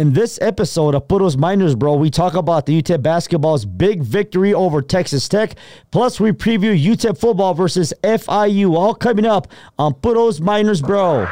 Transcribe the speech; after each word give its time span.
In 0.00 0.14
this 0.14 0.38
episode 0.40 0.94
of 0.94 1.08
Puros 1.08 1.36
Miners, 1.36 1.74
bro, 1.74 1.94
we 1.94 2.08
talk 2.08 2.32
about 2.32 2.64
the 2.64 2.80
UTEP 2.80 3.02
basketball's 3.02 3.66
big 3.66 4.02
victory 4.02 4.54
over 4.54 4.80
Texas 4.80 5.28
Tech. 5.28 5.56
Plus, 5.90 6.18
we 6.18 6.32
preview 6.32 6.74
UTEP 6.74 7.18
football 7.18 7.52
versus 7.52 7.92
FIU. 8.02 8.74
All 8.74 8.94
coming 8.94 9.26
up 9.26 9.48
on 9.78 9.92
Puros 9.92 10.40
Miners, 10.40 10.80
bro. 10.80 11.28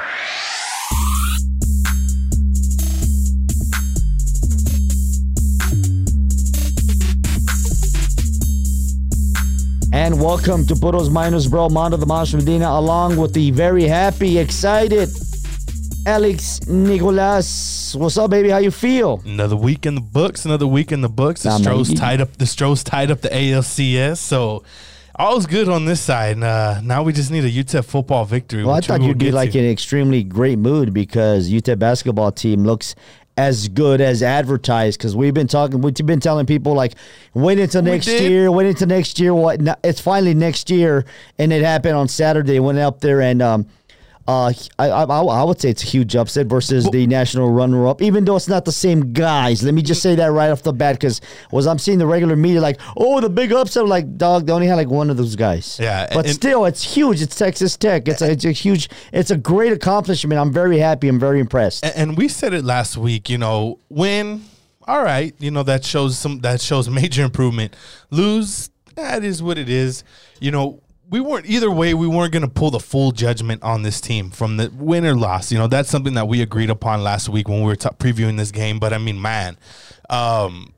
And 9.94 10.20
welcome 10.20 10.66
to 10.66 10.74
Puros 10.74 11.10
Miners, 11.10 11.46
bro. 11.46 11.70
Mondo 11.70 11.96
the 11.96 12.04
Monster 12.04 12.36
Medina, 12.36 12.68
along 12.68 13.16
with 13.16 13.32
the 13.32 13.50
very 13.50 13.84
happy, 13.84 14.36
excited 14.36 15.08
Alex 16.08 16.66
Nicolas. 16.66 17.94
What's 17.94 18.16
up, 18.16 18.30
baby? 18.30 18.48
How 18.48 18.56
you 18.56 18.70
feel? 18.70 19.20
Another 19.26 19.56
week 19.56 19.84
in 19.84 19.94
the 19.94 20.00
books. 20.00 20.46
Another 20.46 20.66
week 20.66 20.90
in 20.90 21.02
the 21.02 21.08
books. 21.10 21.42
The 21.42 21.50
Nah, 21.50 21.58
Stros 21.58 21.92
tied 21.92 22.22
up. 22.22 22.34
The 22.38 22.46
Stros 22.46 22.82
tied 22.82 23.10
up 23.10 23.20
the 23.20 23.28
ALCS. 23.28 24.16
So 24.16 24.62
all's 25.16 25.44
good 25.44 25.68
on 25.68 25.84
this 25.84 26.00
side. 26.00 26.36
And, 26.36 26.44
uh, 26.44 26.80
now 26.80 27.02
we 27.02 27.12
just 27.12 27.30
need 27.30 27.44
a 27.44 27.50
UTEP 27.50 27.84
football 27.84 28.24
victory. 28.24 28.64
Well, 28.64 28.74
I 28.74 28.80
thought 28.80 29.02
you'd 29.02 29.18
be 29.18 29.30
like 29.30 29.52
to. 29.52 29.58
in 29.58 29.66
an 29.66 29.70
extremely 29.70 30.22
great 30.22 30.58
mood 30.58 30.94
because 30.94 31.50
UTEP 31.50 31.78
basketball 31.78 32.32
team 32.32 32.64
looks 32.64 32.94
as 33.36 33.68
good 33.68 34.00
as 34.00 34.22
advertised. 34.22 34.98
Because 34.98 35.14
we've 35.14 35.34
been 35.34 35.46
talking, 35.46 35.82
we've 35.82 35.92
been 35.92 36.20
telling 36.20 36.46
people 36.46 36.72
like, 36.72 36.94
wait 37.34 37.58
until 37.58 37.82
next 37.82 38.06
year, 38.08 38.50
wait 38.50 38.66
until 38.66 38.88
next 38.88 39.20
year. 39.20 39.34
What? 39.34 39.60
It's 39.84 40.00
finally 40.00 40.32
next 40.32 40.70
year, 40.70 41.04
and 41.38 41.52
it 41.52 41.62
happened 41.62 41.96
on 41.96 42.08
Saturday. 42.08 42.58
Went 42.60 42.78
up 42.78 43.02
there 43.02 43.20
and 43.20 43.42
um, 43.42 43.66
uh, 44.28 44.52
I, 44.78 44.90
I 44.90 45.04
I 45.04 45.42
would 45.42 45.58
say 45.58 45.70
it's 45.70 45.82
a 45.82 45.86
huge 45.86 46.14
upset 46.14 46.46
versus 46.48 46.86
the 46.90 47.06
national 47.06 47.50
runner-up, 47.50 48.02
even 48.02 48.26
though 48.26 48.36
it's 48.36 48.46
not 48.46 48.66
the 48.66 48.72
same 48.72 49.14
guys. 49.14 49.62
Let 49.62 49.72
me 49.72 49.80
just 49.80 50.02
say 50.02 50.14
that 50.16 50.26
right 50.26 50.50
off 50.50 50.62
the 50.62 50.74
bat 50.74 50.96
because 50.96 51.22
was 51.50 51.66
I'm 51.66 51.78
seeing 51.78 51.98
the 51.98 52.06
regular 52.06 52.36
media 52.36 52.60
like, 52.60 52.78
oh, 52.94 53.20
the 53.22 53.30
big 53.30 53.52
upset. 53.54 53.84
I'm 53.84 53.88
like, 53.88 54.18
dog, 54.18 54.46
they 54.46 54.52
only 54.52 54.66
had 54.66 54.74
like 54.74 54.88
one 54.88 55.08
of 55.08 55.16
those 55.16 55.34
guys. 55.34 55.78
Yeah, 55.80 56.08
but 56.12 56.26
and- 56.26 56.34
still, 56.34 56.66
it's 56.66 56.82
huge. 56.82 57.22
It's 57.22 57.36
Texas 57.36 57.78
Tech. 57.78 58.06
It's 58.06 58.20
a, 58.20 58.30
it's 58.30 58.44
a 58.44 58.52
huge. 58.52 58.90
It's 59.14 59.30
a 59.30 59.36
great 59.38 59.72
accomplishment. 59.72 60.38
I'm 60.38 60.52
very 60.52 60.78
happy. 60.78 61.08
I'm 61.08 61.18
very 61.18 61.40
impressed. 61.40 61.82
And 61.82 62.18
we 62.18 62.28
said 62.28 62.52
it 62.52 62.64
last 62.64 62.98
week. 62.98 63.30
You 63.30 63.38
know, 63.38 63.78
win, 63.88 64.44
all 64.86 65.02
right. 65.02 65.34
You 65.38 65.50
know 65.50 65.62
that 65.62 65.86
shows 65.86 66.18
some 66.18 66.40
that 66.40 66.60
shows 66.60 66.90
major 66.90 67.24
improvement. 67.30 67.74
Lose, 68.10 68.68
that 68.94 69.24
is 69.24 69.42
what 69.42 69.56
it 69.56 69.70
is. 69.70 70.04
You 70.38 70.50
know, 70.50 70.82
we 71.10 71.20
weren't 71.20 71.46
either 71.46 71.70
way. 71.70 71.94
We 71.94 72.06
weren't 72.06 72.32
going 72.32 72.42
to 72.42 72.48
pull 72.48 72.70
the 72.70 72.80
full 72.80 73.12
judgment 73.12 73.62
on 73.62 73.82
this 73.82 74.00
team 74.00 74.30
from 74.30 74.56
the 74.58 74.70
win 74.76 75.06
or 75.06 75.14
loss. 75.14 75.50
You 75.50 75.58
know, 75.58 75.66
that's 75.66 75.88
something 75.88 76.14
that 76.14 76.28
we 76.28 76.42
agreed 76.42 76.70
upon 76.70 77.02
last 77.02 77.28
week 77.28 77.48
when 77.48 77.60
we 77.60 77.66
were 77.66 77.76
t- 77.76 77.88
previewing 77.98 78.36
this 78.36 78.50
game. 78.50 78.78
But 78.78 78.92
I 78.92 78.98
mean, 78.98 79.20
man, 79.20 79.56
um, 80.10 80.74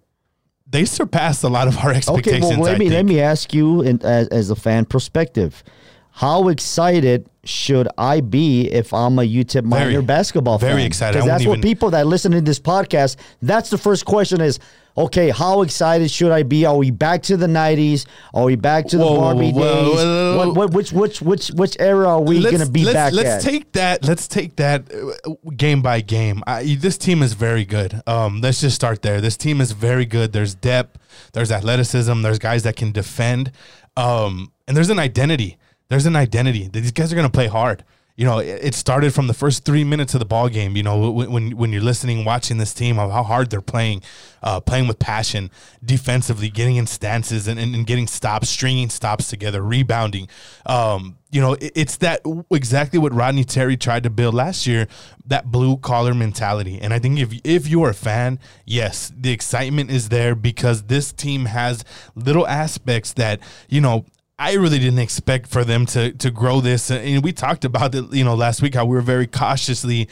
they 0.69 0.85
surpassed 0.85 1.43
a 1.43 1.49
lot 1.49 1.67
of 1.69 1.77
our 1.79 1.91
expectations. 1.93 2.45
Okay, 2.47 2.57
well, 2.57 2.65
let 2.65 2.77
I 2.77 2.79
me 2.79 2.91
let 2.91 3.05
me 3.05 3.21
ask 3.21 3.53
you, 3.53 3.83
in, 3.83 4.01
as 4.05 4.29
as 4.29 4.51
a 4.51 4.57
fan 4.57 4.85
perspective, 4.85 5.65
how 6.13 6.49
excited 6.49 7.29
should 7.45 7.89
I 7.99 8.21
be 8.21 8.69
if 8.71 8.93
I'm 8.95 9.19
a 9.19 9.23
UTEP 9.23 9.65
minor 9.65 9.91
Very- 9.91 10.03
basketball 10.05 10.59
fan? 10.59 10.71
very 10.71 10.85
excited. 10.85 11.15
Because 11.15 11.27
that's 11.27 11.41
wouldn't 11.45 11.49
what 11.49 11.59
even- 11.59 11.77
people 11.77 11.91
that 11.91 12.07
listen 12.07 12.33
to 12.33 12.41
this 12.41 12.61
podcast. 12.61 13.17
That's 13.43 13.71
the 13.71 13.79
first 13.79 14.05
question: 14.05 14.41
is 14.41 14.61
okay, 14.97 15.31
how 15.31 15.63
excited 15.63 16.11
should 16.11 16.33
I 16.33 16.43
be? 16.43 16.65
Are 16.67 16.77
we 16.77 16.91
back 16.91 17.23
to 17.25 17.37
the 17.37 17.47
'90s? 17.47 18.07
Are 18.35 18.45
we 18.45 18.57
back 18.57 18.87
to 18.89 18.99
the 18.99 19.05
Whoa, 19.05 19.17
Barbie 19.17 19.53
whoa, 19.53 19.85
days? 19.85 19.95
whoa. 19.97 20.37
What, 20.37 20.57
what, 20.57 20.73
which 20.73 20.93
which 20.93 21.23
which 21.23 21.49
which 21.49 21.77
era 21.79 22.09
are 22.09 22.21
we 22.21 22.41
let's, 22.41 22.57
going 22.57 22.67
to 22.67 22.73
be 22.73 22.85
let's, 22.85 22.95
back 22.95 23.13
let's 23.13 23.29
at? 23.45 23.51
take 23.51 23.73
that. 23.73 24.05
Let's 24.05 24.29
take 24.29 24.57
that 24.57 24.93
uh, 24.93 25.33
game 25.57 25.83
by 25.83 26.01
game. 26.01 26.43
I, 26.47 26.77
this 26.81 26.99
team 26.99 27.23
is 27.23 27.33
very 27.35 27.65
good. 27.65 28.03
Um, 28.07 28.41
let's 28.41 28.61
just 28.61 28.77
start 28.77 29.03
there. 29.03 29.21
This 29.21 29.37
team 29.37 29.61
is 29.61 29.73
very 29.73 30.07
good. 30.07 30.33
There's 30.33 30.55
depth. 30.55 30.99
There's 31.33 31.51
athleticism. 31.51 32.23
There's 32.23 32.39
guys 32.39 32.63
that 32.65 32.77
can 32.77 32.93
defend. 32.93 33.53
Um, 33.97 34.53
and 34.67 34.77
there's 34.77 34.91
an 34.91 34.99
identity. 34.99 35.59
There's 35.89 36.07
an 36.07 36.17
identity. 36.17 36.69
These 36.69 36.93
guys 36.93 37.13
are 37.13 37.17
going 37.17 37.27
to 37.27 37.33
play 37.33 37.49
hard. 37.49 37.85
You 38.21 38.27
know, 38.27 38.39
it, 38.39 38.75
started 38.75 39.15
from 39.15 39.29
the 39.29 39.33
first 39.33 39.65
three 39.65 39.83
minutes 39.83 40.13
of 40.13 40.19
the 40.19 40.27
ball 40.27 40.51
game. 40.51 40.77
You 40.77 40.83
know, 40.83 41.11
when 41.11 41.57
when, 41.57 41.73
you're 41.73 41.81
listening, 41.81 42.27
watching 42.27 42.59
this 42.59 42.75
team 42.75 42.99
of 42.99 43.11
how 43.11 43.23
hard 43.23 43.49
they're 43.49 43.63
playing, 43.63 44.03
uh, 44.43 44.61
playing 44.61 44.89
with 44.89 44.99
passion, 44.99 45.51
defensively, 45.83 46.51
getting 46.51 46.77
in 46.77 46.87
stances 46.87 47.49
and, 47.49 47.59
and, 47.59 47.75
and 47.75 47.87
getting 47.87 48.07
stops, 48.07 48.51
stringing 48.51 48.91
stops 48.91 49.29
together, 49.29 49.63
rebounding. 49.63 50.29
Um, 50.67 51.17
you 51.31 51.41
know, 51.41 51.55
it, 51.55 51.73
it's 51.75 51.97
that 51.97 52.21
exactly 52.51 52.99
what 52.99 53.15
Rodney 53.15 53.45
Terry 53.45 53.79
tried 53.79 54.03
to 54.03 54.11
build 54.11 54.35
last 54.35 54.67
year, 54.67 54.87
that 55.25 55.47
blue 55.47 55.79
collar 55.79 56.13
mentality. 56.13 56.79
And 56.79 56.93
I 56.93 56.99
think 56.99 57.19
if 57.19 57.33
if 57.43 57.69
you're 57.69 57.89
a 57.89 57.95
fan, 57.95 58.39
yes, 58.67 59.11
the 59.17 59.33
excitement 59.33 59.91
is 59.91 60.11
there 60.11 60.35
because 60.35 60.83
this 60.83 61.11
team 61.11 61.47
has 61.47 61.87
little 62.15 62.47
aspects 62.47 63.15
that 63.15 63.41
you 63.71 63.81
know. 63.81 64.05
I 64.41 64.55
really 64.55 64.79
didn't 64.79 65.01
expect 65.01 65.49
for 65.49 65.65
them 65.65 65.85
to 65.87 66.13
to 66.13 66.31
grow 66.31 66.63
this, 66.63 66.91
and 66.91 67.23
we 67.23 67.31
talked 67.31 67.67
about 67.67 67.95
it, 67.95 68.11
you 68.11 68.25
know, 68.25 68.35
last 68.35 68.63
week 68.63 68.75
how 68.75 68.87
we 68.87 68.97
were 68.97 69.03
very 69.03 69.27
cautiously 69.27 70.09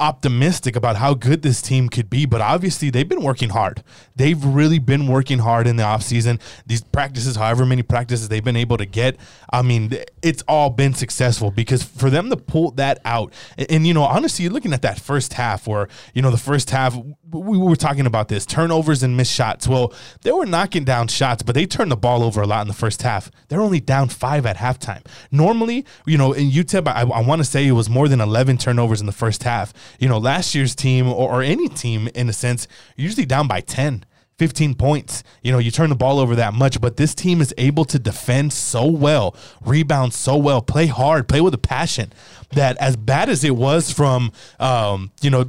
optimistic 0.00 0.74
about 0.74 0.96
how 0.96 1.14
good 1.14 1.42
this 1.42 1.60
team 1.60 1.88
could 1.88 2.08
be, 2.08 2.24
but 2.26 2.40
obviously 2.40 2.90
they've 2.90 3.08
been 3.08 3.22
working 3.22 3.50
hard. 3.50 3.84
They've 4.16 4.42
really 4.42 4.78
been 4.78 5.06
working 5.06 5.40
hard 5.40 5.66
in 5.66 5.76
the 5.76 5.82
offseason. 5.82 6.40
These 6.66 6.82
practices, 6.82 7.36
however 7.36 7.66
many 7.66 7.82
practices 7.82 8.28
they've 8.28 8.42
been 8.42 8.56
able 8.56 8.78
to 8.78 8.86
get, 8.86 9.16
I 9.52 9.62
mean, 9.62 9.96
it's 10.22 10.42
all 10.48 10.70
been 10.70 10.94
successful 10.94 11.50
because 11.50 11.82
for 11.82 12.10
them 12.10 12.30
to 12.30 12.36
pull 12.36 12.70
that 12.72 13.00
out, 13.04 13.32
and, 13.58 13.70
and, 13.70 13.86
you 13.86 13.94
know, 13.94 14.02
honestly, 14.02 14.44
you're 14.44 14.52
looking 14.52 14.72
at 14.72 14.82
that 14.82 14.98
first 14.98 15.34
half 15.34 15.66
where, 15.66 15.88
you 16.14 16.22
know, 16.22 16.30
the 16.30 16.38
first 16.38 16.70
half, 16.70 16.96
we 17.30 17.58
were 17.58 17.76
talking 17.76 18.06
about 18.06 18.28
this 18.28 18.46
turnovers 18.46 19.02
and 19.02 19.16
missed 19.16 19.32
shots. 19.32 19.68
Well, 19.68 19.92
they 20.22 20.32
were 20.32 20.46
knocking 20.46 20.84
down 20.84 21.08
shots, 21.08 21.42
but 21.42 21.54
they 21.54 21.66
turned 21.66 21.90
the 21.90 21.96
ball 21.96 22.22
over 22.22 22.40
a 22.40 22.46
lot 22.46 22.62
in 22.62 22.68
the 22.68 22.74
first 22.74 23.02
half. 23.02 23.30
They're 23.48 23.60
only 23.60 23.80
down 23.80 24.08
five 24.08 24.46
at 24.46 24.56
halftime. 24.56 25.04
Normally, 25.30 25.84
you 26.06 26.16
know, 26.16 26.32
in 26.32 26.50
UTEP, 26.50 26.88
I, 26.88 27.02
I 27.02 27.20
want 27.20 27.40
to 27.40 27.44
say 27.44 27.66
it 27.66 27.72
was 27.72 27.90
more 27.90 28.08
than 28.08 28.20
11 28.20 28.58
turnovers 28.58 29.00
in 29.00 29.06
the 29.06 29.12
first 29.12 29.42
half. 29.42 29.72
You 29.98 30.08
know, 30.08 30.18
last 30.18 30.54
year's 30.54 30.74
team 30.74 31.08
or, 31.08 31.30
or 31.30 31.42
any 31.42 31.68
team, 31.68 32.08
in 32.14 32.28
a 32.28 32.32
sense, 32.32 32.68
usually 32.96 33.26
down 33.26 33.48
by 33.48 33.60
10. 33.60 34.04
15 34.38 34.74
points. 34.74 35.22
You 35.42 35.52
know, 35.52 35.58
you 35.58 35.70
turn 35.70 35.90
the 35.90 35.94
ball 35.94 36.18
over 36.18 36.34
that 36.36 36.54
much, 36.54 36.80
but 36.80 36.96
this 36.96 37.14
team 37.14 37.42
is 37.42 37.52
able 37.58 37.84
to 37.84 37.98
defend 37.98 38.54
so 38.54 38.86
well, 38.86 39.36
rebound 39.62 40.14
so 40.14 40.34
well, 40.34 40.62
play 40.62 40.86
hard, 40.86 41.28
play 41.28 41.42
with 41.42 41.52
a 41.52 41.58
passion 41.58 42.10
that 42.54 42.78
as 42.78 42.96
bad 42.96 43.28
as 43.28 43.44
it 43.44 43.54
was 43.54 43.92
from, 43.92 44.32
um, 44.58 45.12
you 45.20 45.28
know, 45.28 45.44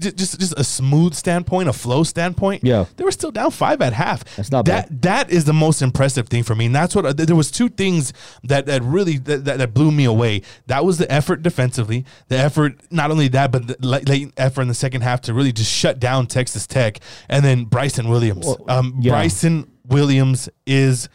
just 0.00 0.38
just 0.38 0.54
a 0.56 0.64
smooth 0.64 1.14
standpoint, 1.14 1.68
a 1.68 1.72
flow 1.72 2.02
standpoint. 2.02 2.64
Yeah. 2.64 2.86
they 2.96 3.04
were 3.04 3.10
still 3.10 3.30
down 3.30 3.50
five 3.50 3.80
at 3.82 3.92
half. 3.92 4.24
That's 4.36 4.50
not 4.50 4.64
that. 4.66 4.88
bad. 4.88 5.02
That 5.02 5.30
is 5.30 5.44
the 5.44 5.52
most 5.52 5.82
impressive 5.82 6.28
thing 6.28 6.42
for 6.42 6.54
me, 6.54 6.66
and 6.66 6.74
that's 6.74 6.94
what 6.94 7.16
there 7.16 7.36
was 7.36 7.50
two 7.50 7.68
things 7.68 8.12
that 8.44 8.66
that 8.66 8.82
really 8.82 9.18
that, 9.18 9.44
that, 9.44 9.58
that 9.58 9.74
blew 9.74 9.90
me 9.90 10.04
away. 10.04 10.42
That 10.66 10.84
was 10.84 10.98
the 10.98 11.10
effort 11.10 11.42
defensively, 11.42 12.04
the 12.28 12.38
effort 12.38 12.80
not 12.90 13.10
only 13.10 13.28
that, 13.28 13.52
but 13.52 13.66
the 13.66 13.76
late, 13.86 14.08
late 14.08 14.32
effort 14.36 14.62
in 14.62 14.68
the 14.68 14.74
second 14.74 15.02
half 15.02 15.20
to 15.22 15.34
really 15.34 15.52
just 15.52 15.72
shut 15.72 15.98
down 16.00 16.26
Texas 16.26 16.66
Tech, 16.66 17.00
and 17.28 17.44
then 17.44 17.64
Bryson 17.64 18.08
Williams. 18.08 18.46
um, 18.68 18.96
yeah. 19.00 19.12
Bryson 19.12 19.70
Williams 19.86 20.48
is. 20.66 21.08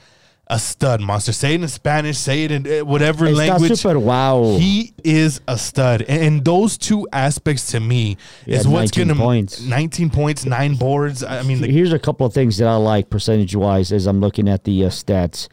A 0.48 0.60
stud 0.60 1.00
monster. 1.00 1.32
Say 1.32 1.54
it 1.56 1.62
in 1.62 1.68
Spanish. 1.70 2.18
Say 2.18 2.44
it 2.44 2.52
in 2.52 2.68
uh, 2.82 2.84
whatever 2.86 3.26
not 3.26 3.34
language. 3.36 3.80
super 3.80 3.98
wow. 3.98 4.58
He 4.60 4.94
is 5.04 5.40
a 5.48 5.58
stud, 5.58 6.02
and, 6.02 6.22
and 6.22 6.46
those 6.46 6.78
two 6.78 7.08
aspects 7.14 7.72
to 7.72 7.80
me 7.80 8.18
Yeah, 8.46 8.58
is 8.58 8.68
what's 8.68 8.92
going 8.92 9.08
to 9.08 9.16
points. 9.16 9.62
19 9.62 10.10
points, 10.10 10.46
nine 10.46 10.76
boards. 10.76 11.24
I 11.24 11.44
mean, 11.44 11.62
the, 11.62 11.68
Here's 11.72 11.94
a 11.94 11.98
couple 12.00 12.26
of 12.28 12.34
things 12.34 12.58
that 12.58 12.68
I 12.68 12.76
like 12.76 13.10
percentage 13.10 13.56
wise 13.56 13.94
as 13.94 14.06
I'm 14.06 14.20
looking 14.20 14.50
at 14.50 14.66
the 14.66 14.84
uh, 14.86 14.90
stats. 14.90 15.48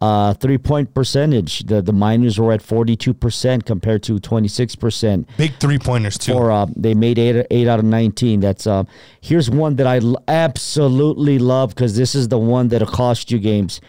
Uh, 0.00 0.34
three 0.34 0.58
point 0.58 0.92
percentage. 0.92 1.60
The 1.60 1.80
the 1.80 1.92
miners 1.92 2.38
were 2.38 2.52
at 2.52 2.60
42% 2.60 3.64
compared 3.64 4.02
to 4.02 4.18
26%. 4.18 5.26
big 5.38 5.54
three 5.60 5.78
pointers 5.78 6.18
too. 6.18 6.34
Or 6.34 6.50
uh, 6.50 6.66
they 6.74 6.92
made 6.94 7.18
eight, 7.20 7.46
eight 7.52 7.68
out 7.68 7.78
of 7.78 7.84
19. 7.84 8.40
That's 8.40 8.66
uh, 8.66 8.82
here's 9.20 9.48
one 9.48 9.76
that 9.76 9.86
I 9.86 9.98
l- 9.98 10.22
absolutely 10.28 11.38
love 11.38 11.70
because 11.70 11.96
this 11.96 12.14
is 12.16 12.28
the 12.28 12.38
one 12.38 12.68
that'll 12.68 12.88
cost 12.88 13.30
you 13.30 13.38
games. 13.38 13.80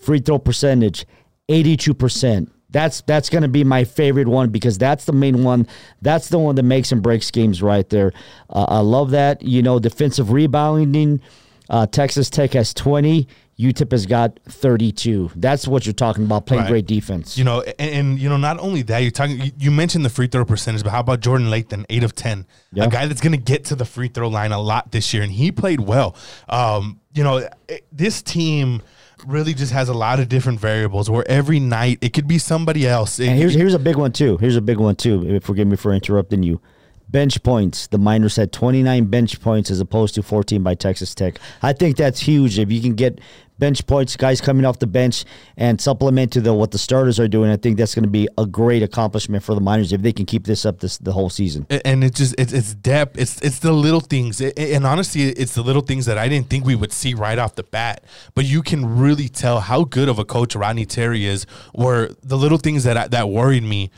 Free 0.00 0.20
throw 0.20 0.38
percentage, 0.38 1.06
82%. 1.48 2.50
That's 2.70 3.00
that's 3.02 3.30
going 3.30 3.42
to 3.42 3.48
be 3.48 3.64
my 3.64 3.84
favorite 3.84 4.28
one 4.28 4.50
because 4.50 4.76
that's 4.76 5.06
the 5.06 5.12
main 5.14 5.42
one. 5.42 5.66
That's 6.02 6.28
the 6.28 6.38
one 6.38 6.54
that 6.56 6.64
makes 6.64 6.92
and 6.92 7.02
breaks 7.02 7.30
games 7.30 7.62
right 7.62 7.88
there. 7.88 8.12
Uh, 8.50 8.66
I 8.68 8.80
love 8.80 9.10
that. 9.12 9.40
You 9.42 9.62
know, 9.62 9.78
defensive 9.78 10.32
rebounding. 10.32 11.22
Uh, 11.70 11.86
Texas 11.86 12.28
Tech 12.28 12.52
has 12.52 12.74
20. 12.74 13.26
UTEP 13.58 13.90
has 13.90 14.04
got 14.06 14.38
32. 14.48 15.30
That's 15.34 15.66
what 15.66 15.84
you're 15.86 15.92
talking 15.94 16.24
about, 16.24 16.46
playing 16.46 16.62
Right. 16.64 16.70
great 16.70 16.86
defense. 16.86 17.36
you 17.36 17.42
know, 17.44 17.62
and, 17.62 17.90
and 17.90 18.18
you 18.18 18.28
know, 18.28 18.36
not 18.36 18.60
only 18.60 18.82
that, 18.82 18.98
you're 18.98 19.10
talking. 19.10 19.40
You, 19.40 19.50
you 19.58 19.70
mentioned 19.70 20.04
the 20.04 20.10
free 20.10 20.26
throw 20.28 20.44
percentage, 20.44 20.84
but 20.84 20.90
how 20.90 21.00
about 21.00 21.20
Jordan 21.20 21.48
Lathan, 21.48 21.84
eight 21.88 22.04
of 22.04 22.14
ten, 22.14 22.46
Yeah. 22.72 22.84
a 22.84 22.88
guy 22.88 23.06
that's 23.06 23.20
going 23.22 23.32
to 23.32 23.38
get 23.42 23.64
to 23.66 23.74
the 23.76 23.84
free 23.86 24.08
throw 24.08 24.28
line 24.28 24.52
a 24.52 24.60
lot 24.60 24.92
this 24.92 25.12
year, 25.14 25.22
and 25.22 25.32
he 25.32 25.50
played 25.50 25.80
well. 25.80 26.14
Um, 26.50 27.00
you 27.14 27.24
know, 27.24 27.48
this 27.90 28.20
team 28.22 28.82
really 29.26 29.54
just 29.54 29.72
has 29.72 29.88
a 29.88 29.94
lot 29.94 30.20
of 30.20 30.28
different 30.28 30.60
variables 30.60 31.10
where 31.10 31.28
every 31.28 31.60
night 31.60 31.98
it 32.00 32.12
could 32.12 32.28
be 32.28 32.38
somebody 32.38 32.86
else. 32.86 33.18
And 33.18 33.38
here's 33.38 33.54
here's 33.54 33.74
a 33.74 33.78
big 33.78 33.96
one 33.96 34.12
too. 34.12 34.36
Here's 34.38 34.56
a 34.56 34.60
big 34.60 34.78
one 34.78 34.96
too. 34.96 35.40
Forgive 35.40 35.66
me 35.66 35.76
for 35.76 35.92
interrupting 35.92 36.42
you, 36.42 36.60
bench 37.08 37.42
points. 37.42 37.86
The 37.86 37.98
Miners 37.98 38.36
had 38.36 38.52
29 38.52 39.06
bench 39.06 39.40
points 39.40 39.70
as 39.70 39.80
opposed 39.80 40.14
to 40.16 40.22
14 40.22 40.62
by 40.62 40.74
Texas 40.74 41.14
Tech. 41.14 41.38
I 41.62 41.72
think 41.72 41.96
that's 41.96 42.20
huge. 42.20 42.58
If 42.58 42.70
you 42.70 42.80
can 42.80 42.94
get 42.94 43.20
bench 43.58 43.86
points, 43.86 44.16
guys 44.16 44.40
coming 44.40 44.64
off 44.64 44.78
the 44.78 44.86
bench, 44.86 45.24
and 45.56 45.80
supplement 45.80 46.32
to 46.32 46.40
the 46.40 46.54
what 46.54 46.70
the 46.70 46.78
starters 46.78 47.18
are 47.18 47.28
doing, 47.28 47.50
I 47.50 47.56
think 47.56 47.76
that's 47.76 47.94
going 47.94 48.04
to 48.04 48.10
be 48.10 48.28
a 48.38 48.46
great 48.46 48.82
accomplishment 48.82 49.42
for 49.42 49.54
the 49.54 49.60
Miners 49.60 49.92
if 49.92 50.02
they 50.02 50.12
can 50.12 50.26
keep 50.26 50.46
this 50.46 50.64
up 50.64 50.80
this 50.80 50.98
the 50.98 51.12
whole 51.12 51.30
season. 51.30 51.66
and 51.84 52.04
it's 52.04 52.18
just 52.18 52.34
it's, 52.38 52.52
it's 52.52 52.74
depth 52.74 53.18
it's 53.18 53.40
it's 53.42 53.58
the 53.60 53.72
little 53.72 54.00
things 54.00 54.40
and 54.40 54.86
honestly 54.86 55.22
it's 55.22 55.54
the 55.54 55.62
little 55.62 55.82
things 55.82 56.06
that 56.06 56.18
i 56.18 56.28
didn't 56.28 56.48
think 56.48 56.64
we 56.64 56.74
would 56.74 56.92
see 56.92 57.14
right 57.14 57.38
off 57.38 57.54
the 57.54 57.62
bat 57.62 58.02
but 58.34 58.44
you 58.44 58.62
can 58.62 58.98
really 58.98 59.28
tell 59.28 59.60
how 59.60 59.84
good 59.84 60.08
of 60.08 60.18
a 60.18 60.24
coach 60.24 60.54
rodney 60.54 60.84
terry 60.84 61.24
is 61.24 61.44
where 61.72 62.08
the 62.22 62.36
little 62.36 62.58
things 62.58 62.84
that 62.84 62.96
I, 62.96 63.08
that 63.08 63.28
worried 63.28 63.62
me 63.62 63.90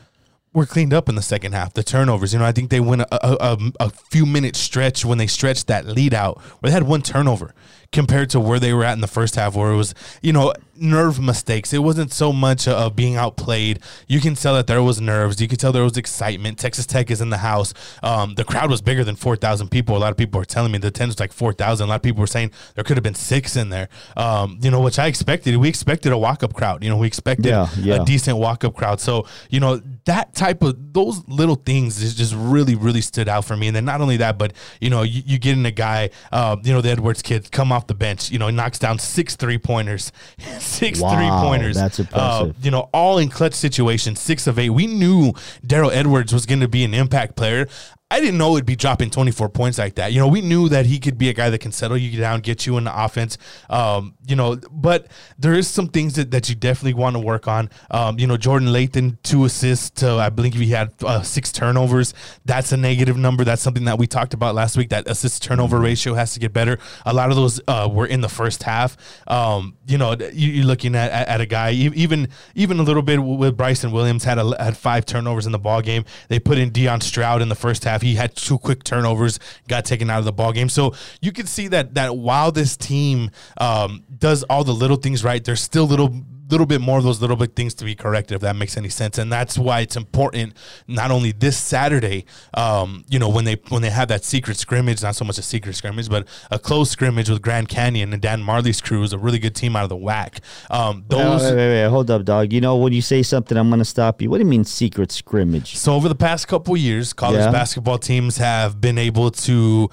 were 0.53 0.67
cleaned 0.67 0.93
up 0.93 1.09
in 1.09 1.15
the 1.15 1.23
second 1.23 1.53
half. 1.53 1.75
The 1.75 1.83
turnovers, 1.85 2.33
you 2.33 2.39
know, 2.41 2.45
I 2.45 2.53
think 2.53 2.71
they 2.71 2.81
went 2.81 3.03
a, 3.03 3.45
a, 3.53 3.59
a, 3.79 3.91
few 3.91 4.27
minute 4.27 4.57
stretch 4.57 5.05
when 5.05 5.19
they 5.19 5.29
stretched 5.29 5.69
that 5.69 5.87
lead 5.87 6.13
out 6.13 6.41
where 6.41 6.71
they 6.71 6.73
had 6.73 6.83
one 6.83 7.03
turnover 7.03 7.55
compared 7.93 8.31
to 8.31 8.39
where 8.41 8.61
they 8.61 8.73
were 8.73 8.85
at 8.85 8.93
in 8.93 9.01
the 9.01 9.09
first 9.09 9.35
half, 9.35 9.57
where 9.57 9.73
it 9.73 9.77
was, 9.77 9.95
you 10.23 10.33
know, 10.33 10.53
nerve 10.77 11.21
mistakes. 11.21 11.73
It 11.75 11.81
wasn't 11.83 12.13
so 12.13 12.33
much 12.33 12.67
of 12.67 12.97
being 12.97 13.17
outplayed. 13.17 13.81
You 14.07 14.21
can 14.21 14.35
tell 14.35 14.55
that 14.55 14.67
there 14.67 14.83
was 14.83 15.01
nerves. 15.01 15.41
You 15.41 15.49
can 15.49 15.59
tell 15.59 15.73
there 15.73 15.83
was 15.83 15.97
excitement. 15.99 16.59
Texas 16.59 16.87
Tech 16.87 17.11
is 17.11 17.21
in 17.21 17.29
the 17.31 17.37
house. 17.39 17.75
Um, 18.03 18.35
the 18.37 18.45
crowd 18.45 18.71
was 18.71 18.81
bigger 18.81 19.05
than 19.05 19.17
4,000 19.17 19.69
people. 19.71 19.97
A 19.97 19.99
lot 19.99 20.11
of 20.11 20.17
people 20.17 20.39
were 20.39 20.45
telling 20.47 20.73
me 20.73 20.79
the 20.79 20.89
attendance 20.89 21.17
was 21.17 21.21
like 21.21 21.33
4,000. 21.33 21.85
A 21.85 21.89
lot 21.89 21.97
of 21.97 22.03
people 22.03 22.21
were 22.21 22.27
saying 22.27 22.53
there 22.77 22.85
could 22.85 22.97
have 22.97 23.05
been 23.05 23.15
six 23.15 23.57
in 23.57 23.69
there, 23.69 23.89
um, 24.17 24.59
you 24.63 24.71
know, 24.71 24.81
which 24.81 24.99
I 24.99 25.07
expected. 25.07 25.55
We 25.57 25.69
expected 25.69 26.13
a 26.13 26.19
walk 26.19 26.43
up 26.43 26.55
crowd. 26.55 26.83
You 26.83 26.89
know, 26.91 26.97
we 26.97 27.07
expected 27.09 27.47
Yeah, 27.47 27.69
yeah. 27.77 27.97
a 27.97 28.05
decent 28.05 28.39
walk 28.39 28.65
up 28.65 28.75
crowd. 28.75 29.01
So, 29.01 29.27
you 29.51 29.61
know, 29.61 29.83
that 30.07 30.35
type 30.35 30.63
of 30.63 30.95
those 30.95 31.27
little 31.29 31.57
things 31.57 32.03
is 32.03 32.15
just 32.15 32.35
really, 32.35 32.75
really 32.75 33.03
stood 33.03 33.29
out 33.29 33.45
for 33.45 33.57
me. 33.57 33.67
And 33.67 33.77
then 33.77 33.85
not 33.85 34.01
only 34.01 34.17
that, 34.19 34.39
but, 34.39 34.55
you 34.81 34.89
know, 34.89 35.03
you, 35.03 35.23
you 35.27 35.39
get 35.39 35.59
in 35.59 35.67
a 35.67 35.71
guy, 35.71 36.09
uh, 36.33 36.57
you 36.63 36.73
know, 36.73 36.81
the 36.81 36.91
Edwards 36.91 37.21
kid 37.21 37.51
come 37.53 37.71
off 37.71 37.80
the 37.87 37.95
bench, 37.95 38.31
you 38.31 38.39
know, 38.39 38.47
he 38.49 38.55
knocks 38.55 38.79
down 38.79 38.99
six 38.99 39.37
three 39.37 39.59
pointers, 39.59 40.13
six 40.59 41.01
Wow, 41.01 41.15
three 41.17 41.29
pointers. 41.49 41.77
that's 41.77 42.01
uh, 42.01 42.03
impressive. 42.03 42.65
you 42.65 42.71
know, 42.71 42.89
all 42.93 43.19
in 43.19 43.29
clutch 43.29 43.55
situations, 43.55 44.21
six 44.21 44.47
of 44.47 44.59
eight. 44.59 44.71
We 44.71 44.87
knew 44.87 45.33
Daryl 45.67 45.93
Edwards 45.93 46.33
was 46.33 46.47
going 46.47 46.61
to 46.61 46.69
be 46.69 46.85
an 46.85 46.95
impact 46.95 47.37
player. 47.37 47.69
I 48.11 48.19
didn't 48.19 48.39
know 48.39 48.55
it'd 48.55 48.67
be 48.67 48.75
dropping 48.75 49.11
24 49.11 49.51
points 49.51 49.79
like 49.79 49.95
that. 49.95 50.13
You 50.13 50.19
know, 50.19 50.27
we 50.27 50.41
knew 50.41 50.69
that 50.69 50.85
he 50.85 50.99
could 50.99 51.17
be 51.17 51.29
a 51.29 51.33
guy 51.33 51.49
that 51.49 51.59
can 51.59 51.71
settle 51.71 51.97
you 51.97 52.19
down, 52.19 52.41
get 52.41 52.67
you 52.67 52.77
in 52.77 52.85
the 52.85 53.05
offense. 53.05 53.39
Um, 53.69 54.17
you 54.27 54.35
know, 54.35 54.57
but 54.71 55.07
there 55.39 55.55
is 55.55 55.69
some 55.69 55.87
things 55.89 56.15
that, 56.15 56.33
that 56.33 56.49
you 56.49 56.57
definitely 56.57 56.95
want 56.95 57.15
to 57.15 57.21
work 57.21 57.47
on. 57.47 57.71
Um, 57.91 58.19
you 58.19 58.27
know, 58.27 58.37
Jordan 58.37 58.69
Lathan, 58.69 59.19
two 59.23 59.45
assists 59.45 59.91
to, 60.01 60.15
I 60.15 60.29
believe 60.29 60.55
he 60.55 60.69
had 60.69 60.93
uh, 61.05 61.23
six 61.23 61.53
turnovers. 61.53 62.13
That's 62.45 62.73
a 62.73 62.77
negative 62.77 63.17
number. 63.17 63.45
That's 63.45 63.63
something 63.63 63.85
that 63.85 63.99
we 63.99 64.09
talked 64.09 64.35
about 64.35 64.57
last 64.57 64.77
week. 64.77 64.89
That 64.89 65.09
assist 65.09 65.45
turnover 65.45 65.79
ratio 65.79 66.15
has 66.15 66.35
to 66.35 66.41
get 66.41 66.53
better. 66.53 66.79
A 67.07 67.15
lot 67.15 67.31
of 67.31 67.37
those 67.37 67.61
uh, 67.69 67.89
were 67.91 68.07
in 68.07 68.23
the 68.23 68.29
first 68.29 68.65
half. 68.65 68.97
Um, 69.29 69.77
you 69.87 69.99
know, 69.99 70.17
you, 70.33 70.51
you're 70.51 70.67
looking 70.67 70.97
at, 70.97 71.13
at, 71.13 71.29
at 71.29 71.41
a 71.41 71.47
guy, 71.47 71.73
even 71.73 72.29
even 72.55 72.81
a 72.81 72.83
little 72.83 73.03
bit 73.03 73.19
with 73.23 73.57
Bryson 73.57 73.93
Williams 73.93 74.25
had 74.25 74.39
a, 74.39 74.63
had 74.63 74.77
five 74.77 75.07
turnovers 75.07 75.47
in 75.47 75.53
the 75.53 75.59
ball 75.59 75.81
game. 75.81 76.05
They 76.29 76.41
put 76.41 76.59
in 76.59 76.71
Deion 76.71 77.03
Stroud 77.03 77.41
in 77.41 77.49
the 77.49 77.55
first 77.55 77.85
half. 77.85 78.00
He 78.03 78.15
had 78.15 78.35
two 78.35 78.59
quick 78.59 78.85
turnovers, 78.85 79.39
got 79.69 79.85
taken 79.85 80.11
out 80.11 80.19
of 80.19 80.25
the 80.25 80.33
ball 80.33 80.53
game. 80.53 80.69
So 80.69 80.95
you 81.21 81.33
can 81.33 81.47
see 81.47 81.69
that 81.69 81.95
that 81.95 82.17
while 82.17 82.53
this 82.53 82.77
team 82.77 83.31
um, 83.59 84.05
does 84.19 84.43
all 84.45 84.65
the 84.65 84.73
little 84.73 84.97
things 84.97 85.25
right, 85.25 85.43
there's 85.43 85.61
still 85.61 85.85
little 85.87 86.15
little 86.51 86.67
bit 86.67 86.81
more 86.81 86.99
of 86.99 87.05
those 87.05 87.21
little 87.21 87.37
bit 87.37 87.55
things 87.55 87.75
to 87.75 87.85
be 87.85 87.95
corrected 87.95 88.35
if 88.35 88.41
that 88.43 88.57
makes 88.57 88.77
any 88.77 88.89
sense 88.89 89.19
and 89.19 89.33
that's 89.33 89.57
why 89.57 89.81
it's 89.81 89.97
important 89.97 90.53
not 90.89 91.11
only 91.11 91.33
this 91.33 91.57
saturday 91.57 92.25
um, 92.55 93.05
you 93.09 93.19
know 93.19 93.29
when 93.29 93.45
they 93.45 93.57
when 93.69 93.83
they 93.83 93.91
have 93.91 94.09
that 94.09 94.25
secret 94.25 94.57
scrimmage 94.57 95.03
not 95.03 95.15
so 95.17 95.25
much 95.25 95.39
a 95.39 95.43
secret 95.43 95.75
scrimmage 95.75 96.09
but 96.09 96.27
a 96.51 96.59
close 96.59 96.91
scrimmage 96.91 97.29
with 97.31 97.41
grand 97.41 97.69
canyon 97.69 98.13
and 98.13 98.21
dan 98.23 98.43
majerle's 98.43 98.81
crew 98.81 99.03
is 99.03 99.13
a 99.13 99.19
really 99.19 99.39
good 99.39 99.55
team 99.55 99.77
out 99.77 99.85
of 99.85 99.89
the 99.89 99.97
WAC 99.97 100.39
um, 100.71 101.05
Wait, 101.09 101.17
those 101.19 101.43
wait, 101.43 101.55
wait, 101.57 101.83
wait, 101.83 101.89
hold 101.89 102.11
up, 102.11 102.25
dog. 102.25 102.53
You 102.53 102.61
know 102.61 102.77
when 102.77 102.93
you 102.93 103.03
say 103.03 103.23
something, 103.23 103.57
I'm 103.57 103.71
gonna 103.71 103.85
stop 103.85 104.21
you. 104.21 104.31
What 104.31 104.39
do 104.39 104.45
you 104.45 104.51
mean 104.51 104.65
secret 104.65 105.11
scrimmage? 105.13 105.77
So 105.77 105.95
over 105.95 106.09
the 106.09 106.15
past 106.15 106.49
couple 106.49 106.77
years, 106.77 107.13
college 107.13 107.41
Yeah. 107.41 107.51
basketball 107.51 107.99
teams 107.99 108.37
have 108.39 108.81
been 108.81 108.99
able 108.99 109.31
to 109.31 109.89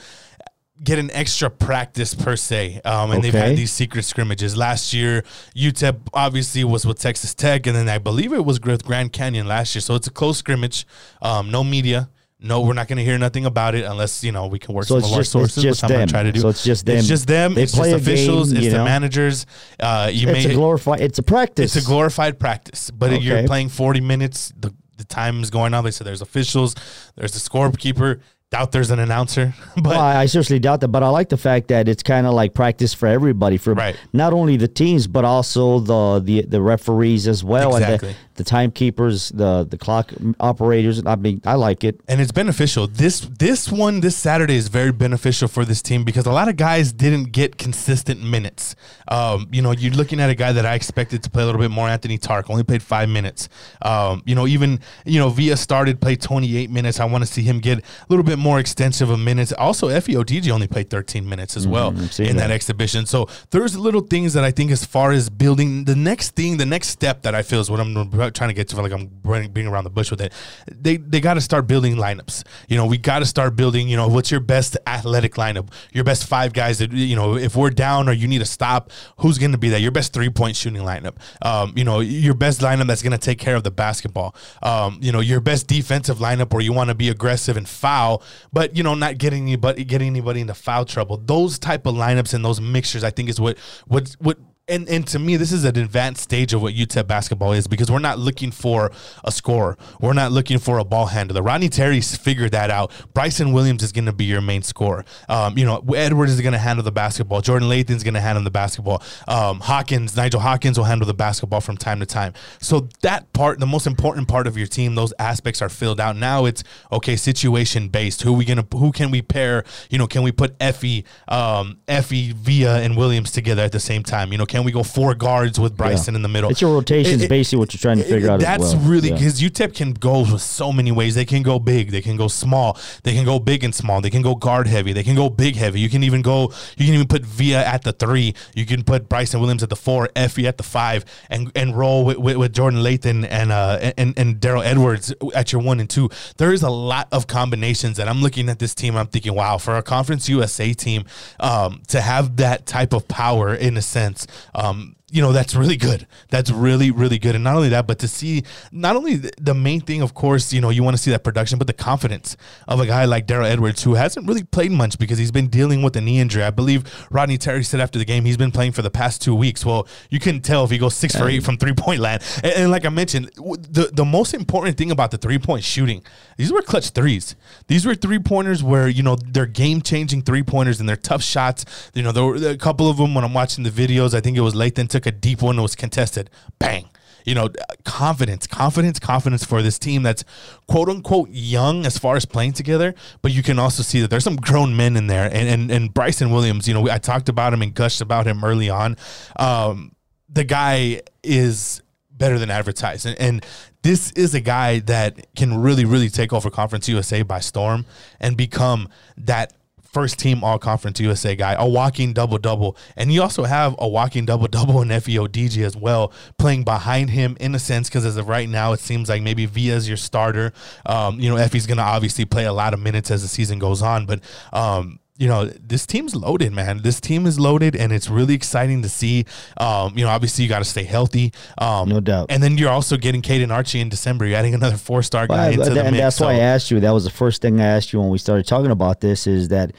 get 0.84 1.00
an 1.00 1.12
extra 1.12 1.50
practice 1.50 2.14
per 2.14 2.36
se, 2.36 2.82
um, 2.86 3.12
and 3.12 3.24
they've 3.24 3.34
had 3.34 3.58
these 3.58 3.72
secret 3.72 4.04
scrimmages. 4.04 4.56
Last 4.56 4.94
year, 4.94 5.24
UTEP 5.56 6.00
obviously 6.14 6.64
was 6.64 6.86
with 6.86 7.00
Texas 7.00 7.34
Tech, 7.34 7.68
and 7.68 7.76
then 7.76 7.90
I 7.90 7.98
believe 7.98 8.34
it 8.34 8.46
was 8.46 8.60
with 8.62 8.84
Grand 8.84 9.14
Canyon 9.14 9.48
last 9.48 9.76
year. 9.76 9.82
So 9.82 9.96
it's 9.96 10.08
a 10.08 10.12
close 10.12 10.38
scrimmage, 10.38 10.86
um, 11.22 11.52
no 11.52 11.64
media. 11.64 12.10
No, 12.40 12.62
we're 12.62 12.74
not 12.74 12.88
going 12.88 12.98
to 12.98 13.04
hear 13.04 13.18
nothing 13.18 13.48
about 13.48 13.74
it 13.74 13.84
unless 13.84 14.24
you 14.24 14.32
know 14.32 14.46
we 14.46 14.60
can 14.60 14.76
work 14.76 14.86
So 14.86 15.00
some 15.00 15.12
of 15.12 15.18
our 15.18 15.24
sources, 15.24 15.64
just 15.64 15.82
which 15.82 15.90
I'm 15.90 15.96
going 15.96 16.08
to 16.08 16.14
try 16.14 16.22
to 16.22 16.32
do. 16.32 16.42
So 16.42 16.50
it's 16.50 16.64
just 16.64 16.86
them. 16.86 16.98
It's 16.98 17.08
just 17.08 17.28
them. 17.28 17.56
They 17.56 17.64
it's 17.64 17.74
play 17.74 17.90
just 17.92 18.04
officials. 18.04 18.50
game, 18.50 18.58
it's 18.58 18.66
you 18.66 18.72
the 18.74 18.84
managers. 18.84 19.48
Uh, 19.80 20.12
you 20.14 20.30
It's 20.30 20.46
may 20.46 20.52
a 20.52 20.54
glorified. 20.54 21.02
It's 21.02 21.18
a 21.18 21.24
practice. 21.24 21.76
it's 21.76 21.84
a 21.84 21.88
glorified 21.88 22.38
practice, 22.38 22.92
but 22.92 23.24
you're 23.24 23.48
playing 23.48 23.70
40 23.70 24.02
minutes. 24.02 24.54
The, 24.56 24.72
the 24.98 25.04
time 25.06 25.42
is 25.42 25.50
going 25.50 25.74
on. 25.74 25.84
They 25.84 25.92
said 25.92 26.06
there's 26.06 26.22
officials, 26.22 26.76
there's 27.16 27.32
the 27.32 27.40
scorekeeper. 27.40 28.22
Doubt 28.50 28.72
there's 28.72 28.92
an 28.92 29.00
announcer, 29.00 29.54
but 29.76 29.84
Well, 29.88 30.00
I, 30.00 30.22
I 30.22 30.26
seriously 30.26 30.58
doubt 30.58 30.80
that, 30.80 30.88
but 30.88 31.04
I 31.04 31.10
like 31.10 31.28
the 31.28 31.36
fact 31.36 31.68
that 31.68 31.90
it's 31.90 32.02
kind 32.02 32.26
of 32.26 32.34
like 32.34 32.54
practice 32.54 32.94
for 32.94 33.06
everybody, 33.08 33.58
for 33.58 33.74
Right. 33.74 33.98
not 34.14 34.32
only 34.32 34.56
the 34.56 34.70
teams 34.70 35.06
but 35.06 35.26
also 35.26 35.80
the 35.80 36.20
the, 36.24 36.42
the 36.44 36.62
referees 36.62 37.28
as 37.28 37.44
well, 37.44 37.76
Exactly. 37.76 38.10
and 38.10 38.18
the, 38.38 38.44
timekeepers, 38.44 39.30
the 39.30 39.66
the 39.70 39.78
clock 39.78 40.14
operators. 40.40 41.06
I 41.06 41.16
mean, 41.16 41.42
I 41.46 41.56
like 41.56 41.84
it. 41.84 42.00
and 42.08 42.22
it's 42.22 42.32
beneficial. 42.32 42.88
This 42.88 43.20
this 43.20 43.72
one 43.72 44.00
this 44.00 44.16
Saturday 44.16 44.56
is 44.56 44.68
very 44.70 44.92
beneficial 44.92 45.48
for 45.48 45.66
this 45.66 45.82
team 45.82 46.04
because 46.04 46.26
a 46.26 46.32
lot 46.32 46.48
of 46.48 46.56
guys 46.56 46.94
didn't 46.94 47.32
get 47.32 47.58
consistent 47.58 48.24
minutes. 48.24 48.76
Um, 49.08 49.48
you 49.52 49.62
know, 49.62 49.72
you're 49.72 49.94
looking 49.94 50.20
at 50.20 50.30
a 50.30 50.36
guy 50.36 50.52
that 50.52 50.66
I 50.66 50.76
expected 50.76 51.24
to 51.24 51.30
play 51.30 51.44
a 51.44 51.46
little 51.46 51.62
bit 51.62 51.72
more. 51.72 51.88
Anthony 51.88 52.18
Tark 52.18 52.50
only 52.50 52.64
played 52.64 52.84
five 52.84 53.10
minutes. 53.10 53.50
Um, 53.82 54.24
you 54.26 54.36
know, 54.36 54.48
even 54.48 54.80
you 55.06 55.20
know 55.20 55.30
Via 55.30 55.58
started 55.58 56.00
play 56.02 56.16
28 56.16 56.70
minutes. 56.70 57.00
I 57.00 57.06
want 57.06 57.24
to 57.26 57.32
see 57.32 57.42
him 57.42 57.60
get 57.60 57.80
a 57.80 57.84
little 58.10 58.24
bit 58.24 58.40
more 58.40 58.60
extensive 58.60 59.10
of 59.10 59.20
minutes. 59.20 59.52
Also, 59.54 59.90
Efe 59.90 60.16
Odigie 60.16 60.52
only 60.52 60.68
played 60.68 60.90
13 60.90 61.28
minutes 61.28 61.58
as 61.58 61.68
well 61.68 61.90
I've 61.90 62.20
in 62.20 62.38
that 62.38 62.48
that. 62.48 62.52
exhibition. 62.52 63.06
So 63.06 63.28
there's 63.52 63.78
little 63.78 64.02
things 64.02 64.34
that 64.34 64.44
I 64.44 64.52
think, 64.52 64.72
as 64.72 64.86
far 64.86 65.12
as 65.12 65.30
building 65.30 65.86
the 65.86 65.96
next 65.96 66.36
thing, 66.36 66.58
the 66.58 66.66
next 66.66 66.90
step 66.90 67.24
that 67.24 67.34
I 67.36 67.42
feel 67.44 67.60
is 67.60 67.70
what 67.72 67.80
I'm 67.80 67.94
trying 68.32 68.50
to 68.50 68.54
get 68.54 68.68
to. 68.70 68.82
Like 68.82 68.92
I'm 68.92 69.12
running, 69.24 69.52
being 69.52 69.68
around 69.68 69.84
the 69.84 69.90
bush 69.90 70.12
with 70.12 70.22
it. 70.22 70.34
They 70.72 70.98
they 70.98 71.20
got 71.20 71.36
to 71.36 71.42
start 71.42 71.68
building 71.68 71.96
lineups. 71.96 72.44
You 72.68 72.78
know, 72.78 72.86
we 72.86 72.98
got 72.98 73.20
to 73.20 73.26
start 73.26 73.56
building. 73.56 73.88
You 73.88 73.98
know, 73.98 74.08
what's 74.08 74.32
your 74.32 74.40
best 74.40 74.78
athletic 74.86 75.36
lineup? 75.36 75.72
Your 75.94 76.04
best 76.04 76.26
five 76.26 76.54
guys 76.54 76.80
that 76.80 76.92
you 76.92 77.16
know, 77.16 77.36
if 77.36 77.56
we're 77.56 77.70
down 77.70 78.10
or 78.10 78.14
you 78.14 78.28
need 78.28 78.40
to 78.40 78.46
stop, 78.46 78.92
who's 79.20 79.38
going 79.38 79.52
to 79.52 79.58
be 79.58 79.70
that? 79.70 79.82
Your 79.82 79.92
best 79.92 80.14
three 80.14 80.30
point 80.30 80.56
shooting 80.56 80.82
lineup. 80.82 81.16
Um, 81.42 81.74
you 81.76 81.84
know, 81.84 82.00
your 82.00 82.34
best 82.34 82.62
lineup 82.62 82.88
that's 82.88 83.02
going 83.02 83.12
to 83.12 83.18
take 83.18 83.40
care 83.40 83.56
of 83.56 83.64
the 83.64 83.72
basketball. 83.72 84.36
Um, 84.62 85.00
you 85.02 85.12
know, 85.12 85.20
your 85.20 85.40
best 85.40 85.68
defensive 85.68 86.18
lineup 86.18 86.52
where 86.54 86.62
you 86.62 86.74
want 86.74 86.90
to 86.90 86.96
be 86.96 87.10
aggressive 87.10 87.58
and 87.58 87.68
foul, 87.68 88.24
but 88.52 88.76
you 88.76 88.84
know, 88.84 88.96
not 88.96 89.18
getting 89.18 89.44
anybody 89.44 89.84
getting 89.84 90.08
anybody 90.08 90.42
into 90.42 90.54
foul 90.54 90.86
trouble. 90.86 91.18
Those 91.18 91.60
type 91.60 91.86
of 91.86 91.96
lineups 91.96 92.34
and 92.34 92.44
those 92.44 92.62
mixtures, 92.62 93.04
I 93.04 93.10
think, 93.10 93.30
is 93.30 93.40
what 93.40 93.58
what 93.88 94.16
what. 94.20 94.38
And, 94.70 94.90
and 94.90 95.08
to 95.08 95.20
me, 95.20 95.38
this 95.38 95.54
is 95.54 95.64
an 95.64 95.78
advanced 95.78 96.22
stage 96.22 96.52
of 96.52 96.62
what 96.62 96.74
UTEP 96.74 97.08
basketball 97.08 97.54
is 97.54 97.68
because 97.68 97.90
we're 97.90 98.00
not 98.00 98.20
looking 98.20 98.52
for 98.52 98.92
a 99.24 99.32
scorer. 99.32 99.78
We're 100.02 100.12
not 100.12 100.34
looking 100.34 100.60
for 100.60 100.78
a 100.78 100.84
ball 100.84 101.06
handler. 101.06 101.42
Rodney 101.42 101.70
Terry's 101.70 102.18
figured 102.18 102.52
that 102.52 102.70
out. 102.70 102.92
Bryson 103.14 103.54
Williams 103.54 103.82
is 103.82 103.94
going 103.94 104.08
to 104.08 104.12
be 104.12 104.26
your 104.26 104.42
main 104.42 104.62
scorer. 104.64 105.06
Um, 105.30 105.58
you 105.58 105.64
know, 105.64 105.78
Edwards 105.96 106.34
is 106.34 106.42
going 106.42 106.52
to 106.52 106.60
handle 106.60 106.84
the 106.84 106.92
basketball. 106.92 107.40
Jordan 107.40 107.70
Lathan's 107.70 108.04
going 108.04 108.16
to 108.16 108.20
handle 108.20 108.44
the 108.44 108.52
basketball. 108.52 109.02
Um, 109.30 109.62
Hawkins, 109.62 110.18
Nigel 110.18 110.42
Hawkins 110.42 110.78
will 110.78 110.84
handle 110.84 111.08
the 111.08 111.14
basketball 111.14 111.62
from 111.62 111.78
time 111.78 112.02
to 112.02 112.06
time. 112.06 112.34
So 112.60 112.90
that 113.04 113.32
part, 113.32 113.62
the 113.62 113.66
most 113.66 113.88
important 113.88 114.28
part 114.28 114.48
of 114.48 114.58
your 114.58 114.68
team, 114.68 114.96
those 114.96 115.14
aspects 115.18 115.62
are 115.62 115.70
filled 115.70 116.02
out. 116.02 116.18
Now 116.18 116.44
it's 116.44 116.66
okay, 116.92 117.16
situation 117.16 117.88
based. 117.88 118.24
Who 118.24 118.34
we 118.34 118.44
gonna? 118.44 118.66
Who 118.74 118.92
can 118.92 119.12
we 119.12 119.22
pair? 119.22 119.64
You 119.90 119.98
know, 119.98 120.08
can 120.08 120.24
we 120.24 120.34
put 120.34 120.60
Efe, 120.60 121.06
um, 121.30 121.80
Efe, 121.88 122.34
Via, 122.34 122.80
and 122.80 122.98
Williams 122.98 123.32
together 123.32 123.62
at 123.62 123.72
the 123.72 123.80
same 123.80 124.04
time? 124.04 124.34
You 124.34 124.38
know, 124.38 124.46
can 124.46 124.57
we 124.64 124.72
go 124.72 124.84
four 124.84 125.14
guards 125.16 125.60
with 125.60 125.76
Bryson 125.78 126.16
in 126.16 126.22
the 126.22 126.28
middle? 126.30 126.50
It's 126.50 126.62
your 126.62 126.74
rotations, 126.74 127.22
It- 127.22 127.26
it- 127.26 127.30
basically 127.30 127.60
what 127.60 127.74
you're 127.74 127.80
trying 127.80 127.98
to 127.98 128.04
figure 128.04 128.30
out. 128.30 128.40
as 128.42 128.46
That's 128.46 128.74
well. 128.76 128.84
really 128.84 129.10
Yeah. 129.10 129.16
because 129.16 129.42
UTEP 129.42 129.74
can 129.74 129.94
go 129.94 130.20
with 130.22 130.42
so 130.42 130.72
many 130.72 130.92
ways. 130.92 131.16
They 131.16 131.26
can 131.26 131.44
go 131.44 131.60
big, 131.60 131.92
they 131.92 132.02
can 132.02 132.18
go 132.18 132.28
small, 132.28 132.78
they 133.04 133.14
can 133.14 133.26
go 133.26 133.40
big 133.40 133.64
and 133.64 133.74
small, 133.74 134.02
they 134.02 134.10
can 134.10 134.22
go 134.22 134.36
guard 134.36 134.68
heavy, 134.68 134.94
they 134.94 135.04
can 135.04 135.16
go 135.16 135.30
big 135.30 135.56
heavy. 135.56 135.80
You 135.80 135.90
can 135.90 136.04
even 136.04 136.22
go, 136.22 136.52
you 136.78 136.86
can 136.86 136.94
even 136.96 137.08
put 137.08 137.26
Via 137.26 137.64
at 137.66 137.84
the 137.84 137.92
three, 137.94 138.34
you 138.56 138.66
can 138.66 138.84
put 138.84 139.10
Bryson 139.10 139.40
Williams 139.40 139.64
at 139.64 139.70
the 139.70 139.76
four, 139.76 140.10
Efe 140.16 140.46
at 140.48 140.58
the 140.58 140.64
five, 140.64 141.04
and 141.30 141.52
and 141.56 141.78
roll 141.78 142.04
with, 142.06 142.18
with, 142.18 142.38
with 142.38 142.54
Jordan 142.54 142.82
Lathan 142.82 143.28
and 143.30 143.52
uh 143.52 143.92
and, 143.98 144.14
and 144.18 144.38
Daryl 144.40 144.64
Edwards 144.66 145.14
at 145.36 145.52
your 145.52 145.62
one 145.62 145.80
and 145.80 145.90
two. 145.90 146.10
There 146.38 146.52
is 146.54 146.64
a 146.64 146.70
lot 146.70 147.08
of 147.12 147.28
combinations 147.28 147.98
that 147.98 148.08
I'm 148.08 148.22
looking 148.22 148.50
at 148.50 148.60
this 148.60 148.74
team. 148.76 148.96
I'm 148.96 149.08
thinking, 149.08 149.34
wow, 149.36 149.58
for 149.58 149.76
a 149.78 149.84
Conference 149.84 150.28
USA 150.30 150.74
team, 150.74 151.04
um, 151.40 151.82
to 151.88 152.02
have 152.02 152.38
that 152.38 152.66
type 152.66 152.94
of 152.94 153.08
power 153.08 153.54
in 153.54 153.78
a 153.78 153.82
sense, 153.82 154.28
um, 154.54 154.97
you 155.10 155.22
know 155.22 155.32
that's 155.32 155.56
really 155.56 155.78
good. 155.78 156.06
That's 156.30 156.52
really 156.52 156.92
really 156.92 157.18
good. 157.18 157.34
And 157.34 157.44
not 157.44 157.56
only 157.56 157.70
that, 157.70 157.88
but 157.88 158.00
to 158.00 158.10
see 158.10 158.44
not 158.74 158.98
only 158.98 159.16
the, 159.16 159.54
main 159.54 159.80
thing, 159.80 160.02
of 160.02 160.14
course, 160.14 160.52
you 160.52 160.60
know 160.60 160.70
you 160.70 160.84
want 160.84 160.98
to 160.98 161.02
see 161.02 161.12
that 161.12 161.24
production, 161.24 161.58
but 161.58 161.68
the 161.68 161.74
confidence 161.74 162.36
of 162.68 162.82
a 162.82 162.86
guy 162.86 163.06
like 163.06 163.26
Daryl 163.26 163.50
Edwards 163.50 163.84
who 163.84 163.96
hasn't 163.96 164.28
really 164.28 164.44
played 164.44 164.72
much 164.72 165.00
because 165.00 165.18
he's 165.18 165.32
been 165.32 165.48
dealing 165.48 165.82
with 165.82 165.96
a 165.96 166.02
knee 166.02 166.20
injury. 166.20 166.44
I 166.44 166.50
believe 166.50 167.08
Rodney 167.10 167.38
Terry 167.38 167.64
said 167.64 167.80
after 167.80 167.98
the 167.98 168.04
game 168.04 168.26
he's 168.26 168.36
been 168.36 168.52
playing 168.52 168.74
for 168.74 168.82
the 168.82 168.90
past 168.90 169.22
two 169.22 169.34
weeks. 169.34 169.66
Well, 169.66 169.88
you 170.10 170.20
couldn't 170.20 170.42
tell 170.42 170.66
if 170.66 170.72
he 170.72 170.78
goes 170.78 170.96
six 170.96 171.16
for 171.16 171.30
eight 171.30 171.44
from 171.44 171.58
three 171.58 171.74
point 171.74 172.02
land. 172.02 172.22
And, 172.44 172.54
and 172.54 172.72
like 172.72 172.86
I 172.86 172.90
mentioned, 172.90 173.32
the 173.38 173.90
the 173.94 174.06
most 174.06 174.34
important 174.34 174.78
thing 174.78 174.92
about 174.92 175.12
the 175.12 175.18
three 175.18 175.40
point 175.40 175.64
shooting, 175.64 176.04
these 176.36 176.52
were 176.52 176.62
clutch 176.62 176.90
threes. 176.90 177.38
These 177.68 177.86
were 177.86 177.96
three 177.96 178.20
pointers 178.20 178.62
where 178.62 178.90
you 178.90 179.04
know 179.04 179.16
they're 179.16 179.46
game 179.46 179.82
changing 179.82 180.24
three 180.24 180.44
pointers 180.44 180.82
and 180.82 180.90
they're 180.90 180.98
tough 180.98 181.24
shots. 181.24 181.64
You 181.94 182.04
know 182.04 182.12
there 182.12 182.26
were 182.26 182.36
a 182.36 182.58
couple 182.58 182.90
of 182.90 182.98
them 182.98 183.16
when 183.16 183.24
I'm 183.24 183.34
watching 183.34 183.64
the 183.64 183.70
videos. 183.70 184.14
I 184.14 184.20
think 184.20 184.36
it 184.36 184.42
was 184.42 184.54
Lathan 184.54 184.90
took 184.98 185.06
a 185.06 185.12
deep 185.12 185.42
one 185.42 185.56
that 185.58 185.62
was 185.62 185.76
contested. 185.76 186.30
Bang. 186.60 186.90
You 187.26 187.36
know, 187.36 187.50
confidence, 187.84 188.48
confidence, 188.48 189.00
confidence 189.00 189.44
for 189.44 189.62
this 189.62 189.78
team 189.78 190.02
that's 190.02 190.24
quote 190.68 190.88
unquote 190.88 191.30
young 191.30 191.86
as 191.86 191.98
far 191.98 192.16
as 192.16 192.26
playing 192.26 192.54
together, 192.54 192.96
but 193.22 193.34
you 193.34 193.44
can 193.44 193.60
also 193.60 193.84
see 193.84 194.00
that 194.00 194.10
there's 194.10 194.24
some 194.24 194.38
grown 194.38 194.78
men 194.78 194.96
in 194.96 195.08
there. 195.08 195.26
And 195.26 195.50
and, 195.50 195.70
and 195.70 195.94
Bryson 195.94 196.32
Williams, 196.32 196.70
you 196.70 196.74
know, 196.74 196.90
I 196.90 197.00
talked 197.00 197.28
about 197.28 197.54
him 197.54 197.62
and 197.62 197.74
gushed 197.74 198.00
about 198.00 198.28
him 198.28 198.46
early 198.46 198.70
on. 198.70 198.96
Um, 199.36 199.92
the 200.30 200.46
guy 200.46 201.02
is 201.22 201.82
better 202.12 202.40
than 202.40 202.50
advertised. 202.50 203.06
And, 203.06 203.20
and, 203.20 203.46
this 203.84 204.12
is 204.14 204.34
a 204.34 204.42
guy 204.42 204.80
that 204.80 205.34
can 205.36 205.62
really, 205.62 205.86
really 205.86 206.10
take 206.10 206.34
over 206.34 206.50
Conference 206.50 206.90
USA 206.90 207.22
by 207.22 207.40
storm 207.40 207.86
and 208.20 208.36
become 208.36 208.90
that 209.16 209.54
first 209.98 210.20
team 210.20 210.44
all 210.44 210.60
conference 210.60 211.00
USA 211.00 211.36
guy, 211.36 211.56
a 211.58 211.68
walking 211.68 212.14
double 212.14 212.38
double. 212.38 212.78
And 212.96 213.12
you 213.12 213.24
also 213.24 213.46
have 213.46 213.76
a 213.80 213.88
walking 213.88 214.26
double 214.26 214.48
double 214.48 214.80
in 214.84 214.90
Efe 214.90 215.18
Odigie 215.20 215.66
as 215.66 215.76
well, 215.76 216.14
playing 216.38 216.66
behind 216.66 217.10
him 217.10 217.36
in 217.40 217.56
a 217.56 217.60
sense, 217.60 217.90
because 217.90 218.06
as 218.06 218.16
of 218.16 218.30
right 218.30 218.48
now, 218.48 218.74
it 218.74 218.80
seems 218.80 219.10
like 219.10 219.24
maybe 219.24 219.48
Villa's 219.48 219.88
your 219.88 219.98
starter. 219.98 220.54
Um, 220.86 221.20
you 221.20 221.32
know, 221.32 221.36
Efe's 221.36 221.66
going 221.66 221.80
to 221.80 221.84
obviously 221.84 222.26
play 222.26 222.46
a 222.46 222.54
lot 222.54 222.76
of 222.76 222.80
minutes 222.80 223.10
as 223.10 223.24
the 223.24 223.28
season 223.28 223.58
goes 223.58 223.82
on, 223.82 224.06
but 224.06 224.20
um, 224.54 225.00
you 225.18 225.28
know, 225.28 225.46
this 225.46 225.86
team's 225.88 226.16
loaded, 226.16 226.54
man. 226.54 226.82
This 226.84 227.02
team 227.02 227.26
is 227.26 227.40
loaded, 227.40 227.76
and 227.76 227.92
it's 227.92 228.10
really 228.10 228.36
exciting 228.36 228.84
to 228.84 228.90
see. 228.90 229.26
Um, 229.58 229.98
you 229.98 230.04
know, 230.04 230.10
obviously 230.10 230.44
you 230.44 230.50
got 230.50 230.60
to 230.60 230.66
stay 230.66 230.84
healthy, 230.84 231.34
um, 231.58 231.90
no 231.90 232.00
doubt. 232.00 232.28
And 232.30 232.42
then 232.42 232.58
you're 232.58 232.70
also 232.70 232.98
getting 232.98 233.22
Kaden 233.22 233.52
Archie 233.52 233.80
in 233.80 233.90
December. 233.90 234.26
You're 234.26 234.38
adding 234.38 234.54
another 234.54 234.78
four 234.78 235.02
star 235.02 235.28
guy 235.28 235.50
well, 235.50 235.62
into 235.62 235.74
the 235.74 235.84
and 235.84 235.92
mix. 235.92 236.02
that's 236.02 236.16
so. 236.18 236.26
why 236.26 236.34
I 236.34 236.40
asked 236.40 236.70
you. 236.70 236.80
That 236.80 236.92
was 236.92 237.04
the 237.04 237.10
first 237.10 237.42
thing 237.42 237.60
I 237.60 237.66
asked 237.66 237.94
you 237.94 238.00
when 238.00 238.10
we 238.10 238.18
started 238.18 238.46
talking 238.46 238.72
about 238.72 239.02
this. 239.02 239.26
Is 239.26 239.48
that 239.48 239.74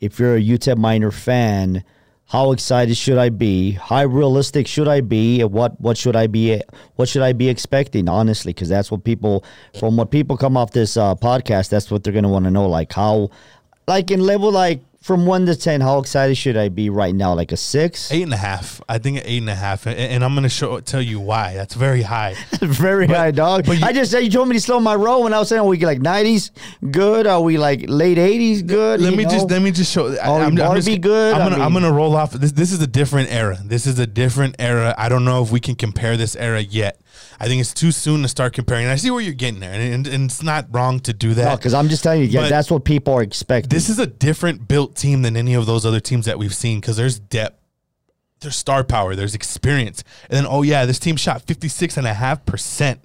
if 0.00 0.18
you're 0.18 0.36
a 0.36 0.40
UTEP 0.40 0.76
minor 0.76 1.10
fan, 1.10 1.84
how 2.26 2.52
excited 2.52 2.96
should 2.96 3.18
I 3.18 3.28
be? 3.28 3.72
How 3.72 4.04
realistic 4.04 4.66
should 4.66 4.88
I 4.88 5.00
be? 5.00 5.42
What 5.44 5.80
what 5.80 5.98
should 5.98 6.16
I 6.16 6.26
be? 6.26 6.60
What 6.96 7.08
should 7.08 7.22
I 7.22 7.32
be 7.32 7.48
expecting? 7.48 8.08
Honestly, 8.08 8.52
because 8.52 8.68
that's 8.68 8.90
what 8.90 9.04
people 9.04 9.44
from 9.78 9.96
what 9.96 10.10
people 10.10 10.36
come 10.36 10.56
off 10.56 10.70
this 10.70 10.96
uh, 10.96 11.14
podcast. 11.16 11.68
That's 11.68 11.90
what 11.90 12.04
they're 12.04 12.12
gonna 12.12 12.30
want 12.30 12.44
to 12.44 12.50
know. 12.50 12.68
Like 12.68 12.92
how, 12.92 13.30
like 13.86 14.10
in 14.10 14.20
level 14.20 14.50
like 14.50 14.80
from 15.04 15.26
one 15.26 15.44
to 15.44 15.54
ten, 15.54 15.82
how 15.82 15.98
excited 15.98 16.34
should 16.34 16.56
I 16.56 16.70
be 16.70 16.88
right 16.88 17.14
now? 17.14 17.34
Like 17.34 17.52
a 17.52 17.58
six, 17.58 18.10
eight 18.10 18.22
and 18.22 18.32
a 18.32 18.38
half. 18.38 18.80
I 18.88 18.96
think 18.96 19.20
eight 19.26 19.36
and 19.36 19.50
a 19.50 19.54
half, 19.54 19.84
and, 19.84 19.98
and 19.98 20.24
I'm 20.24 20.34
gonna 20.34 20.48
show 20.48 20.80
tell 20.80 21.02
you 21.02 21.20
why. 21.20 21.52
That's 21.52 21.74
very 21.74 22.00
high, 22.00 22.36
very 22.60 23.06
but, 23.06 23.16
high, 23.16 23.30
dog. 23.30 23.66
But 23.66 23.80
you, 23.80 23.84
I 23.84 23.92
just 23.92 24.10
said 24.10 24.20
you 24.20 24.30
told 24.30 24.48
me 24.48 24.54
to 24.54 24.60
slow 24.62 24.80
my 24.80 24.94
roll 24.94 25.22
when 25.22 25.34
I 25.34 25.38
was 25.38 25.50
saying, 25.50 25.60
are 25.60 25.66
we 25.66 25.78
like 25.84 26.00
nineties 26.00 26.52
good? 26.90 27.26
Are 27.26 27.42
we 27.42 27.58
like 27.58 27.84
late 27.86 28.16
eighties 28.16 28.62
good? 28.62 29.02
Let 29.02 29.14
me 29.14 29.24
know? 29.24 29.30
just 29.30 29.50
let 29.50 29.60
me 29.60 29.72
just 29.72 29.92
show. 29.92 30.08
Are 30.18 30.40
I'm, 30.40 30.58
I'm 30.58 30.76
just, 30.76 30.86
be 30.86 30.96
good? 30.96 31.34
I'm 31.34 31.40
gonna 31.40 31.56
I 31.56 31.58
mean, 31.58 31.66
I'm 31.66 31.72
gonna 31.74 31.92
roll 31.92 32.16
off. 32.16 32.32
This 32.32 32.52
this 32.52 32.72
is 32.72 32.80
a 32.80 32.86
different 32.86 33.30
era. 33.30 33.58
This 33.62 33.86
is 33.86 33.98
a 33.98 34.06
different 34.06 34.56
era. 34.58 34.94
I 34.96 35.10
don't 35.10 35.26
know 35.26 35.42
if 35.42 35.50
we 35.50 35.60
can 35.60 35.74
compare 35.74 36.16
this 36.16 36.34
era 36.34 36.62
yet. 36.62 36.98
I 37.38 37.46
think 37.46 37.60
it's 37.60 37.74
too 37.74 37.92
soon 37.92 38.22
to 38.22 38.28
start 38.28 38.52
comparing. 38.52 38.86
I 38.86 38.96
see 38.96 39.10
where 39.10 39.20
you're 39.20 39.34
getting 39.34 39.60
there, 39.60 39.72
and, 39.72 39.94
and, 39.94 40.06
and 40.06 40.24
it's 40.26 40.42
not 40.42 40.66
wrong 40.70 41.00
to 41.00 41.12
do 41.12 41.34
that. 41.34 41.58
because 41.58 41.74
I'm 41.74 41.88
just 41.88 42.02
telling 42.02 42.20
you, 42.20 42.26
yeah, 42.26 42.48
that's 42.48 42.70
what 42.70 42.84
people 42.84 43.14
are 43.14 43.22
expecting. 43.22 43.68
This 43.68 43.88
is 43.88 43.98
a 43.98 44.06
different 44.06 44.68
built 44.68 44.96
team 44.96 45.22
than 45.22 45.36
any 45.36 45.54
of 45.54 45.66
those 45.66 45.84
other 45.84 46.00
teams 46.00 46.26
that 46.26 46.38
we've 46.38 46.54
seen 46.54 46.80
because 46.80 46.96
there's 46.96 47.18
depth, 47.18 47.60
there's 48.40 48.56
star 48.56 48.84
power, 48.84 49.14
there's 49.14 49.34
experience. 49.34 50.04
And 50.28 50.36
then, 50.36 50.46
oh, 50.48 50.62
yeah, 50.62 50.86
this 50.86 50.98
team 50.98 51.16
shot 51.16 51.44
56.5% 51.46 52.98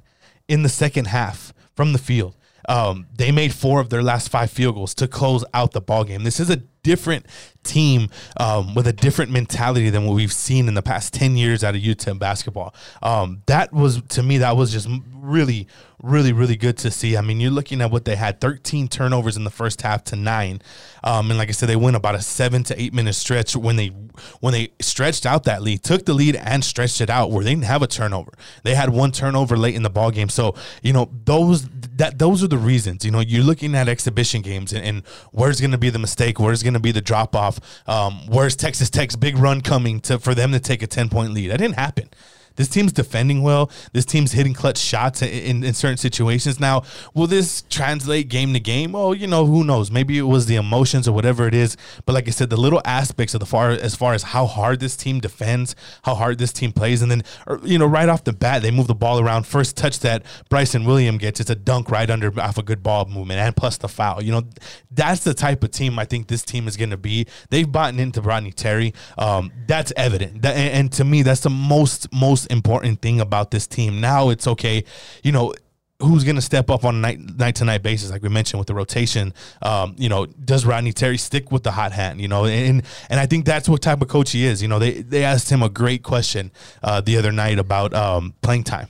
in 0.48 0.64
the 0.64 0.70
second 0.70 1.08
half 1.08 1.54
from 1.76 1.94
the 1.94 2.00
field. 2.00 2.36
Um, 2.68 3.08
they 3.16 3.32
made 3.32 3.54
four 3.54 3.80
of 3.80 3.90
their 3.90 4.04
last 4.04 4.30
five 4.30 4.52
field 4.52 4.76
goals 4.76 4.94
to 4.96 5.08
close 5.08 5.44
out 5.54 5.72
the 5.72 5.82
ball 5.82 6.04
game. 6.04 6.24
This 6.24 6.40
is 6.40 6.50
a 6.50 6.58
different 6.84 7.26
team 7.64 8.10
um, 8.38 8.74
with 8.74 8.88
a 8.88 8.94
different 8.94 9.32
mentality 9.32 9.90
than 9.90 10.06
what 10.06 10.16
we've 10.16 10.34
seen 10.34 10.68
in 10.68 10.74
the 10.74 10.82
past 10.82 11.14
10 11.14 11.38
years 11.38 11.64
out 11.64 11.76
of 11.76 11.82
UTEP 11.82 12.20
basketball. 12.20 12.74
Um, 13.02 13.42
that 13.46 13.74
was, 13.74 14.02
to 14.10 14.24
me, 14.24 14.40
that 14.40 14.56
was 14.56 14.72
just 14.72 14.88
really, 15.14 15.68
really, 16.02 16.32
really 16.32 16.56
good 16.56 16.78
to 16.78 16.92
see. 16.92 17.18
I 17.18 17.22
mean, 17.22 17.40
you're 17.40 17.52
looking 17.52 17.82
at 17.82 17.92
what 17.92 18.06
they 18.06 18.16
had 18.16 18.40
13 18.40 18.88
turnovers 18.88 19.38
in 19.38 19.44
the 19.44 19.50
first 19.50 19.82
half 19.82 20.04
to 20.06 20.16
nine. 20.16 20.62
Um, 21.04 21.30
and 21.30 21.38
like 21.38 21.50
I 21.50 21.52
said, 21.52 21.70
they 21.70 21.76
went 21.76 21.96
about 21.96 22.16
a 22.16 22.22
seven 22.22 22.64
to 22.66 22.82
eight 22.82 22.94
minute 22.94 23.14
stretch 23.14 23.56
when 23.56 23.76
they 23.76 23.92
when 24.42 24.54
they 24.54 24.70
stretched 24.82 25.26
out 25.26 25.44
that 25.46 25.62
lead, 25.62 25.84
took 25.84 26.06
the 26.06 26.14
lead 26.14 26.36
and 26.36 26.64
stretched 26.64 27.02
it 27.02 27.10
out 27.10 27.32
where 27.32 27.44
they 27.44 27.52
didn't 27.52 27.66
have 27.66 27.82
a 27.82 27.88
turnover. 27.88 28.34
They 28.64 28.76
had 28.76 28.90
one 28.90 29.12
turnover 29.12 29.58
late 29.58 29.76
in 29.76 29.84
the 29.84 29.90
ball 29.90 30.12
game. 30.12 30.30
So, 30.30 30.56
you 30.82 30.94
know, 30.94 31.10
those 31.26 31.68
that 31.96 32.20
those 32.20 32.44
are 32.44 32.48
the 32.48 32.58
reasons. 32.58 33.06
You 33.06 33.12
know, 33.12 33.20
you're 33.20 33.44
looking 33.44 33.76
at 33.76 33.88
exhibition 33.88 34.42
games 34.42 34.74
and, 34.74 34.86
and 34.86 35.06
where's 35.32 35.62
gonna 35.62 35.78
be 35.78 35.90
the 35.90 36.00
mistake, 36.00 36.40
where's 36.40 36.64
gonna 36.64 36.69
be 36.78 36.92
the 36.92 37.02
drop 37.02 37.36
off, 37.36 37.60
um, 37.88 38.28
where's 38.28 38.56
Texas 38.56 38.90
Tech's 38.90 39.16
big 39.16 39.38
run 39.38 39.62
coming 39.62 40.00
to 40.02 40.20
for 40.20 40.36
them 40.36 40.52
to 40.52 40.60
take 40.60 40.84
a 40.84 40.88
10 40.88 41.10
point 41.10 41.34
lead. 41.34 41.50
That 41.50 41.58
didn't 41.58 41.76
happen. 41.76 42.10
This 42.60 42.68
team's 42.68 42.92
defending 42.92 43.42
well. 43.42 43.72
This 43.94 44.04
team's 44.04 44.34
hitting 44.34 44.54
clutch 44.54 44.78
shots 44.78 45.22
in, 45.22 45.30
in, 45.30 45.64
in, 45.64 45.74
certain 45.74 45.96
situations. 45.96 46.60
Now, 46.60 46.84
will 47.14 47.26
this 47.26 47.64
translate 47.70 48.28
game 48.28 48.52
to 48.52 48.60
game? 48.60 48.92
Well, 48.92 49.16
you 49.16 49.28
know, 49.28 49.46
who 49.46 49.64
knows? 49.64 49.90
Maybe 49.92 50.18
it 50.18 50.24
was 50.24 50.46
the 50.48 50.58
emotions 50.58 51.08
or 51.08 51.14
whatever 51.14 51.48
it 51.48 51.54
is. 51.54 51.78
But 52.06 52.12
like 52.16 52.28
I 52.28 52.32
said, 52.32 52.50
the 52.50 52.58
little 52.58 52.82
aspects 52.84 53.34
of 53.34 53.40
the 53.40 53.46
far 53.46 53.70
as 53.70 53.96
far 53.96 54.14
as 54.14 54.24
how 54.24 54.46
hard 54.46 54.82
this 54.82 54.98
team 54.98 55.22
defends, 55.22 55.74
how 56.04 56.16
hard 56.16 56.38
this 56.38 56.52
team 56.52 56.74
plays, 56.74 57.02
and 57.02 57.10
then 57.10 57.24
er, 57.48 57.62
you 57.64 57.80
know, 57.80 57.86
right 57.86 58.10
off 58.10 58.26
the 58.26 58.34
bat, 58.34 58.62
they 58.62 58.72
move 58.72 58.88
the 58.88 58.94
ball 58.94 59.22
around. 59.22 59.48
First 59.48 59.78
touch 59.78 60.00
that 60.00 60.26
Bryson 60.50 60.84
William 60.84 61.18
gets, 61.18 61.40
it's 61.40 61.50
a 61.50 61.56
dunk 61.56 61.90
right 61.90 62.10
under 62.10 62.38
off 62.42 62.58
a 62.58 62.62
good 62.62 62.84
ball 62.84 63.06
movement, 63.06 63.40
and 63.40 63.56
plus 63.56 63.78
the 63.78 63.88
foul. 63.88 64.22
You 64.22 64.34
know, 64.34 64.44
that's 64.92 65.24
the 65.24 65.34
type 65.34 65.64
of 65.64 65.72
team 65.72 65.98
I 65.98 66.04
think 66.04 66.28
this 66.28 66.44
team 66.44 66.68
is 66.68 66.76
going 66.76 66.90
to 66.90 66.98
be. 66.98 67.26
They've 67.52 67.72
bought 67.72 67.96
into 67.98 68.22
Rodney 68.22 68.52
Terry. 68.52 68.94
Um, 69.18 69.54
that's 69.66 69.94
evident, 69.96 70.42
that, 70.42 70.58
and, 70.58 70.74
and 70.74 70.92
to 70.92 71.06
me, 71.06 71.22
that's 71.22 71.40
the 71.40 71.50
most 71.50 72.12
most 72.12 72.49
important 72.50 73.02
thing 73.02 73.20
about 73.22 73.52
this 73.52 73.68
team. 73.68 74.02
Now 74.02 74.30
it's 74.30 74.48
okay, 74.48 74.84
you 75.24 75.32
know, 75.32 75.54
who's 76.02 76.24
going 76.24 76.38
to 76.38 76.42
step 76.42 76.70
up 76.70 76.86
on 76.86 77.02
night 77.02 77.20
night 77.20 77.56
to 77.56 77.66
night 77.66 77.84
basis, 77.84 78.10
like 78.10 78.22
we 78.22 78.30
mentioned 78.30 78.60
with 78.60 78.68
the 78.68 78.74
rotation. 78.74 79.34
Um, 79.62 79.96
you 79.98 80.10
know, 80.10 80.26
does 80.26 80.66
Rodney 80.66 80.94
Terry 80.94 81.18
stick 81.18 81.52
with 81.52 81.64
the 81.64 81.72
hot 81.72 81.92
hand? 81.92 82.22
You 82.22 82.28
know, 82.28 82.46
and 82.46 82.84
and 83.10 83.20
I 83.20 83.26
think 83.26 83.46
that's 83.46 83.68
what 83.68 83.82
type 83.82 84.02
of 84.02 84.08
coach 84.08 84.32
he 84.32 84.46
is. 84.46 84.62
You 84.62 84.68
know, 84.68 84.80
they 84.80 85.02
they 85.02 85.24
asked 85.24 85.50
him 85.50 85.62
a 85.62 85.70
great 85.70 86.04
question 86.04 86.52
uh, 86.84 87.02
the 87.02 87.18
other 87.18 87.32
night 87.32 87.60
about 87.60 87.94
um, 87.94 88.34
playing 88.42 88.64
time, 88.64 88.88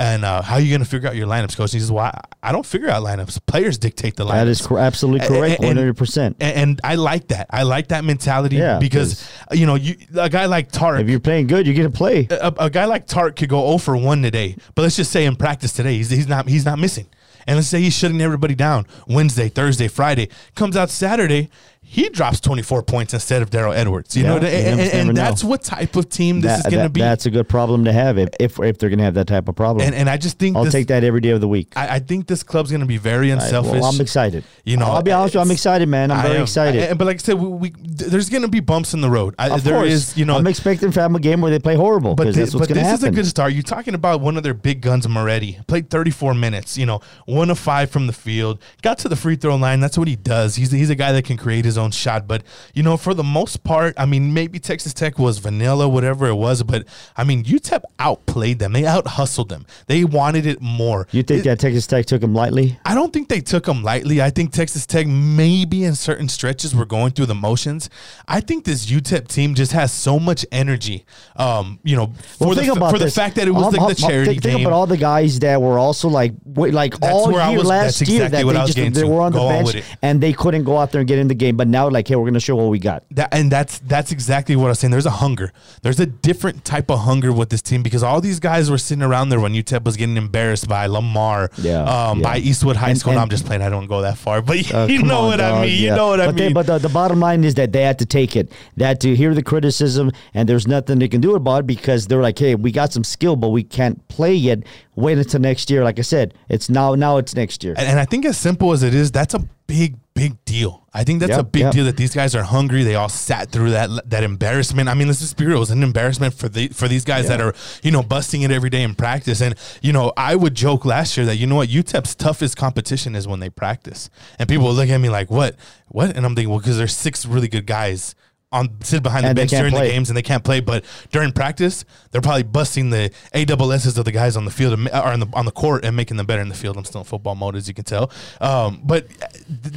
and 0.00 0.24
uh, 0.24 0.40
how 0.40 0.54
are 0.54 0.60
you 0.60 0.70
going 0.70 0.80
to 0.80 0.88
figure 0.88 1.10
out 1.10 1.14
your 1.14 1.26
lineups, 1.26 1.56
coach? 1.58 1.72
And 1.72 1.74
he 1.74 1.80
says, 1.80 1.92
"Well, 1.92 2.06
I, 2.06 2.20
I, 2.42 2.52
don't 2.52 2.64
figure 2.64 2.88
out 2.88 3.02
lineups. 3.02 3.44
Players 3.44 3.76
dictate 3.76 4.16
the 4.16 4.24
lineups." 4.24 4.32
That 4.32 4.48
is 4.48 4.70
absolutely 4.70 5.28
correct, 5.28 5.60
one 5.60 5.76
hundred 5.76 5.96
percent. 5.98 6.36
And 6.40 6.80
I 6.82 6.94
like 6.94 7.28
that. 7.28 7.48
I 7.50 7.64
like 7.64 7.88
that 7.88 8.02
mentality 8.04 8.56
yeah, 8.56 8.78
because 8.78 9.30
you 9.52 9.66
know, 9.66 9.74
you 9.74 9.96
a 10.16 10.30
guy 10.30 10.46
like 10.46 10.72
Tark. 10.72 11.02
If 11.02 11.10
you're 11.10 11.20
playing 11.20 11.48
good, 11.48 11.66
you 11.66 11.74
get 11.74 11.82
to 11.82 11.90
play. 11.90 12.26
A, 12.30 12.52
a 12.58 12.70
guy 12.70 12.86
like 12.86 13.06
Tark 13.06 13.36
could 13.36 13.50
go 13.50 13.66
0 13.66 13.78
for 13.78 13.94
one 13.94 14.22
today, 14.22 14.56
but 14.74 14.82
let's 14.82 14.96
just 14.96 15.12
say 15.12 15.26
in 15.26 15.36
practice 15.36 15.74
today, 15.74 15.98
he's, 15.98 16.08
he's 16.08 16.28
not 16.28 16.48
he's 16.48 16.64
not 16.64 16.78
missing. 16.78 17.06
And 17.46 17.56
let's 17.56 17.68
say 17.68 17.80
he's 17.80 17.94
shutting 17.94 18.20
everybody 18.20 18.54
down 18.54 18.86
Wednesday, 19.06 19.48
Thursday, 19.48 19.88
Friday. 19.88 20.28
Comes 20.54 20.76
out 20.76 20.88
Saturday, 20.88 21.50
he 21.92 22.08
drops 22.08 22.38
24 22.38 22.84
points 22.84 23.14
instead 23.14 23.42
of 23.42 23.50
Daryl 23.50 23.74
Edwards. 23.74 24.16
You 24.16 24.22
yeah, 24.22 24.28
know, 24.28 24.36
and, 24.36 24.80
and, 24.80 25.08
and 25.08 25.16
that's 25.16 25.42
what 25.42 25.64
type 25.64 25.96
of 25.96 26.08
team 26.08 26.40
this 26.40 26.62
that, 26.62 26.66
is 26.68 26.72
going 26.72 26.86
to 26.86 26.88
be. 26.88 27.00
That's 27.00 27.26
a 27.26 27.30
good 27.30 27.48
problem 27.48 27.86
to 27.86 27.92
have 27.92 28.16
if 28.16 28.28
if, 28.38 28.60
if 28.60 28.78
they're 28.78 28.90
going 28.90 28.98
to 28.98 29.04
have 29.04 29.14
that 29.14 29.26
type 29.26 29.48
of 29.48 29.56
problem. 29.56 29.84
And, 29.84 29.96
and 29.96 30.08
I 30.08 30.16
just 30.16 30.38
think 30.38 30.56
I'll 30.56 30.62
this, 30.62 30.72
take 30.72 30.86
that 30.86 31.02
every 31.02 31.20
day 31.20 31.30
of 31.30 31.40
the 31.40 31.48
week. 31.48 31.72
I, 31.74 31.96
I 31.96 31.98
think 31.98 32.28
this 32.28 32.44
club's 32.44 32.70
going 32.70 32.82
to 32.82 32.86
be 32.86 32.96
very 32.96 33.30
unselfish. 33.30 33.72
Right, 33.72 33.80
well, 33.80 33.92
I'm 33.92 34.00
excited. 34.00 34.44
You 34.64 34.76
know, 34.76 34.86
I'll 34.86 35.02
be 35.02 35.10
honest 35.10 35.34
with 35.34 35.40
you, 35.40 35.40
I'm 35.40 35.50
excited, 35.50 35.88
man. 35.88 36.12
I'm 36.12 36.22
very 36.22 36.40
excited. 36.40 36.90
I, 36.90 36.94
but 36.94 37.06
like 37.06 37.16
I 37.16 37.18
said, 37.18 37.40
we, 37.40 37.48
we 37.48 37.72
there's 37.80 38.28
going 38.28 38.42
to 38.42 38.48
be 38.48 38.60
bumps 38.60 38.94
in 38.94 39.00
the 39.00 39.10
road. 39.10 39.34
I, 39.36 39.50
of 39.50 39.64
there 39.64 39.74
course. 39.74 39.90
is, 39.90 40.16
you 40.16 40.24
know, 40.24 40.36
I'm 40.36 40.46
expecting 40.46 40.92
from 40.92 41.16
a 41.16 41.20
game 41.20 41.40
where 41.40 41.50
they 41.50 41.58
play 41.58 41.74
horrible. 41.74 42.14
But, 42.14 42.34
this, 42.36 42.54
but 42.54 42.68
this 42.68 42.92
is 42.92 43.02
a 43.02 43.10
good 43.10 43.26
start. 43.26 43.52
You're 43.52 43.64
talking 43.64 43.94
about 43.94 44.20
one 44.20 44.36
of 44.36 44.44
their 44.44 44.54
big 44.54 44.80
guns, 44.80 45.08
Moretti. 45.08 45.58
Played 45.66 45.90
34 45.90 46.34
minutes. 46.34 46.78
You 46.78 46.86
know, 46.86 47.00
one 47.26 47.50
of 47.50 47.58
five 47.58 47.90
from 47.90 48.06
the 48.06 48.12
field. 48.12 48.62
Got 48.80 48.98
to 48.98 49.08
the 49.08 49.16
free 49.16 49.34
throw 49.34 49.56
line. 49.56 49.80
That's 49.80 49.98
what 49.98 50.06
he 50.06 50.14
does. 50.14 50.54
He's 50.54 50.70
he's 50.70 50.90
a 50.90 50.94
guy 50.94 51.10
that 51.10 51.24
can 51.24 51.36
create 51.36 51.64
his 51.64 51.79
own 51.80 51.90
shot. 51.90 52.28
But 52.28 52.42
you 52.74 52.82
know, 52.82 52.96
for 52.96 53.14
the 53.14 53.24
most 53.24 53.64
part, 53.64 53.94
I 53.98 54.06
mean, 54.06 54.32
maybe 54.32 54.58
Texas 54.60 54.94
Tech 54.94 55.18
was 55.18 55.38
vanilla, 55.38 55.88
whatever 55.88 56.28
it 56.28 56.36
was, 56.36 56.62
but 56.62 56.86
I 57.16 57.24
mean, 57.24 57.44
UTEP 57.44 57.82
outplayed 57.98 58.58
them. 58.60 58.72
They 58.72 58.86
out 58.86 59.06
hustled 59.08 59.48
them. 59.48 59.66
They 59.88 60.04
wanted 60.04 60.46
it 60.46 60.60
more. 60.60 61.08
You 61.10 61.22
think 61.22 61.40
It- 61.40 61.44
that 61.44 61.58
Texas 61.60 61.86
Tech 61.86 62.06
took 62.06 62.20
them 62.20 62.34
lightly? 62.34 62.78
I 62.84 62.94
don't 62.94 63.12
think 63.12 63.28
they 63.28 63.40
took 63.40 63.64
them 63.64 63.82
lightly. 63.82 64.22
I 64.22 64.30
think 64.30 64.52
Texas 64.52 64.86
Tech 64.86 65.06
maybe 65.06 65.84
in 65.84 65.94
certain 65.94 66.28
stretches 66.28 66.74
were 66.74 66.84
going 66.86 67.12
through 67.12 67.26
the 67.26 67.34
motions. 67.34 67.88
I 68.28 68.40
think 68.40 68.64
this 68.64 68.86
UTEP 68.86 69.26
team 69.28 69.54
just 69.54 69.72
has 69.72 69.92
so 69.92 70.18
much 70.18 70.44
energy. 70.52 71.04
Um, 71.36 71.78
you 71.82 71.96
know, 71.96 72.12
for 72.38 72.46
Well, 72.48 72.54
the 72.54 72.62
think 72.62 72.78
for 72.78 72.98
the 72.98 73.10
fact 73.10 73.36
that 73.36 73.48
it 73.48 73.52
was 73.52 73.66
Um, 73.66 73.72
like 73.74 73.96
the 73.96 74.04
um, 74.04 74.10
charity 74.10 74.30
think, 74.32 74.42
think 74.42 74.56
game. 74.58 74.66
about 74.66 74.76
all 74.76 74.86
the 74.86 74.96
guys 74.96 75.38
that 75.40 75.60
were 75.60 75.78
also 75.78 76.08
like, 76.08 76.32
like 76.56 76.98
That's 76.98 77.12
all 77.12 77.30
where 77.32 77.40
I 77.42 77.50
year 77.50 77.58
was- 77.58 77.68
last 77.68 77.98
that's 77.98 78.10
year 78.10 78.24
exactly 78.24 78.52
that 78.54 78.66
they 78.66 78.72
just 78.88 78.94
they 79.00 79.04
were 79.04 79.20
on 79.20 79.32
the 79.32 79.40
on 79.40 79.48
bench 79.48 79.74
with 79.74 79.96
and 80.02 80.20
they 80.20 80.32
couldn't 80.32 80.64
go 80.64 80.78
out 80.78 80.92
there 80.92 81.00
and 81.00 81.08
get 81.08 81.18
in 81.18 81.28
the 81.28 81.34
game. 81.34 81.56
But 81.56 81.68
now, 81.68 81.88
like, 81.88 82.08
hey, 82.08 82.16
we're 82.16 82.26
gonna 82.26 82.40
show 82.40 82.56
what 82.56 82.68
we 82.68 82.78
got. 82.78 83.04
That, 83.12 83.28
and 83.32 83.50
that's 83.50 83.78
that's 83.80 84.12
exactly 84.12 84.56
what 84.56 84.66
I 84.66 84.68
was 84.70 84.78
saying. 84.78 84.90
There's 84.90 85.06
a 85.06 85.10
hunger. 85.10 85.52
There's 85.82 86.00
a 86.00 86.06
different 86.06 86.64
type 86.64 86.90
of 86.90 87.00
hunger 87.00 87.32
with 87.32 87.50
this 87.50 87.62
team 87.62 87.82
because 87.82 88.02
all 88.02 88.20
these 88.20 88.40
guys 88.40 88.70
were 88.70 88.78
sitting 88.78 89.02
around 89.02 89.28
there 89.28 89.40
when 89.40 89.52
UTEP 89.54 89.84
was 89.84 89.96
getting 89.96 90.16
embarrassed 90.16 90.68
by 90.68 90.86
Lamar, 90.86 91.50
Yeah, 91.58 91.82
um, 91.84 92.18
yeah. 92.20 92.24
by 92.24 92.38
Eastwood 92.38 92.76
High 92.76 92.90
And- 92.90 92.98
School. 92.98 93.14
no, 93.14 93.20
I'm 93.20 93.28
just 93.30 93.46
playing. 93.46 93.62
I 93.62 93.68
don't 93.68 93.86
go 93.86 94.02
that 94.02 94.18
far, 94.18 94.42
but 94.42 94.56
Uh, 94.72 94.86
you 94.90 94.98
come 95.00 95.08
know 95.08 95.18
on, 95.20 95.26
what 95.26 95.40
I 95.40 95.50
dog, 95.50 95.62
mean. 95.62 95.82
You 95.82 95.90
know 95.90 96.08
what 96.08 96.20
I 96.20 96.26
mean. 96.28 96.36
They, 96.36 96.52
but 96.52 96.66
the, 96.66 96.78
the 96.78 96.88
bottom 96.88 97.20
line 97.20 97.44
is 97.44 97.54
that 97.54 97.72
they 97.72 97.82
had 97.82 97.98
to 98.00 98.06
take 98.06 98.36
it. 98.36 98.50
They 98.76 98.84
had 98.84 99.00
to 99.02 99.14
hear 99.14 99.34
the 99.34 99.42
criticism, 99.42 100.10
and 100.34 100.48
there's 100.48 100.66
nothing 100.66 100.98
they 100.98 101.08
can 101.08 101.20
do 101.20 101.34
about 101.34 101.60
it 101.60 101.66
because 101.66 102.06
they're 102.06 102.22
like, 102.22 102.38
hey, 102.38 102.54
we 102.54 102.72
got 102.72 102.92
some 102.92 103.04
skill, 103.04 103.36
but 103.36 103.48
we 103.50 103.62
can't 103.62 104.06
play 104.08 104.34
yet. 104.34 104.60
Wait 104.96 105.18
until 105.18 105.40
next 105.40 105.70
year. 105.70 105.84
Like 105.84 105.98
I 105.98 106.02
said, 106.02 106.34
it's 106.48 106.68
now. 106.68 106.94
Now 106.94 107.16
it's 107.16 107.34
next 107.34 107.62
year. 107.64 107.74
And, 107.78 107.88
and 107.88 107.98
I 107.98 108.04
think 108.04 108.24
as 108.24 108.36
simple 108.36 108.72
as 108.72 108.82
it 108.82 108.94
is, 108.94 109.10
that's 109.12 109.34
a 109.34 109.38
big, 109.66 109.96
big 110.14 110.44
deal. 110.44 110.86
I 110.92 111.04
think 111.04 111.20
that's 111.20 111.30
Yep, 111.30 111.40
a 111.40 111.44
big 111.44 111.62
yep. 111.62 111.72
deal 111.72 111.84
that 111.84 111.96
these 111.96 112.12
guys 112.12 112.34
are 112.34 112.42
hungry. 112.42 112.82
They 112.82 112.96
all 112.96 113.08
sat 113.08 113.50
through 113.52 113.70
that 113.70 114.10
that 114.10 114.24
embarrassment. 114.24 114.88
I 114.88 114.94
mean, 114.94 115.06
let's 115.06 115.20
just 115.20 115.36
be 115.36 115.46
real. 115.46 115.58
It 115.58 115.60
was 115.60 115.70
an 115.70 115.84
embarrassment 115.84 116.34
for 116.34 116.48
the 116.48 116.68
for 116.68 116.88
these 116.88 117.04
guys 117.04 117.28
that 117.28 117.40
are 117.40 117.54
you 117.82 117.92
know 117.92 118.02
busting 118.02 118.42
it 118.42 118.50
every 118.50 118.68
day 118.68 118.82
in 118.82 118.94
practice. 118.96 119.40
And 119.40 119.54
you 119.80 119.92
know, 119.92 120.12
I 120.16 120.34
would 120.34 120.54
joke 120.56 120.84
last 120.84 121.16
year 121.16 121.24
that 121.26 121.36
you 121.36 121.46
know 121.46 121.56
what 121.56 121.68
UTEP's 121.68 122.16
toughest 122.16 122.56
competition 122.56 123.14
is 123.14 123.28
when 123.28 123.38
they 123.38 123.48
practice, 123.48 124.10
and 124.40 124.48
people 124.48 124.66
would 124.66 124.72
look 124.76 124.88
at 124.88 124.98
me 124.98 125.08
like, 125.08 125.30
"What? 125.30 125.54
What?" 125.86 126.16
And 126.16 126.26
I'm 126.26 126.34
thinking, 126.34 126.50
well, 126.50 126.58
because 126.58 126.76
there's 126.76 126.96
six 126.96 127.24
really 127.24 127.48
good 127.48 127.66
guys. 127.66 128.16
On 128.52 128.68
sit 128.82 129.00
behind 129.04 129.22
the 129.22 129.28
And 129.28 129.38
they 129.38 129.42
bench 129.42 129.50
during 129.52 129.70
play. 129.72 129.86
the 129.86 129.92
games 129.92 130.10
and 130.10 130.16
they 130.16 130.22
can't 130.22 130.42
play, 130.42 130.58
but 130.58 130.84
during 131.12 131.30
practice 131.30 131.84
they're 132.10 132.20
probably 132.20 132.42
busting 132.42 132.90
the 132.90 133.12
AWSs 133.32 133.96
of 133.96 134.04
the 134.04 134.10
guys 134.10 134.36
on 134.36 134.44
the 134.44 134.50
field 134.50 134.72
and, 134.72 134.88
or 134.88 135.06
on 135.12 135.20
the 135.20 135.28
on 135.34 135.44
the 135.44 135.52
court 135.52 135.84
and 135.84 135.94
making 135.94 136.16
them 136.16 136.26
better 136.26 136.42
in 136.42 136.48
the 136.48 136.56
field. 136.56 136.76
I'm 136.76 136.84
still 136.84 137.02
in 137.02 137.04
football 137.04 137.36
mode, 137.36 137.54
as 137.54 137.68
you 137.68 137.74
can 137.74 137.84
tell. 137.84 138.10
Um, 138.40 138.80
but 138.82 139.06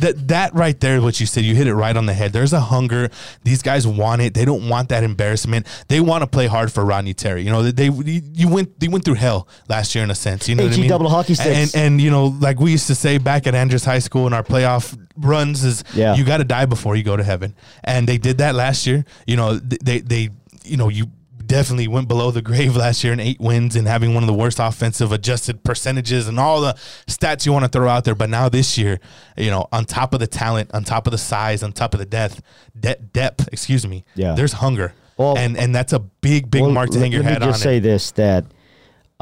th- 0.01 0.15
that 0.15 0.56
right 0.56 0.80
there, 0.80 1.00
what 1.03 1.20
you 1.20 1.27
said, 1.27 1.44
you 1.44 1.53
hit 1.53 1.68
it 1.68 1.75
right 1.75 1.96
on 1.96 2.08
the 2.08 2.15
head. 2.15 2.34
There's 2.34 2.51
a 2.51 2.62
hunger. 2.62 3.12
These 3.44 3.62
guys 3.62 3.86
want 3.86 4.24
it. 4.24 4.34
They 4.34 4.44
don't 4.44 4.68
want 4.68 4.89
that 4.89 5.03
embarrassment. 5.03 5.68
They 5.88 6.00
want 6.00 6.24
to 6.24 6.27
play 6.27 6.48
hard 6.48 6.72
for 6.72 6.84
Rodney 6.84 7.13
Terry. 7.13 7.44
You 7.44 7.51
know, 7.51 7.62
they, 7.62 7.89
they 7.89 7.96
you 8.34 8.50
went 8.50 8.80
they 8.80 8.88
went 8.88 9.06
through 9.06 9.15
hell 9.15 9.48
last 9.70 9.94
year 9.94 10.03
in 10.03 10.10
a 10.10 10.15
sense. 10.15 10.50
You 10.50 10.56
know 10.56 10.63
what 10.63 10.74
I 10.74 10.77
mean? 10.77 10.89
double 10.89 11.10
hockey 11.10 11.36
sticks. 11.36 11.75
And 11.75 11.84
and 11.86 12.01
you 12.01 12.10
know, 12.10 12.25
like 12.39 12.60
we 12.60 12.72
used 12.72 12.88
to 12.88 12.96
say 12.96 13.20
back 13.20 13.46
at 13.46 13.53
Andress 13.53 13.86
High 13.86 14.00
School 14.00 14.25
in 14.25 14.34
our 14.34 14.42
playoff 14.44 14.98
runs, 15.15 15.63
is 15.63 15.84
Yeah. 15.93 16.15
you 16.15 16.24
got 16.24 16.38
to 16.38 16.43
die 16.43 16.65
before 16.65 16.96
you 16.96 17.03
go 17.03 17.15
to 17.17 17.24
heaven. 17.24 17.55
And 17.84 18.08
they 18.08 18.17
did 18.17 18.38
that 18.39 18.55
last 18.55 18.86
year. 18.88 19.05
You 19.27 19.36
know, 19.38 19.55
they 19.60 20.00
they 20.00 20.29
you 20.65 20.77
know 20.77 20.89
you 20.89 21.08
definitely 21.46 21.88
went 21.89 22.08
below 22.08 22.32
the 22.32 22.41
grave 22.41 22.75
last 22.75 23.03
year 23.03 23.12
in 23.12 23.20
eight 23.20 23.39
wins 23.39 23.75
and 23.75 23.86
having 23.88 24.13
one 24.13 24.24
of 24.24 24.27
the 24.27 24.34
worst 24.34 24.60
offensive 24.60 25.12
adjusted 25.12 25.62
percentages 25.63 26.27
and 26.27 26.39
all 26.39 26.62
the 26.62 26.74
stats 27.05 27.46
you 27.46 27.51
want 27.51 27.63
to 27.65 27.70
throw 27.70 27.88
out 27.89 28.05
there. 28.05 28.15
But 28.15 28.29
now 28.29 28.48
this 28.50 28.77
year, 28.77 29.00
you 29.38 29.51
know, 29.51 29.67
on 29.72 29.84
top 29.86 30.13
of 30.13 30.20
the 30.22 30.25
talent, 30.27 30.72
on 30.74 30.84
top 30.86 31.05
of 31.05 31.12
the 31.12 31.17
size, 31.17 31.62
on 31.62 31.74
top 31.74 31.93
of 31.93 32.00
the 32.00 32.05
depth, 32.05 32.41
de- 32.79 32.96
depth, 32.96 33.50
excuse 33.51 33.86
me, 33.86 34.05
Yeah. 34.15 34.34
there's 34.34 34.53
hunger. 34.53 34.93
Well- 35.17 35.38
and 35.38 35.58
and 35.58 35.75
that's 35.75 35.93
a 35.93 36.00
big 36.00 36.50
big 36.50 36.62
Well, 36.63 36.72
mark 36.72 36.89
to 36.91 37.00
hang 37.00 37.12
your 37.12 37.24
head 37.24 37.36
on. 37.36 37.41
let 37.41 37.48
me 37.48 37.51
just 37.51 37.63
say 37.63 37.79
this 37.79 38.12
that 38.12 38.46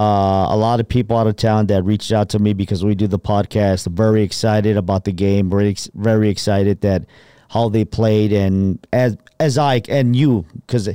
uh, 0.02 0.48
a 0.50 0.58
lot 0.58 0.80
of 0.80 0.88
people 0.90 1.16
out 1.16 1.28
of 1.28 1.36
town 1.36 1.68
that 1.68 1.84
reached 1.84 2.12
out 2.12 2.28
to 2.30 2.40
me 2.40 2.54
because 2.54 2.84
we 2.84 2.96
do 2.96 3.06
the 3.06 3.20
podcast 3.20 3.86
very 3.86 4.24
excited 4.24 4.76
about 4.76 5.04
the 5.04 5.12
game 5.12 5.48
very, 5.48 5.76
very 5.94 6.28
excited 6.28 6.82
that 6.82 7.06
how 7.52 7.70
they 7.70 7.86
played 7.86 8.34
and 8.34 8.84
as 8.92 9.16
as 9.40 9.60
i 9.60 9.80
and 9.90 10.16
you 10.16 10.44
because 10.66 10.90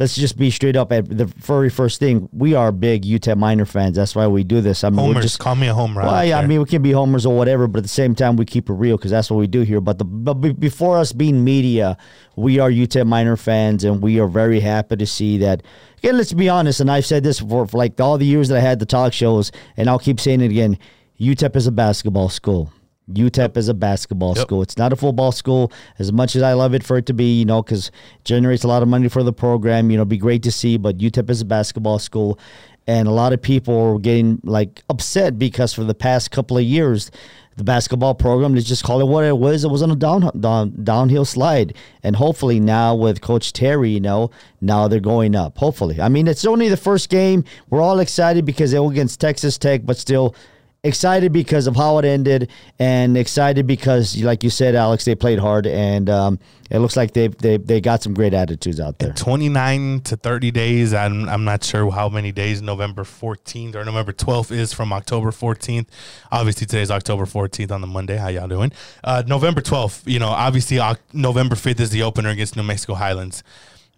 let's 0.00 0.16
just 0.16 0.36
be 0.36 0.50
straight 0.50 0.74
up 0.74 0.90
at 0.90 1.06
the 1.16 1.26
very 1.26 1.70
first 1.70 2.00
thing 2.00 2.28
we 2.32 2.54
are 2.54 2.72
big 2.72 3.04
UTEP 3.04 3.36
Miner 3.36 3.66
fans 3.66 3.94
that's 3.94 4.16
why 4.16 4.26
we 4.26 4.42
do 4.42 4.60
this 4.60 4.82
i 4.82 4.90
mean 4.90 4.98
homers, 4.98 5.24
just 5.24 5.38
call 5.38 5.54
me 5.54 5.68
a 5.68 5.74
homer. 5.74 6.02
well, 6.02 6.24
yeah, 6.24 6.38
I 6.38 6.46
mean, 6.46 6.60
we 6.60 6.66
can 6.66 6.82
be 6.82 6.92
homers 6.92 7.26
or 7.26 7.36
whatever, 7.36 7.66
but 7.66 7.78
at 7.78 7.82
the 7.84 7.88
same 7.88 8.14
time, 8.14 8.36
we 8.36 8.44
keep 8.44 8.68
it 8.68 8.72
real 8.72 8.96
because 8.96 9.10
that's 9.10 9.30
what 9.30 9.38
we 9.38 9.46
do 9.46 9.62
here. 9.62 9.80
But 9.80 9.98
the 9.98 10.04
but 10.04 10.34
before 10.58 10.98
us 10.98 11.12
being 11.12 11.44
media, 11.44 11.96
we 12.36 12.58
are 12.58 12.70
UTEP 12.70 13.06
minor 13.06 13.36
fans, 13.36 13.84
and 13.84 14.02
we 14.02 14.18
are 14.18 14.26
very 14.26 14.60
happy 14.60 14.96
to 14.96 15.06
see 15.06 15.38
that. 15.38 15.62
Again, 15.98 16.16
let's 16.16 16.32
be 16.32 16.48
honest, 16.48 16.80
and 16.80 16.90
I've 16.90 17.06
said 17.06 17.22
this 17.22 17.40
for, 17.40 17.66
for 17.66 17.76
like 17.76 18.00
all 18.00 18.16
the 18.18 18.26
years 18.26 18.48
that 18.48 18.58
I 18.58 18.60
had 18.60 18.78
the 18.78 18.86
talk 18.86 19.12
shows, 19.12 19.52
and 19.76 19.88
I'll 19.88 19.98
keep 19.98 20.18
saying 20.20 20.40
it 20.40 20.50
again. 20.50 20.78
UTEP 21.20 21.54
is 21.56 21.66
a 21.66 21.72
basketball 21.72 22.30
school. 22.30 22.72
UTEP 23.14 23.56
is 23.56 23.68
a 23.68 23.74
basketball 23.74 24.34
Yep. 24.36 24.46
school. 24.46 24.62
It's 24.62 24.76
not 24.78 24.92
a 24.92 24.96
football 24.96 25.32
school. 25.32 25.72
As 25.98 26.12
much 26.12 26.36
as 26.36 26.42
I 26.42 26.52
love 26.52 26.74
it 26.74 26.82
for 26.84 26.96
it 26.96 27.06
to 27.06 27.12
be, 27.12 27.38
you 27.40 27.44
know, 27.44 27.62
because 27.62 27.90
generates 28.24 28.64
a 28.64 28.68
lot 28.68 28.82
of 28.82 28.88
money 28.88 29.08
for 29.08 29.22
the 29.22 29.32
program. 29.32 29.90
You 29.90 29.96
know, 29.96 30.02
it'd 30.02 30.08
be 30.08 30.16
great 30.18 30.42
to 30.44 30.52
see. 30.52 30.76
But 30.76 30.98
UTEP 30.98 31.30
is 31.30 31.40
a 31.40 31.44
basketball 31.44 31.98
school, 31.98 32.38
and 32.86 33.06
a 33.08 33.12
lot 33.12 33.32
of 33.32 33.40
people 33.42 33.78
are 33.78 33.98
getting 33.98 34.40
like 34.44 34.82
upset 34.88 35.38
because 35.38 35.72
for 35.72 35.84
the 35.84 35.94
past 35.94 36.30
couple 36.30 36.56
of 36.58 36.64
years, 36.64 37.10
the 37.56 37.64
basketball 37.64 38.14
program, 38.14 38.54
let's 38.54 38.66
just 38.66 38.84
call 38.84 39.00
it 39.00 39.06
what 39.06 39.22
it 39.24 39.36
was. 39.36 39.64
It 39.64 39.70
was 39.70 39.82
on 39.82 39.90
a 39.90 39.96
down, 39.96 40.30
down 40.40 40.72
downhill 40.82 41.26
slide, 41.26 41.74
and 42.02 42.16
hopefully 42.16 42.58
now 42.58 42.94
with 42.94 43.20
Coach 43.20 43.52
Terry, 43.52 43.90
you 43.90 44.00
know, 44.00 44.30
now 44.62 44.88
they're 44.88 44.98
going 45.00 45.36
up. 45.36 45.58
Hopefully, 45.58 46.00
I 46.00 46.08
mean, 46.08 46.26
it's 46.26 46.46
only 46.46 46.68
the 46.70 46.76
first 46.78 47.10
game. 47.10 47.44
We're 47.68 47.82
all 47.82 47.98
excited 47.98 48.46
because 48.46 48.70
they 48.70 48.78
were 48.78 48.90
against 48.90 49.20
Texas 49.20 49.58
Tech, 49.58 49.84
but 49.84 49.98
still 49.98 50.34
excited 50.82 51.32
because 51.32 51.66
of 51.66 51.76
how 51.76 51.98
it 51.98 52.04
ended 52.04 52.50
and 52.78 53.16
excited 53.16 53.66
because 53.66 54.16
like 54.22 54.42
you 54.42 54.48
said 54.48 54.74
alex 54.74 55.04
they 55.04 55.14
played 55.14 55.38
hard 55.38 55.66
and 55.66 56.08
um, 56.08 56.38
it 56.70 56.78
looks 56.78 56.96
like 56.96 57.12
they 57.12 57.28
they 57.28 57.58
they 57.58 57.80
got 57.80 58.02
some 58.02 58.14
great 58.14 58.32
attitudes 58.32 58.80
out 58.80 58.98
there 58.98 59.12
29 59.12 60.00
to 60.00 60.16
30 60.16 60.50
days. 60.50 60.94
I'm, 60.94 61.28
I'm 61.28 61.44
not 61.44 61.62
sure 61.62 61.90
how 61.90 62.08
many 62.08 62.32
days 62.32 62.62
November 62.62 63.04
14th 63.04 63.74
or 63.74 63.84
November 63.84 64.12
12th 64.12 64.50
is 64.50 64.72
from 64.72 64.92
October 64.92 65.30
14th. 65.30 65.86
Obviously, 66.32 66.66
today's 66.66 66.90
October 66.90 67.24
14th 67.24 67.70
on 67.70 67.80
the 67.80 67.86
Monday. 67.86 68.16
How 68.16 68.28
y'all 68.28 68.48
doing? 68.48 68.72
Uh, 69.04 69.22
November 69.26 69.60
12th, 69.60 70.02
you 70.06 70.18
know, 70.18 70.28
obviously, 70.28 70.80
November 71.12 71.54
5th 71.54 71.80
is 71.80 71.90
the 71.90 72.02
opener 72.02 72.30
against 72.30 72.56
New 72.56 72.62
Mexico 72.62 72.94
Highlands. 72.94 73.42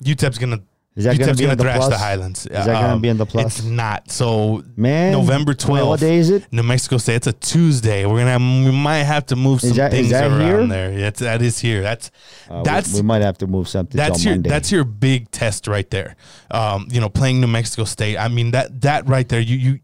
UTEP's 0.03 0.39
to. 0.39 0.63
Is 0.95 1.05
that 1.05 1.13
be 1.13 1.19
gonna 1.19 1.31
in 1.31 1.57
the 1.57 1.65
the 1.65 1.97
Highlands. 1.97 2.47
Um, 2.51 2.57
Is 2.57 2.67
that 2.67 2.73
gonna 2.83 3.01
be 3.01 3.09
in 3.09 3.17
the 3.17 3.25
plus? 3.25 3.59
It's 3.61 3.65
not. 3.65 4.11
So 4.11 4.63
Man, 4.77 5.13
November 5.13 5.55
12th. 5.55 5.87
what 5.87 6.01
day 6.01 6.17
is 6.17 6.29
it? 6.29 6.47
New 6.53 6.63
Mexico 6.63 6.99
State. 6.99 7.15
It's 7.15 7.27
a 7.27 7.33
Tuesday. 7.33 8.05
We're 8.05 8.19
gonna. 8.19 8.33
Have, 8.33 8.41
we 8.43 8.71
might 8.71 9.05
have 9.05 9.25
to 9.27 9.37
move 9.37 9.63
some 9.63 9.73
that- 9.77 9.91
things 9.91 10.13
around 10.13 10.41
here? 10.41 10.67
there. 10.67 11.01
That's 11.01 11.21
that 11.21 11.41
is 11.41 11.59
here. 11.59 11.81
That's 11.83 12.11
Uh, 12.51 12.63
that's 12.63 12.93
we, 12.95 13.01
might 13.01 13.23
have 13.23 13.39
to 13.39 13.47
move 13.47 13.69
something 13.69 13.97
that's 13.97 14.23
your 14.23 14.35
Monday. 14.35 14.51
that's 14.51 14.71
your 14.71 14.85
big 14.85 15.31
test 15.31 15.67
right 15.67 15.89
there. 15.89 16.15
Um, 16.51 16.89
you 16.91 17.01
know, 17.01 17.09
playing 17.09 17.41
New 17.41 17.47
Mexico 17.47 17.85
State. 17.85 18.19
I 18.19 18.29
mean 18.29 18.51
that 18.51 18.83
that 18.83 19.09
right 19.09 19.27
there. 19.29 19.41
You 19.41 19.57
you 19.57 19.79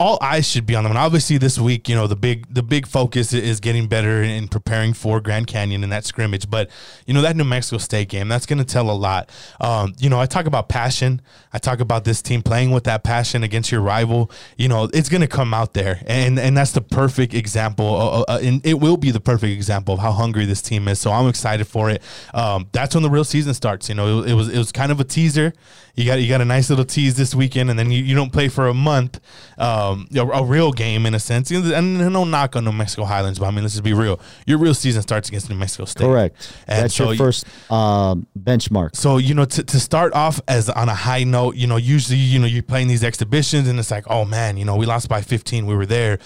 all 0.00 0.18
eyes 0.22 0.48
should 0.48 0.64
be 0.64 0.74
on 0.74 0.84
them. 0.84 0.92
And 0.92 0.98
obviously 0.98 1.36
this 1.36 1.58
week, 1.58 1.86
you 1.88 1.94
know, 1.94 2.06
the 2.06 2.16
big 2.16 2.46
the 2.52 2.62
big 2.62 2.86
focus 2.86 3.34
is 3.34 3.60
getting 3.60 3.88
better 3.88 4.22
and 4.22 4.50
preparing 4.50 4.94
for 4.94 5.20
Grand 5.20 5.46
Canyon 5.48 5.84
in 5.84 5.90
that 5.90 6.06
scrimmage. 6.06 6.48
But 6.48 6.70
you 7.06 7.12
know 7.12 7.20
that 7.20 7.36
New 7.36 7.44
Mexico 7.44 7.76
State 7.76 8.08
game 8.08 8.28
that's 8.28 8.46
going 8.46 8.58
to 8.58 8.64
tell 8.64 8.90
a 8.90 8.92
lot. 8.96 9.28
Um, 9.60 9.92
you 9.98 10.08
know, 10.08 10.18
I 10.18 10.24
talk 10.46 10.50
about 10.50 10.68
passion. 10.68 11.20
I 11.52 11.58
talk 11.58 11.80
about 11.80 12.04
this 12.04 12.22
team 12.22 12.42
playing 12.42 12.70
with 12.70 12.84
that 12.84 13.02
passion 13.02 13.42
against 13.42 13.72
your 13.72 13.80
rival. 13.80 14.30
You 14.56 14.68
know, 14.68 14.88
it's 14.94 15.08
going 15.08 15.20
to 15.22 15.26
come 15.26 15.52
out 15.52 15.74
there, 15.74 16.00
and 16.06 16.38
and 16.38 16.56
that's 16.56 16.72
the 16.72 16.80
perfect 16.80 17.34
example. 17.34 17.86
Uh, 17.96 18.24
uh, 18.28 18.38
and 18.42 18.64
it 18.64 18.74
will 18.80 18.96
be 18.96 19.10
the 19.10 19.20
perfect 19.20 19.52
example 19.52 19.94
of 19.94 20.00
how 20.00 20.12
hungry 20.12 20.44
this 20.46 20.62
team 20.62 20.88
is. 20.88 21.00
So 21.00 21.10
I'm 21.10 21.28
excited 21.28 21.66
for 21.66 21.90
it. 21.90 22.02
Um, 22.32 22.68
that's 22.72 22.94
when 22.94 23.02
the 23.02 23.10
real 23.10 23.24
season 23.24 23.54
starts. 23.54 23.88
You 23.88 23.94
know, 23.96 24.20
it, 24.22 24.30
it 24.30 24.34
was 24.34 24.48
it 24.48 24.58
was 24.58 24.72
kind 24.72 24.92
of 24.92 25.00
a 25.00 25.04
teaser. 25.04 25.52
You 25.94 26.04
got 26.04 26.20
you 26.20 26.28
got 26.28 26.40
a 26.40 26.44
nice 26.44 26.68
little 26.70 26.84
tease 26.84 27.16
this 27.16 27.34
weekend, 27.34 27.70
and 27.70 27.78
then 27.78 27.90
you, 27.90 28.02
you 28.02 28.14
don't 28.14 28.30
play 28.32 28.48
for 28.48 28.68
a 28.68 28.74
month. 28.74 29.18
Um, 29.58 30.06
a, 30.14 30.20
a 30.20 30.44
real 30.44 30.70
game 30.72 31.06
in 31.06 31.14
a 31.14 31.18
sense, 31.18 31.50
and, 31.50 31.64
and 31.72 32.12
no 32.12 32.24
knock 32.24 32.54
on 32.54 32.64
New 32.64 32.72
Mexico 32.72 33.04
Highlands, 33.04 33.38
but 33.38 33.46
I 33.46 33.50
mean, 33.50 33.62
let's 33.62 33.72
just 33.74 33.84
be 33.84 33.94
real. 33.94 34.20
Your 34.46 34.58
real 34.58 34.74
season 34.74 35.00
starts 35.00 35.28
against 35.28 35.48
New 35.48 35.56
Mexico 35.56 35.86
State. 35.86 36.04
correct 36.04 36.52
And 36.68 36.84
that's 36.84 36.94
so 36.94 37.04
your 37.04 37.12
you- 37.14 37.18
first 37.18 37.46
um, 37.72 38.26
benchmark 38.38 38.94
so 38.94 39.16
you 39.16 39.34
know 39.34 39.46
to, 39.46 39.62
to 39.64 39.80
start 39.80 40.12
off 40.12 40.35
as 40.48 40.68
on 40.70 40.88
a 40.88 40.94
high 40.94 41.24
note 41.24 41.56
you 41.56 41.66
know 41.66 41.76
usually 41.76 42.18
you 42.18 42.38
know 42.38 42.46
you're 42.46 42.62
playing 42.62 42.88
these 42.88 43.04
exhibitions 43.04 43.68
and 43.68 43.78
it's 43.78 43.90
like 43.90 44.04
oh 44.08 44.24
man 44.24 44.56
you 44.56 44.64
know 44.64 44.76
we 44.76 44.86
lost 44.86 45.08
by 45.08 45.20
15 45.20 45.66
we 45.66 45.74
were 45.74 45.86
there. 45.86 46.18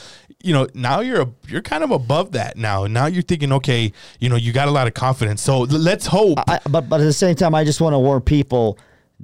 You 0.42 0.54
know 0.54 0.68
now 0.74 1.00
you're 1.00 1.22
a, 1.22 1.28
you're 1.48 1.60
kind 1.60 1.84
of 1.84 1.90
above 1.90 2.32
that 2.32 2.56
now. 2.56 2.86
Now 2.86 3.06
you're 3.06 3.22
thinking 3.22 3.52
okay 3.52 3.92
you 4.20 4.28
know 4.28 4.36
you 4.36 4.52
got 4.52 4.68
a 4.68 4.70
lot 4.70 4.86
of 4.86 4.94
confidence. 4.94 5.42
So 5.42 5.60
let's 5.60 6.06
hope 6.06 6.38
I, 6.48 6.60
but 6.68 6.88
but 6.88 7.00
at 7.00 7.04
the 7.04 7.12
same 7.12 7.34
time, 7.34 7.54
I 7.54 7.64
just 7.64 7.80
want 7.80 7.94
to 7.94 7.98
warn 7.98 8.22
people 8.22 8.78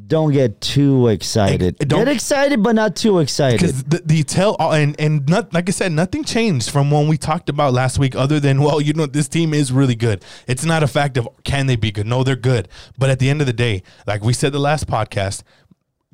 don't 0.07 0.33
get 0.33 0.61
too 0.61 1.09
excited. 1.09 1.77
Ex- 1.81 1.87
don't- 1.87 2.05
get 2.05 2.15
excited, 2.15 2.63
but 2.63 2.75
not 2.75 2.95
too 2.97 3.19
excited. 3.21 3.59
because 3.61 3.83
the, 3.85 4.03
the 4.05 4.23
tell 4.23 4.57
uh, 4.61 4.71
and 4.73 4.95
and 5.01 5.29
not, 5.29 5.53
like 5.55 5.69
I 5.69 5.73
said, 5.73 5.93
nothing 5.93 6.23
changed 6.25 6.71
from 6.71 6.91
when 6.91 7.09
we 7.09 7.17
talked 7.17 7.49
about 7.49 7.73
last 7.73 7.99
week. 7.99 8.15
Other 8.15 8.39
than 8.39 8.63
well, 8.63 8.81
you 8.81 8.93
know, 8.93 9.07
this 9.07 9.29
team 9.29 9.55
is 9.55 9.73
really 9.73 9.95
good. 9.95 10.25
It's 10.47 10.65
not 10.65 10.83
a 10.83 10.87
fact 10.87 11.17
of 11.17 11.29
can 11.45 11.67
they 11.67 11.77
be 11.77 11.91
good. 11.93 12.07
No, 12.07 12.23
they're 12.25 12.37
good. 12.37 12.69
But 12.99 13.11
at 13.11 13.19
the 13.19 13.31
end 13.31 13.41
of 13.41 13.47
the 13.47 13.53
day, 13.53 13.83
like 14.07 14.23
we 14.23 14.33
said 14.33 14.53
the 14.53 14.59
last 14.61 14.87
podcast, 14.87 15.43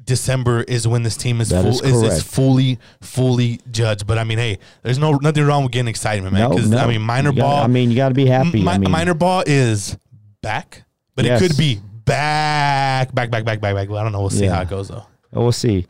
December 0.05 0.63
is 0.65 0.89
when 0.89 1.03
this 1.05 1.17
team 1.17 1.41
is 1.41 1.51
That 1.51 1.63
full, 1.63 1.71
is 1.73 1.81
is, 1.83 2.03
is 2.03 2.23
fully 2.23 2.79
fully 3.01 3.61
judged. 3.71 4.07
But 4.07 4.19
I 4.19 4.25
mean, 4.25 4.39
hey, 4.39 4.59
there's 4.83 4.99
no 4.99 5.13
nothing 5.13 5.45
wrong 5.45 5.63
with 5.65 5.73
getting 5.73 5.89
excitement, 5.89 6.33
man. 6.35 6.51
Because 6.51 6.69
no. 6.71 6.79
I 6.79 6.87
mean, 6.89 7.03
minor 7.03 7.31
gotta- 7.31 7.41
ball. 7.43 7.63
I 7.63 7.67
mean, 7.69 7.91
you 7.91 7.97
got 7.97 8.09
to 8.09 8.15
be 8.15 8.27
happy. 8.27 8.63
Mi- 8.63 8.69
I 8.69 8.79
mean, 8.79 8.91
minor 8.91 9.15
ball 9.15 9.45
is 9.47 9.97
back, 10.41 10.85
but 11.15 11.25
Yes. 11.25 11.41
it 11.43 11.49
could 11.49 11.57
be 11.57 11.81
back, 12.05 13.15
back, 13.15 13.31
back, 13.31 13.45
back, 13.45 13.61
back, 13.61 13.75
back. 13.75 13.91
I 13.91 14.03
don't 14.03 14.13
know. 14.13 14.21
We'll 14.21 14.31
see 14.31 14.45
Yeah. 14.45 14.55
how 14.57 14.63
it 14.63 14.69
goes 14.69 14.89
though. 14.89 15.05
We'll 15.33 15.53
see. 15.53 15.87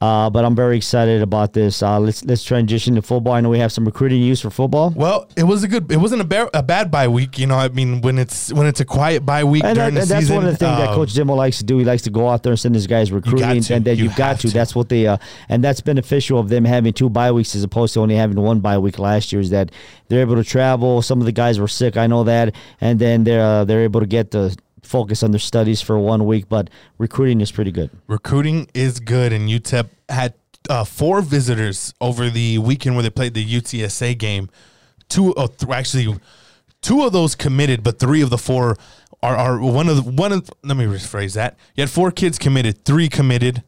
Uh, 0.00 0.28
but 0.28 0.44
I'm 0.44 0.56
very 0.56 0.76
excited 0.76 1.22
about 1.22 1.52
this. 1.52 1.80
Uh, 1.80 1.96
let's 2.00 2.24
let's 2.24 2.42
transition 2.42 2.96
to 2.96 3.02
football. 3.02 3.34
I 3.34 3.40
know 3.40 3.50
we 3.50 3.60
have 3.60 3.70
some 3.70 3.84
recruiting 3.84 4.18
news 4.20 4.40
for 4.40 4.50
football. 4.50 4.90
Well, 4.96 5.28
it 5.36 5.44
was 5.44 5.62
a 5.62 5.68
good. 5.68 5.92
It 5.92 5.98
wasn't 5.98 6.22
a, 6.22 6.24
ba- 6.24 6.50
a 6.52 6.60
bad 6.60 6.90
bye 6.90 7.06
week. 7.06 7.38
You 7.38 7.46
know, 7.46 7.54
I 7.54 7.68
mean, 7.68 8.00
when 8.00 8.18
it's 8.18 8.52
when 8.52 8.66
it's 8.66 8.80
a 8.80 8.84
quiet 8.84 9.24
bye 9.24 9.44
week 9.44 9.62
And, 9.62 9.76
during 9.76 9.94
that, 9.94 10.00
and 10.00 10.10
the 10.10 10.14
that's 10.14 10.24
season, 10.24 10.34
one 10.34 10.44
of 10.46 10.50
the 10.50 10.56
things 10.56 10.76
that 10.76 10.88
um, 10.88 10.94
Coach 10.96 11.14
Dimel 11.14 11.36
likes 11.36 11.58
to 11.58 11.64
do. 11.64 11.78
He 11.78 11.84
likes 11.84 12.02
to 12.02 12.10
go 12.10 12.28
out 12.28 12.42
there 12.42 12.50
and 12.52 12.58
send 12.58 12.74
his 12.74 12.88
guys 12.88 13.12
recruiting, 13.12 13.62
and 13.70 13.84
then 13.84 13.96
You 13.96 14.02
you've 14.04 14.16
got 14.16 14.40
to. 14.40 14.48
to. 14.48 14.52
That's 14.52 14.74
what 14.74 14.88
they, 14.88 15.06
uh, 15.06 15.18
and 15.48 15.62
that's 15.62 15.80
beneficial 15.80 16.40
of 16.40 16.48
them 16.48 16.64
having 16.64 16.92
two 16.92 17.08
bye 17.08 17.30
weeks 17.30 17.54
as 17.54 17.62
opposed 17.62 17.94
to 17.94 18.00
only 18.00 18.16
having 18.16 18.40
one 18.40 18.58
bye 18.58 18.78
week 18.78 18.98
last 18.98 19.30
year. 19.32 19.40
Is 19.40 19.50
that 19.50 19.70
they're 20.08 20.22
able 20.22 20.34
to 20.34 20.42
travel. 20.42 21.00
Some 21.02 21.20
of 21.20 21.26
the 21.26 21.32
guys 21.32 21.60
were 21.60 21.68
sick, 21.68 21.96
I 21.96 22.08
know 22.08 22.24
that, 22.24 22.56
and 22.80 22.98
then 22.98 23.22
they're 23.22 23.40
uh, 23.40 23.64
they're 23.64 23.84
able 23.84 24.00
to 24.00 24.06
get 24.06 24.32
the 24.32 24.56
focus 24.82 25.22
on 25.22 25.30
their 25.30 25.38
studies 25.38 25.80
for 25.80 25.98
one 25.98 26.26
week. 26.26 26.48
But 26.48 26.70
recruiting 26.98 27.40
is 27.40 27.52
pretty 27.52 27.72
good. 27.72 27.90
recruiting 28.06 28.68
is 28.74 29.00
good, 29.00 29.32
and 29.32 29.48
UTEP 29.48 29.88
had 30.08 30.34
uh, 30.68 30.84
four 30.84 31.22
visitors 31.22 31.94
over 32.00 32.30
the 32.30 32.58
weekend 32.58 32.96
where 32.96 33.02
they 33.02 33.10
played 33.10 33.34
the 33.34 33.44
UTSA 33.44 34.16
game. 34.18 34.48
Two, 35.08 35.34
oh, 35.36 35.46
th- 35.46 35.70
actually, 35.70 36.16
two 36.80 37.02
of 37.02 37.12
those 37.12 37.34
committed, 37.34 37.82
but 37.82 37.98
three 37.98 38.22
of 38.22 38.30
the 38.30 38.38
four 38.38 38.76
are, 39.22 39.36
are 39.36 39.60
one 39.60 39.88
of 39.88 39.96
the, 39.96 40.10
one 40.10 40.32
of. 40.32 40.50
Let 40.62 40.76
me 40.76 40.84
rephrase 40.84 41.34
that. 41.34 41.56
You 41.74 41.82
had 41.82 41.90
four 41.90 42.10
kids 42.10 42.38
committed, 42.38 42.84
three 42.84 43.08
committed. 43.08 43.62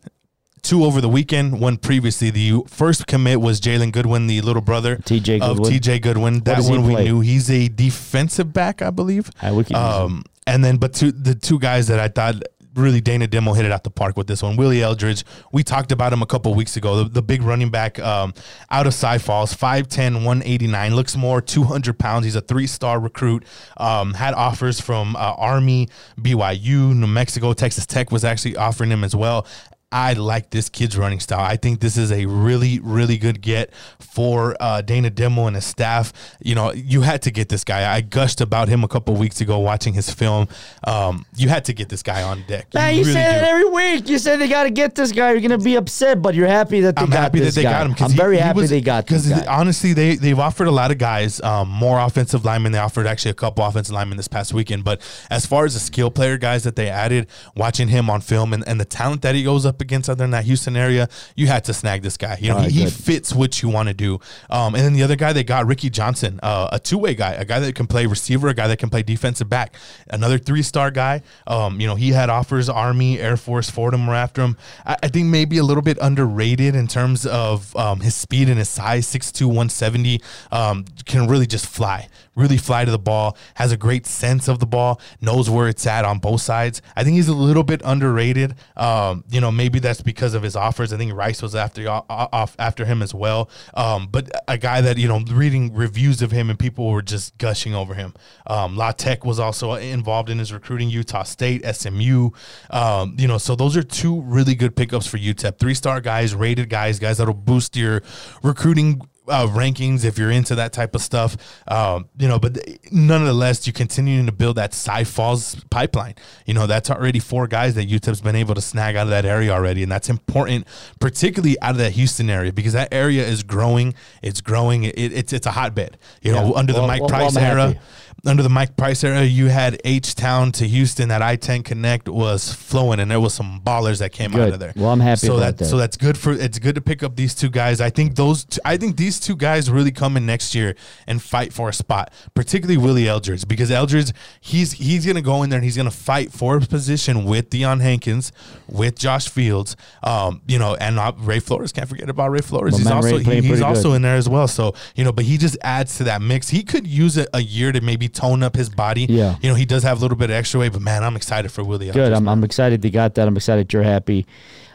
Two 0.62 0.82
over 0.82 1.02
the 1.02 1.10
weekend, 1.10 1.60
one 1.60 1.76
previously. 1.76 2.30
The 2.30 2.62
first 2.66 3.06
commit 3.06 3.42
was 3.42 3.60
Jalen 3.60 3.92
Goodwin, 3.92 4.28
the 4.28 4.40
little 4.40 4.62
brother 4.62 4.96
TJ 4.96 5.42
of 5.42 5.58
Goodwin. 5.58 5.72
TJ 5.74 6.00
Goodwin. 6.00 6.40
That 6.44 6.62
one 6.62 6.86
we 6.86 6.94
play? 6.94 7.04
knew. 7.04 7.20
He's 7.20 7.50
a 7.50 7.68
defensive 7.68 8.54
back, 8.54 8.80
I 8.80 8.88
believe. 8.88 9.30
I 9.42 9.50
him. 9.50 9.76
Um, 9.76 10.24
and 10.46 10.64
then, 10.64 10.76
but 10.76 10.94
two, 10.94 11.12
the 11.12 11.34
two 11.34 11.58
guys 11.58 11.88
that 11.88 11.98
I 11.98 12.08
thought 12.08 12.42
really 12.76 13.00
Dana 13.00 13.28
Dimel 13.28 13.56
hit 13.56 13.64
it 13.64 13.72
out 13.72 13.84
the 13.84 13.90
park 13.90 14.16
with 14.16 14.26
this 14.26 14.42
one. 14.42 14.56
Willie 14.56 14.82
Eldridge, 14.82 15.24
we 15.52 15.62
talked 15.62 15.92
about 15.92 16.12
him 16.12 16.22
a 16.22 16.26
couple 16.26 16.54
weeks 16.54 16.76
ago. 16.76 17.04
The, 17.04 17.08
the 17.08 17.22
big 17.22 17.42
running 17.42 17.70
back 17.70 17.98
um, 17.98 18.34
out 18.70 18.86
of 18.86 18.94
Cy 18.94 19.18
Falls, 19.18 19.54
5'10, 19.54 20.14
189, 20.14 20.94
looks 20.94 21.16
more 21.16 21.40
200 21.40 21.98
pounds. 21.98 22.24
He's 22.24 22.36
a 22.36 22.40
three 22.40 22.66
star 22.66 22.98
recruit. 22.98 23.44
Um, 23.76 24.14
had 24.14 24.34
offers 24.34 24.80
from 24.80 25.16
uh, 25.16 25.34
Army, 25.36 25.88
BYU, 26.18 26.94
New 26.94 27.06
Mexico, 27.06 27.52
Texas 27.52 27.86
Tech 27.86 28.10
was 28.10 28.24
actually 28.24 28.56
offering 28.56 28.90
him 28.90 29.04
as 29.04 29.14
well. 29.14 29.46
I 29.94 30.14
like 30.14 30.50
this 30.50 30.68
kid's 30.68 30.98
running 30.98 31.20
style. 31.20 31.38
I 31.44 31.54
think 31.56 31.78
this 31.78 31.96
is 31.96 32.10
a 32.10 32.26
really, 32.26 32.80
really 32.80 33.16
good 33.16 33.40
get 33.40 33.72
for 34.00 34.56
uh, 34.58 34.82
Dana 34.82 35.08
Dimel 35.08 35.46
and 35.46 35.54
his 35.54 35.64
staff. 35.64 36.12
You 36.42 36.56
know, 36.56 36.72
you 36.72 37.02
had 37.02 37.22
to 37.22 37.30
get 37.30 37.48
this 37.48 37.62
guy. 37.62 37.94
I 37.94 38.00
gushed 38.00 38.40
about 38.40 38.66
him 38.66 38.82
a 38.82 38.88
couple 38.88 39.14
weeks 39.14 39.40
ago 39.40 39.60
watching 39.60 39.94
his 39.94 40.10
film. 40.10 40.48
Um, 40.82 41.24
you 41.36 41.48
had 41.48 41.64
to 41.66 41.72
get 41.72 41.88
this 41.90 42.02
guy 42.02 42.24
on 42.24 42.42
deck. 42.48 42.74
Man, 42.74 42.94
you 42.96 43.02
really 43.02 43.12
say 43.12 43.20
that 43.22 43.40
do. 43.40 43.46
every 43.46 43.70
week. 43.70 44.08
You 44.08 44.18
say 44.18 44.36
they 44.36 44.48
got 44.48 44.64
to 44.64 44.70
get 44.70 44.96
this 44.96 45.12
guy. 45.12 45.30
You're 45.30 45.40
gonna 45.40 45.58
be 45.58 45.76
upset, 45.76 46.20
but 46.20 46.34
you're 46.34 46.48
happy 46.48 46.80
that 46.80 46.96
they 46.96 47.02
I'm 47.02 47.10
got 47.10 47.20
happy 47.22 47.38
that 47.40 47.54
they 47.54 47.62
guy. 47.62 47.70
got 47.70 47.86
him. 47.86 47.94
I'm 48.04 48.10
he- 48.10 48.16
very 48.16 48.38
happy 48.38 48.62
was- 48.62 48.70
they 48.70 48.80
got 48.80 49.06
this 49.06 49.28
Because 49.28 49.46
honestly, 49.46 49.92
they 49.92 50.16
they've 50.16 50.38
offered 50.40 50.66
a 50.66 50.72
lot 50.72 50.90
of 50.90 50.98
guys 50.98 51.40
um, 51.42 51.68
more 51.68 52.00
offensive 52.00 52.44
linemen. 52.44 52.72
They 52.72 52.78
offered 52.78 53.06
actually 53.06 53.30
a 53.30 53.34
couple 53.34 53.64
offensive 53.64 53.94
linemen 53.94 54.16
this 54.16 54.26
past 54.28 54.52
weekend. 54.52 54.82
But 54.82 55.00
as 55.30 55.46
far 55.46 55.64
as 55.66 55.74
the 55.74 55.80
skill 55.80 56.10
player 56.10 56.36
guys 56.36 56.64
that 56.64 56.74
they 56.74 56.88
added, 56.88 57.28
watching 57.54 57.86
him 57.88 58.10
on 58.10 58.20
film 58.22 58.52
and, 58.52 58.66
and 58.66 58.80
the 58.80 58.84
talent 58.84 59.22
that 59.22 59.36
he 59.36 59.44
goes 59.44 59.64
up 59.64 59.83
against 59.84 60.08
other 60.08 60.22
than 60.24 60.30
that 60.32 60.44
Houston 60.44 60.76
area, 60.76 61.08
you 61.36 61.46
had 61.46 61.64
to 61.64 61.74
snag 61.74 62.02
this 62.02 62.16
guy. 62.16 62.38
You 62.40 62.48
know, 62.48 62.56
right, 62.56 62.70
he, 62.70 62.84
he 62.84 62.90
fits 62.90 63.32
what 63.32 63.62
you 63.62 63.68
want 63.68 63.88
to 63.88 63.94
do. 63.94 64.20
Um, 64.50 64.74
and 64.74 64.84
then 64.84 64.92
the 64.92 65.02
other 65.02 65.16
guy 65.16 65.32
they 65.32 65.44
got, 65.44 65.66
Ricky 65.66 65.90
Johnson, 65.90 66.40
uh, 66.42 66.68
a 66.72 66.78
two 66.78 66.98
way 66.98 67.14
guy, 67.14 67.32
a 67.32 67.44
guy 67.44 67.60
that 67.60 67.74
can 67.74 67.86
play 67.86 68.06
receiver, 68.06 68.48
a 68.48 68.54
guy 68.54 68.66
that 68.68 68.78
can 68.78 68.90
play 68.90 69.02
defensive 69.02 69.48
back, 69.48 69.74
another 70.08 70.38
three 70.38 70.62
star 70.62 70.90
guy. 70.90 71.22
Um, 71.46 71.80
you 71.80 71.86
know, 71.86 71.94
he 71.94 72.10
had 72.10 72.30
offers 72.30 72.68
Army, 72.68 73.20
Air 73.20 73.36
Force, 73.36 73.70
Fordham 73.70 74.06
were 74.06 74.14
after 74.14 74.42
him. 74.42 74.56
I, 74.84 74.96
I 75.02 75.08
think 75.08 75.26
maybe 75.26 75.58
a 75.58 75.64
little 75.64 75.82
bit 75.82 75.98
underrated 76.00 76.74
in 76.74 76.88
terms 76.88 77.26
of 77.26 77.74
um, 77.76 78.00
his 78.00 78.14
speed 78.14 78.48
and 78.48 78.58
his 78.58 78.68
size, 78.68 79.06
6'2, 79.06 79.46
170. 79.46 80.20
Um, 80.50 80.84
can 81.04 81.26
really 81.28 81.46
just 81.46 81.66
fly, 81.66 82.08
really 82.34 82.56
fly 82.56 82.84
to 82.84 82.90
the 82.90 82.98
ball, 82.98 83.36
has 83.54 83.72
a 83.72 83.76
great 83.76 84.06
sense 84.06 84.48
of 84.48 84.58
the 84.58 84.66
ball, 84.66 85.00
knows 85.20 85.50
where 85.50 85.68
it's 85.68 85.86
at 85.86 86.04
on 86.04 86.18
both 86.18 86.40
sides. 86.40 86.82
I 86.96 87.04
think 87.04 87.16
he's 87.16 87.28
a 87.28 87.34
little 87.34 87.62
bit 87.62 87.82
underrated. 87.84 88.54
Um, 88.76 89.24
you 89.30 89.40
know, 89.40 89.50
maybe 89.50 89.63
that's 89.68 90.02
because 90.02 90.34
of 90.34 90.42
his 90.42 90.56
offers. 90.56 90.92
I 90.92 90.96
think 90.96 91.12
Rice 91.14 91.42
was 91.42 91.54
after 91.54 91.88
off 91.88 92.56
after 92.58 92.84
him 92.84 93.02
as 93.02 93.14
well. 93.14 93.50
Um, 93.74 94.08
but 94.10 94.30
a 94.48 94.58
guy 94.58 94.80
that 94.80 94.98
you 94.98 95.08
know, 95.08 95.20
reading 95.30 95.74
reviews 95.74 96.22
of 96.22 96.30
him 96.30 96.50
and 96.50 96.58
people 96.58 96.90
were 96.90 97.02
just 97.02 97.36
gushing 97.38 97.74
over 97.74 97.94
him. 97.94 98.14
Um, 98.46 98.76
La 98.76 98.92
Tech 98.92 99.24
was 99.24 99.38
also 99.38 99.74
involved 99.74 100.30
in 100.30 100.38
his 100.38 100.52
recruiting. 100.52 100.90
Utah 100.90 101.22
State, 101.22 101.64
SMU. 101.64 102.30
Um, 102.70 103.16
you 103.18 103.28
know, 103.28 103.38
so 103.38 103.56
those 103.56 103.76
are 103.76 103.82
two 103.82 104.20
really 104.22 104.54
good 104.54 104.76
pickups 104.76 105.06
for 105.06 105.18
UTEP. 105.18 105.58
Three 105.58 105.74
star 105.74 106.00
guys, 106.00 106.34
rated 106.34 106.68
guys, 106.68 106.98
guys 106.98 107.18
that'll 107.18 107.34
boost 107.34 107.76
your 107.76 108.02
recruiting 108.42 109.00
uh, 109.28 109.46
rankings 109.46 110.04
if 110.04 110.18
you're 110.18 110.30
into 110.30 110.54
that 110.56 110.72
type 110.72 110.94
of 110.94 111.00
stuff. 111.00 111.36
Um, 111.66 112.08
you 112.18 112.28
know, 112.28 112.38
but 112.38 112.58
nonetheless, 112.92 113.66
you're 113.66 113.72
continuing 113.72 114.26
to 114.26 114.32
build 114.32 114.56
that 114.56 114.74
Cy 114.74 115.04
Falls 115.04 115.56
pipeline. 115.70 116.14
You 116.46 116.54
know, 116.54 116.66
that's 116.66 116.90
already 116.90 117.18
four 117.20 117.46
guys 117.46 117.74
that 117.74 117.88
UTEP's 117.88 118.20
been 118.20 118.36
able 118.36 118.54
to 118.54 118.60
snag 118.60 118.96
out 118.96 119.04
of 119.04 119.10
that 119.10 119.24
area 119.24 119.50
already, 119.52 119.82
and 119.82 119.90
that's 119.90 120.08
important, 120.08 120.66
particularly 121.00 121.60
out 121.60 121.72
of 121.72 121.78
that 121.78 121.92
Houston 121.92 122.28
area 122.30 122.52
because 122.52 122.72
that 122.74 122.88
area 122.92 123.26
is 123.26 123.42
growing. 123.42 123.94
It's 124.22 124.40
growing. 124.40 124.84
It, 124.84 124.94
it's 124.96 125.32
it's 125.32 125.46
a 125.46 125.52
hotbed. 125.52 125.98
You 126.22 126.32
know, 126.32 126.48
Yeah. 126.48 126.52
under 126.56 126.72
the 126.72 126.86
Mike 126.86 127.00
well, 127.00 127.08
Price 127.08 127.36
I'm 127.36 127.42
era. 127.44 127.66
happy. 127.68 127.80
Under 128.26 128.42
the 128.42 128.48
Mike 128.48 128.76
Price 128.76 129.04
era, 129.04 129.22
you 129.22 129.46
had 129.48 129.80
H 129.84 130.14
Town 130.14 130.50
to 130.52 130.66
Houston. 130.66 131.08
That 131.08 131.22
I 131.22 131.36
ten 131.36 131.62
connect 131.62 132.08
was 132.08 132.52
flowing, 132.52 133.00
and 133.00 133.10
there 133.10 133.20
was 133.20 133.34
some 133.34 133.60
ballers 133.64 133.98
that 133.98 134.12
came 134.12 134.34
out 134.34 134.48
of 134.48 134.58
there. 134.58 134.72
Well, 134.76 134.90
I'm 134.90 135.00
happy 135.00 135.26
so 135.26 135.36
about 135.36 135.58
that. 135.58 135.66
So 135.66 135.76
that's 135.76 135.96
good 135.96 136.16
for. 136.16 136.32
It's 136.32 136.58
good 136.58 136.74
to 136.76 136.80
pick 136.80 137.02
up 137.02 137.16
these 137.16 137.34
two 137.34 137.50
guys. 137.50 137.80
I 137.80 137.90
think 137.90 138.16
those. 138.16 138.44
Two, 138.44 138.60
I 138.64 138.76
think 138.76 138.96
these 138.96 139.20
two 139.20 139.36
guys 139.36 139.70
really 139.70 139.92
come 139.92 140.16
in 140.16 140.24
next 140.26 140.54
year 140.54 140.74
and 141.06 141.22
fight 141.22 141.52
for 141.52 141.68
a 141.68 141.72
spot, 141.72 142.12
particularly 142.34 142.78
Willie 142.78 143.08
Eldridge, 143.08 143.46
because 143.46 143.70
Eldridge 143.70 144.12
he's 144.40 144.72
he's 144.72 145.04
gonna 145.06 145.20
go 145.22 145.42
in 145.42 145.50
there 145.50 145.58
and 145.58 145.64
he's 145.64 145.76
gonna 145.76 145.90
fight 145.90 146.32
for 146.32 146.58
his 146.58 146.68
position 146.68 147.24
with 147.24 147.50
Deion 147.50 147.80
Hankins, 147.80 148.32
with 148.68 148.98
Josh 148.98 149.28
Fields, 149.28 149.76
um, 150.02 150.40
you 150.46 150.58
know, 150.58 150.74
and 150.76 150.98
uh, 150.98 151.12
Ray 151.18 151.40
Flores. 151.40 151.72
Can't 151.72 151.88
forget 151.88 152.08
about 152.08 152.30
Ray 152.30 152.40
Flores. 152.40 152.72
My 152.72 152.78
he's 152.78 152.86
also 152.90 153.18
he- 153.18 153.40
he's 153.42 153.60
also 153.60 153.90
good. 153.90 153.96
in 153.96 154.02
there 154.02 154.16
as 154.16 154.28
well. 154.28 154.48
So 154.48 154.74
you 154.94 155.04
know, 155.04 155.12
but 155.12 155.24
he 155.24 155.36
just 155.36 155.58
adds 155.62 155.98
to 155.98 156.04
that 156.04 156.22
mix. 156.22 156.48
He 156.48 156.62
could 156.62 156.86
use 156.86 157.18
a, 157.18 157.26
a 157.34 157.40
year 157.40 157.70
to 157.72 157.80
maybe 157.80 158.08
tone 158.14 158.42
up 158.42 158.56
his 158.56 158.68
body. 158.68 159.06
Yeah. 159.08 159.36
you 159.42 159.48
know, 159.48 159.54
he 159.54 159.64
does 159.64 159.82
have 159.82 159.98
a 159.98 160.00
little 160.00 160.16
bit 160.16 160.30
of 160.30 160.36
extra 160.36 160.60
weight, 160.60 160.72
but 160.72 160.82
man, 160.82 161.02
I'm 161.04 161.16
excited 161.16 161.50
for 161.50 161.64
Willie. 161.64 161.90
Good. 161.90 162.12
I'm. 162.12 162.28
I'm 162.28 162.44
excited 162.44 162.82
they 162.82 162.90
got 162.90 163.14
that. 163.16 163.28
I'm 163.28 163.36
excited 163.36 163.72
you're 163.72 163.82
happy. 163.82 164.26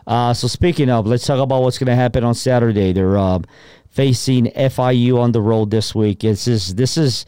Uh, 0.07 0.33
so 0.33 0.47
speaking 0.47 0.89
of, 0.89 1.05
let's 1.05 1.25
talk 1.25 1.39
about 1.39 1.61
what's 1.61 1.77
going 1.77 1.87
to 1.87 1.95
happen 1.95 2.23
on 2.23 2.33
Saturday. 2.33 2.93
They're 2.93 3.17
uh, 3.17 3.39
facing 3.89 4.47
FIU 4.47 5.19
on 5.19 5.31
the 5.33 5.41
road 5.41 5.69
this 5.69 5.93
week. 5.93 6.23
It's 6.23 6.45
just, 6.45 6.77
this 6.77 6.97
is, 6.97 7.27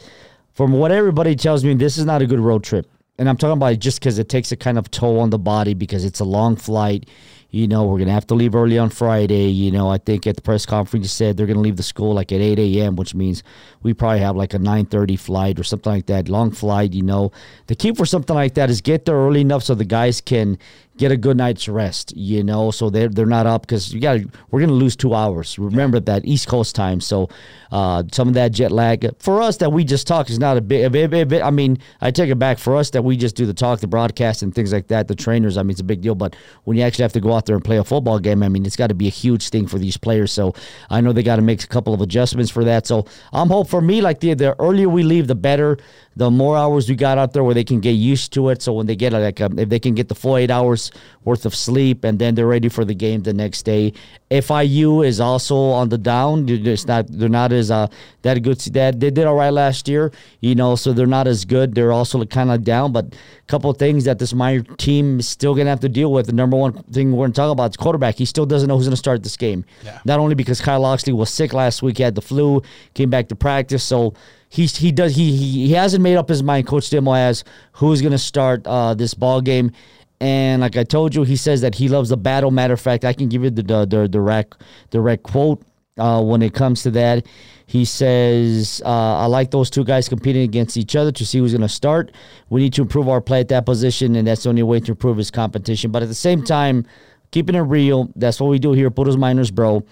from 0.54 0.72
what 0.74 0.92
everybody 0.92 1.36
tells 1.36 1.64
me, 1.64 1.76
this 1.76 2.00
is 2.00 2.06
not 2.06 2.24
a 2.24 2.26
good 2.26 2.40
road 2.40 2.64
trip. 2.64 2.90
And 3.20 3.30
I'm 3.30 3.38
talking 3.38 3.54
about 3.54 3.74
it 3.74 3.80
just 3.80 4.00
because 4.00 4.18
it 4.18 4.30
takes 4.30 4.52
a 4.52 4.56
kind 4.56 4.80
of 4.80 4.90
toll 4.90 5.20
on 5.20 5.30
the 5.30 5.38
body 5.38 5.76
because 5.76 6.06
it's 6.06 6.20
a 6.22 6.26
long 6.26 6.56
flight. 6.56 7.08
You 7.52 7.68
know, 7.68 7.84
we're 7.84 7.98
going 7.98 8.08
to 8.08 8.14
have 8.14 8.28
to 8.28 8.34
leave 8.34 8.56
early 8.56 8.78
on 8.78 8.90
Friday. 8.90 9.50
You 9.50 9.72
know, 9.72 9.90
I 9.90 9.98
think 9.98 10.26
at 10.26 10.38
the 10.38 10.42
press 10.42 10.66
conference 10.66 11.04
you 11.04 11.10
said 11.10 11.36
they're 11.36 11.46
going 11.46 11.58
to 11.58 11.62
leave 11.62 11.76
the 11.76 11.84
school 11.84 12.14
like 12.14 12.32
at 12.32 12.40
8 12.40 12.58
a.m., 12.58 12.96
which 12.96 13.14
means 13.14 13.44
we 13.84 13.94
probably 13.94 14.20
have 14.20 14.38
like 14.38 14.54
a 14.54 14.58
9.30 14.58 15.20
flight 15.20 15.60
or 15.60 15.64
something 15.64 15.92
like 15.92 16.06
that. 16.06 16.30
Long 16.30 16.52
flight, 16.52 16.94
you 16.94 17.04
know. 17.04 17.34
The 17.68 17.76
key 17.76 17.94
for 17.94 18.06
something 18.06 18.36
like 18.36 18.54
that 18.54 18.70
is 18.70 18.80
get 18.80 19.06
there 19.06 19.16
early 19.16 19.42
enough 19.42 19.64
so 19.64 19.76
the 19.76 19.84
guys 19.84 20.22
can 20.22 20.58
get 21.02 21.12
a 21.12 21.18
good 21.18 21.36
night's 21.36 21.68
rest, 21.68 22.16
you 22.16 22.44
know, 22.44 22.70
so 22.70 22.92
they're, 22.92 23.10
they're 23.10 23.26
not 23.26 23.48
up 23.48 23.64
because 23.64 23.92
you 23.92 24.00
got 24.00 24.20
we're 24.52 24.60
going 24.60 24.70
to 24.70 24.76
lose 24.76 24.96
two 24.96 25.16
hours. 25.16 25.58
Remember 25.58 26.00
that 26.00 26.24
East 26.26 26.48
Coast 26.48 26.76
time. 26.76 27.02
So 27.02 27.28
uh, 27.72 28.04
some 28.12 28.28
of 28.28 28.36
that 28.36 28.52
jet 28.52 28.72
lag 28.72 29.10
for 29.18 29.42
us 29.42 29.58
that 29.58 29.72
we 29.72 29.84
just 29.84 30.06
talk 30.06 30.30
is 30.30 30.38
not 30.38 30.58
a 30.58 30.62
big, 30.62 30.94
I 30.94 31.50
mean, 31.50 31.80
I 32.02 32.12
take 32.12 32.30
it 32.30 32.38
back 32.38 32.60
for 32.60 32.76
us 32.76 32.92
that 32.92 33.04
we 33.04 33.18
just 33.18 33.36
do 33.36 33.48
the 33.48 33.54
talk, 33.54 33.80
the 33.80 33.88
broadcast, 33.88 34.44
and 34.44 34.54
things 34.54 34.72
like 34.72 34.90
that. 34.90 35.08
The 35.08 35.16
trainers, 35.16 35.58
I 35.58 35.64
mean, 35.64 35.72
it's 35.72 35.80
a 35.80 35.84
big 35.84 36.02
deal. 36.02 36.14
But 36.14 36.36
when 36.66 36.78
you 36.78 36.84
actually 36.84 37.04
have 37.04 37.14
to 37.14 37.20
go 37.20 37.34
out 37.34 37.48
there 37.48 37.56
and 37.56 37.66
play 37.66 37.78
a 37.78 37.84
football 37.84 38.20
game, 38.20 38.44
I 38.44 38.50
mean, 38.50 38.64
it's 38.64 38.76
got 38.76 38.88
to 38.88 38.94
be 38.94 39.08
a 39.08 39.12
huge 39.12 39.50
thing 39.50 39.66
for 39.66 39.80
these 39.80 39.98
players. 39.98 40.32
So 40.32 40.54
I 40.92 41.02
know 41.02 41.14
they 41.14 41.24
got 41.24 41.38
to 41.38 41.42
make 41.42 41.64
a 41.64 41.68
couple 41.68 41.96
of 41.96 42.02
adjustments 42.02 42.52
for 42.52 42.64
that. 42.66 42.86
So 42.86 43.08
I'm 43.34 43.48
hope 43.48 43.70
for 43.70 43.82
me, 43.82 44.02
like 44.02 44.20
the, 44.20 44.36
the 44.36 44.56
earlier 44.62 44.88
we 44.88 45.02
leave, 45.02 45.26
the 45.26 45.34
better. 45.36 45.80
The 46.18 46.30
more 46.30 46.58
hours 46.58 46.90
we 46.90 46.96
got 46.96 47.18
out 47.18 47.32
there 47.32 47.44
where 47.44 47.54
they 47.54 47.64
can 47.64 47.80
get 47.80 47.92
used 47.92 48.34
to 48.34 48.50
it. 48.50 48.62
So 48.62 48.74
when 48.74 48.86
they 48.86 48.98
get 48.98 49.14
like 49.14 49.40
a, 49.40 49.50
if 49.58 49.70
they 49.70 49.80
can 49.80 49.96
get 49.96 50.10
the 50.10 50.16
full 50.16 50.36
eight 50.36 50.52
hours 50.52 50.92
worth 51.24 51.46
of 51.46 51.56
sleep 51.56 52.04
and 52.04 52.20
then 52.20 52.36
they're 52.36 52.48
ready 52.48 52.68
for 52.68 52.84
the 52.84 52.94
game 52.94 53.24
the 53.24 53.34
next 53.34 53.64
day. 53.64 53.94
FIU 54.30 55.06
is 55.06 55.20
also 55.20 55.56
on 55.56 55.90
the 55.90 55.98
down. 55.98 56.48
It's 56.50 56.86
not 56.86 57.08
they're 57.08 57.30
not 57.30 57.52
as 57.52 57.72
uh 57.72 57.88
that 58.24 58.42
good. 58.44 58.60
That 58.60 59.00
they 59.00 59.10
did 59.10 59.26
all 59.26 59.36
right 59.36 59.50
last 59.52 59.88
year, 59.88 60.12
you 60.42 60.56
know, 60.56 60.76
so 60.76 60.94
they're 60.94 61.06
not 61.06 61.28
as 61.28 61.46
good. 61.46 61.76
They're 61.76 61.92
also 61.92 62.24
kind 62.26 62.52
of 62.52 62.64
down, 62.64 62.92
but 62.92 63.06
a 63.06 63.48
couple 63.48 63.70
of 63.70 63.78
things 63.78 64.06
that 64.06 64.20
this 64.20 64.34
minor 64.34 64.64
team 64.78 65.20
is 65.20 65.30
still 65.30 65.56
gonna 65.56 65.70
have 65.70 65.82
to 65.82 65.90
deal 65.90 66.12
with. 66.12 66.28
The 66.28 66.34
number 66.34 66.58
one 66.58 66.74
thing 66.92 67.12
we're 67.12 67.26
gonna 67.26 67.34
talk 67.34 67.52
about 67.52 67.72
is 67.72 67.78
quarterback. 67.78 68.16
He 68.16 68.26
still 68.26 68.46
doesn't 68.46 68.68
know 68.68 68.78
who's 68.78 68.88
gonna 68.88 68.96
start 68.98 69.24
this 69.24 69.38
game. 69.38 69.66
Yeah. 69.84 70.00
Not 70.06 70.20
only 70.20 70.36
because 70.36 70.62
Kai 70.62 70.76
Locksley 70.76 71.14
was 71.14 71.30
sick 71.30 71.54
last 71.54 71.82
week, 71.82 71.98
he 71.98 72.04
had 72.04 72.16
the 72.16 72.22
flu, 72.22 72.62
came 72.94 73.10
back 73.10 73.28
to 73.30 73.36
practice, 73.36 73.84
so 73.84 74.14
he's 74.52 74.76
he 74.76 74.92
does 74.92 75.16
he 75.16 75.36
he, 75.36 75.68
he 75.68 75.74
hasn't 75.74 76.04
made 76.04 76.18
up 76.18 76.30
his 76.30 76.44
mind. 76.44 76.68
Coach 76.68 76.90
Dimel 76.92 77.16
has 77.16 77.44
who's 77.74 78.02
going 78.02 78.12
to 78.12 78.20
start 78.20 78.68
uh, 78.68 78.94
this 78.94 79.16
ball 79.16 79.42
game. 79.42 79.72
And 80.20 80.62
like 80.62 80.78
I 80.78 80.84
told 80.84 81.16
you, 81.16 81.24
he 81.24 81.36
says 81.36 81.62
that 81.62 81.74
he 81.74 81.88
loves 81.88 82.10
the 82.10 82.18
battle. 82.18 82.52
Matter 82.52 82.76
of 82.76 82.80
fact, 82.80 83.04
I 83.06 83.14
can 83.14 83.28
give 83.28 83.44
you 83.44 83.50
the 83.50 83.64
the 83.64 83.86
the 83.86 84.08
direct 84.08 84.62
direct 84.92 85.24
quote 85.24 85.64
uh, 85.98 86.22
when 86.22 86.44
it 86.44 86.54
comes 86.54 86.84
to 86.84 86.92
that. 86.92 87.26
He 87.66 87.86
says, 87.86 88.84
uh, 88.86 88.90
"I 88.90 89.26
like 89.26 89.50
those 89.50 89.72
two 89.72 89.84
guys 89.84 90.08
competing 90.10 90.44
against 90.44 90.78
each 90.78 90.96
other 90.96 91.12
to 91.14 91.26
see 91.26 91.40
who's 91.40 91.54
going 91.54 91.62
to 91.62 91.70
start. 91.70 92.12
We 92.50 92.62
need 92.62 92.74
to 92.74 92.82
improve 92.84 93.10
our 93.10 93.22
play 93.22 93.40
at 93.40 93.48
that 93.48 93.66
position, 93.66 94.16
and 94.16 94.28
that's 94.28 94.44
the 94.44 94.50
only 94.50 94.62
way 94.62 94.80
to 94.82 94.92
improve 94.92 95.18
his 95.18 95.32
competition. 95.32 95.90
But 95.90 96.04
at 96.04 96.10
the 96.10 96.14
same 96.14 96.44
time, 96.44 96.86
keeping 97.32 97.56
it 97.56 97.62
real, 97.62 98.12
that's 98.16 98.40
what 98.40 98.50
we 98.50 98.60
do 98.60 98.74
here 98.74 98.92
Puros 98.92 99.18
Miners, 99.18 99.50
bro. 99.50 99.84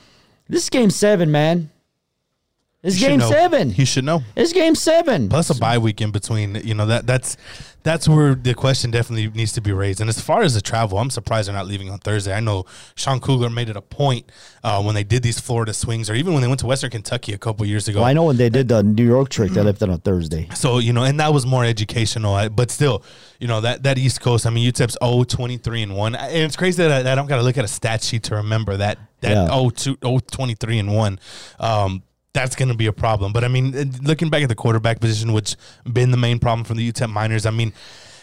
This 0.48 0.64
is 0.64 0.70
game 0.70 0.90
seven, 0.90 1.32
man. 1.32 1.72
Is 2.82 2.96
He 2.96 3.08
game 3.08 3.20
seven. 3.20 3.72
He 3.72 3.84
should 3.84 4.06
know. 4.06 4.24
It's 4.38 4.54
game 4.54 4.74
seven. 4.74 5.28
Plus 5.28 5.50
a 5.50 5.56
bye 5.56 5.78
week 5.78 6.00
in 6.00 6.12
between. 6.12 6.56
You 6.56 6.74
know 6.74 6.86
that 6.86 7.06
that's 7.06 7.36
that's 7.84 8.08
where 8.08 8.36
the 8.36 8.54
question 8.54 8.90
definitely 8.90 9.28
needs 9.30 9.52
to 9.54 9.62
be 9.62 9.74
raised. 9.74 10.00
And 10.00 10.10
as 10.10 10.22
far 10.22 10.44
as 10.44 10.54
the 10.54 10.62
travel, 10.62 10.98
I'm 10.98 11.10
surprised 11.10 11.48
they're 11.48 11.56
not 11.56 11.68
leaving 11.68 11.90
on 11.90 12.00
Thursday. 12.00 12.34
I 12.34 12.40
know 12.40 12.66
Sean 12.96 13.20
Kugler 13.20 13.50
made 13.50 13.70
it 13.70 13.76
a 13.76 13.82
point 13.82 14.32
uh, 14.64 14.82
when 14.82 14.96
they 14.96 15.04
did 15.04 15.24
these 15.24 15.40
Florida 15.40 15.74
swings, 15.74 16.10
or 16.10 16.14
even 16.14 16.34
when 16.34 16.42
they 16.42 16.48
went 16.48 16.60
to 16.62 16.68
Western 16.68 16.90
Kentucky 16.90 17.34
a 17.34 17.38
couple 17.38 17.66
years 17.66 17.88
ago. 17.90 18.00
Well, 18.00 18.08
I 18.08 18.14
know 18.14 18.24
when 18.26 18.38
they 18.38 18.50
did 18.50 18.70
the 18.70 18.82
New 18.82 19.06
York 19.06 19.30
trick, 19.30 19.52
they 19.52 19.62
left 19.62 19.82
it 19.82 19.90
on 19.90 20.00
Thursday. 20.00 20.48
So, 20.56 20.80
you 20.80 20.94
know, 20.94 21.04
and 21.04 21.20
that 21.20 21.34
was 21.34 21.46
more 21.46 21.66
educational, 21.66 22.50
but 22.50 22.72
still, 22.72 23.04
you 23.40 23.48
know, 23.48 23.60
that, 23.62 23.84
that 23.84 23.98
East 23.98 24.22
Coast, 24.22 24.46
I 24.46 24.50
mean, 24.52 24.70
UTEP's 24.72 24.98
0 25.04 25.24
23 25.24 25.84
and 25.84 25.96
1. 25.98 26.16
And 26.16 26.36
it's 26.38 26.56
crazy 26.56 26.84
that 26.84 27.06
I, 27.06 27.12
I 27.12 27.16
don't 27.16 27.28
got 27.28 27.38
to 27.38 27.44
look 27.44 27.58
at 27.58 27.66
a 27.66 27.70
stat 27.70 28.04
sheet 28.04 28.24
to 28.24 28.36
remember 28.36 28.78
that, 28.78 29.00
that 29.22 29.32
Yeah. 29.32 29.48
0, 29.48 29.70
2, 29.70 29.98
0 30.04 30.20
23 30.20 30.80
and 30.80 30.96
1. 30.96 31.20
Um, 31.60 32.04
that's 32.40 32.56
going 32.56 32.70
to 32.70 32.76
be 32.78 32.88
a 32.88 32.94
problem. 32.94 33.34
But 33.34 33.44
I 33.44 33.48
mean, 33.48 33.76
uh, 33.76 33.86
looking 34.02 34.30
back 34.30 34.44
at 34.44 34.50
the 34.50 34.56
quarterback 34.56 35.00
position, 35.00 35.34
which 35.34 35.56
been 35.92 36.12
the 36.12 36.18
main 36.18 36.40
problem 36.40 36.64
from 36.66 36.78
the 36.78 36.92
UTEP 36.92 37.10
Miners, 37.10 37.46
I 37.46 37.52
mean, 37.52 37.74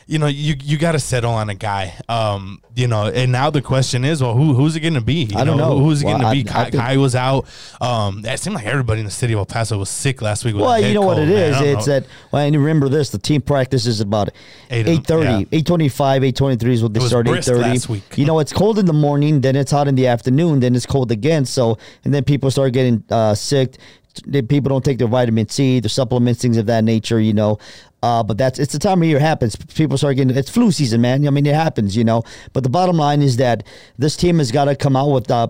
you 0.09 0.21
know, 0.21 0.29
you 0.29 0.55
you 0.63 0.79
got 0.79 0.93
to 0.93 1.01
settle 1.01 1.33
on 1.33 1.51
a 1.51 1.55
guy. 1.57 1.93
Um, 2.09 2.63
you 2.77 2.87
know, 2.87 3.07
and 3.07 3.33
now 3.33 3.51
the 3.51 3.61
question 3.61 4.05
is, 4.05 4.23
well, 4.23 4.35
who 4.37 4.55
who's 4.55 4.77
it 4.77 4.81
going 4.81 4.95
to 4.95 5.01
be? 5.01 5.25
You 5.25 5.37
I 5.37 5.43
don't 5.43 5.57
know. 5.57 5.81
Who's 5.81 6.01
it 6.01 6.07
Well, 6.07 6.21
going 6.21 6.39
to 6.39 6.45
be? 6.45 6.49
I 6.49 6.53
Kai, 6.53 6.71
think- 6.71 6.81
Kai 6.85 6.97
was 6.97 7.17
out. 7.17 7.47
Um, 7.81 8.23
it 8.25 8.39
seemed 8.39 8.55
like 8.55 8.67
everybody 8.67 9.01
in 9.01 9.05
the 9.07 9.11
city 9.11 9.33
of 9.33 9.41
El 9.41 9.47
Paso 9.47 9.77
was 9.79 9.91
sick 9.91 10.23
last 10.23 10.45
week. 10.45 10.55
With 10.55 10.63
Well, 10.63 10.81
you 10.81 10.95
know 10.95 11.01
what 11.03 11.17
cold, 11.17 11.29
it 11.29 11.33
man. 11.35 11.53
is. 11.55 11.61
It's 11.61 11.87
know. 11.89 11.93
that. 11.95 12.07
Well, 12.31 12.43
and 12.43 12.55
you 12.55 12.61
remember 12.61 12.89
this: 12.89 13.11
the 13.11 13.19
team 13.19 13.41
practice 13.43 13.85
is 13.87 14.01
about 14.01 14.29
Eight 14.71 15.05
thirty, 15.05 15.49
eight 15.51 15.67
twenty-five, 15.67 16.23
eight 16.23 16.37
twenty-three 16.37 16.75
is 16.75 16.83
what 16.85 16.95
they 16.95 17.01
start. 17.01 17.27
Eight 17.27 17.45
thirty. 17.45 17.63
last 17.63 17.89
week. 17.89 18.05
You 18.17 18.27
know, 18.27 18.39
it's 18.39 18.53
cold 18.53 18.79
in 18.79 18.87
the 18.87 18.93
morning, 18.93 19.41
then 19.41 19.57
it's 19.57 19.73
hot 19.73 19.89
in 19.89 19.97
the 19.97 20.07
afternoon, 20.07 20.61
then 20.61 20.77
it's 20.77 20.87
cold 20.87 21.11
again. 21.11 21.45
So, 21.47 21.79
and 22.05 22.15
then 22.15 22.23
people 22.23 22.53
start 22.53 22.73
getting 22.75 23.03
uh, 23.11 23.35
sick. 23.35 23.75
People 24.23 24.71
don't 24.71 24.85
take 24.85 24.99
their 24.99 25.09
vitamin 25.09 25.49
C, 25.49 25.81
their 25.81 25.89
supplements, 25.89 26.41
things 26.41 26.57
of 26.57 26.67
that 26.67 26.85
nature. 26.85 27.21
You 27.21 27.33
know, 27.33 27.59
uh, 28.03 28.23
but 28.23 28.39
that's 28.39 28.59
it's 28.59 28.73
the 28.73 28.79
time 28.79 29.03
of 29.03 29.09
year 29.09 29.19
it 29.19 29.23
happens. 29.23 29.57
People 29.57 29.99
start 29.99 30.17
getting 30.17 30.37
it's 30.37 30.51
flu 30.51 30.71
season, 30.71 31.01
man. 31.01 31.27
I 31.27 31.31
mean, 31.31 31.47
it 31.47 31.55
happens. 31.55 31.97
You 31.97 32.05
know, 32.05 32.23
but 32.53 32.63
the 32.63 32.71
bottom 32.71 32.97
line 32.97 33.23
is 33.23 33.37
that 33.39 33.65
this 33.99 34.17
team 34.17 34.39
has 34.39 34.51
got 34.51 34.67
to 34.67 34.77
come 34.77 34.97
out 34.97 35.11
with 35.11 35.31
uh, 35.31 35.49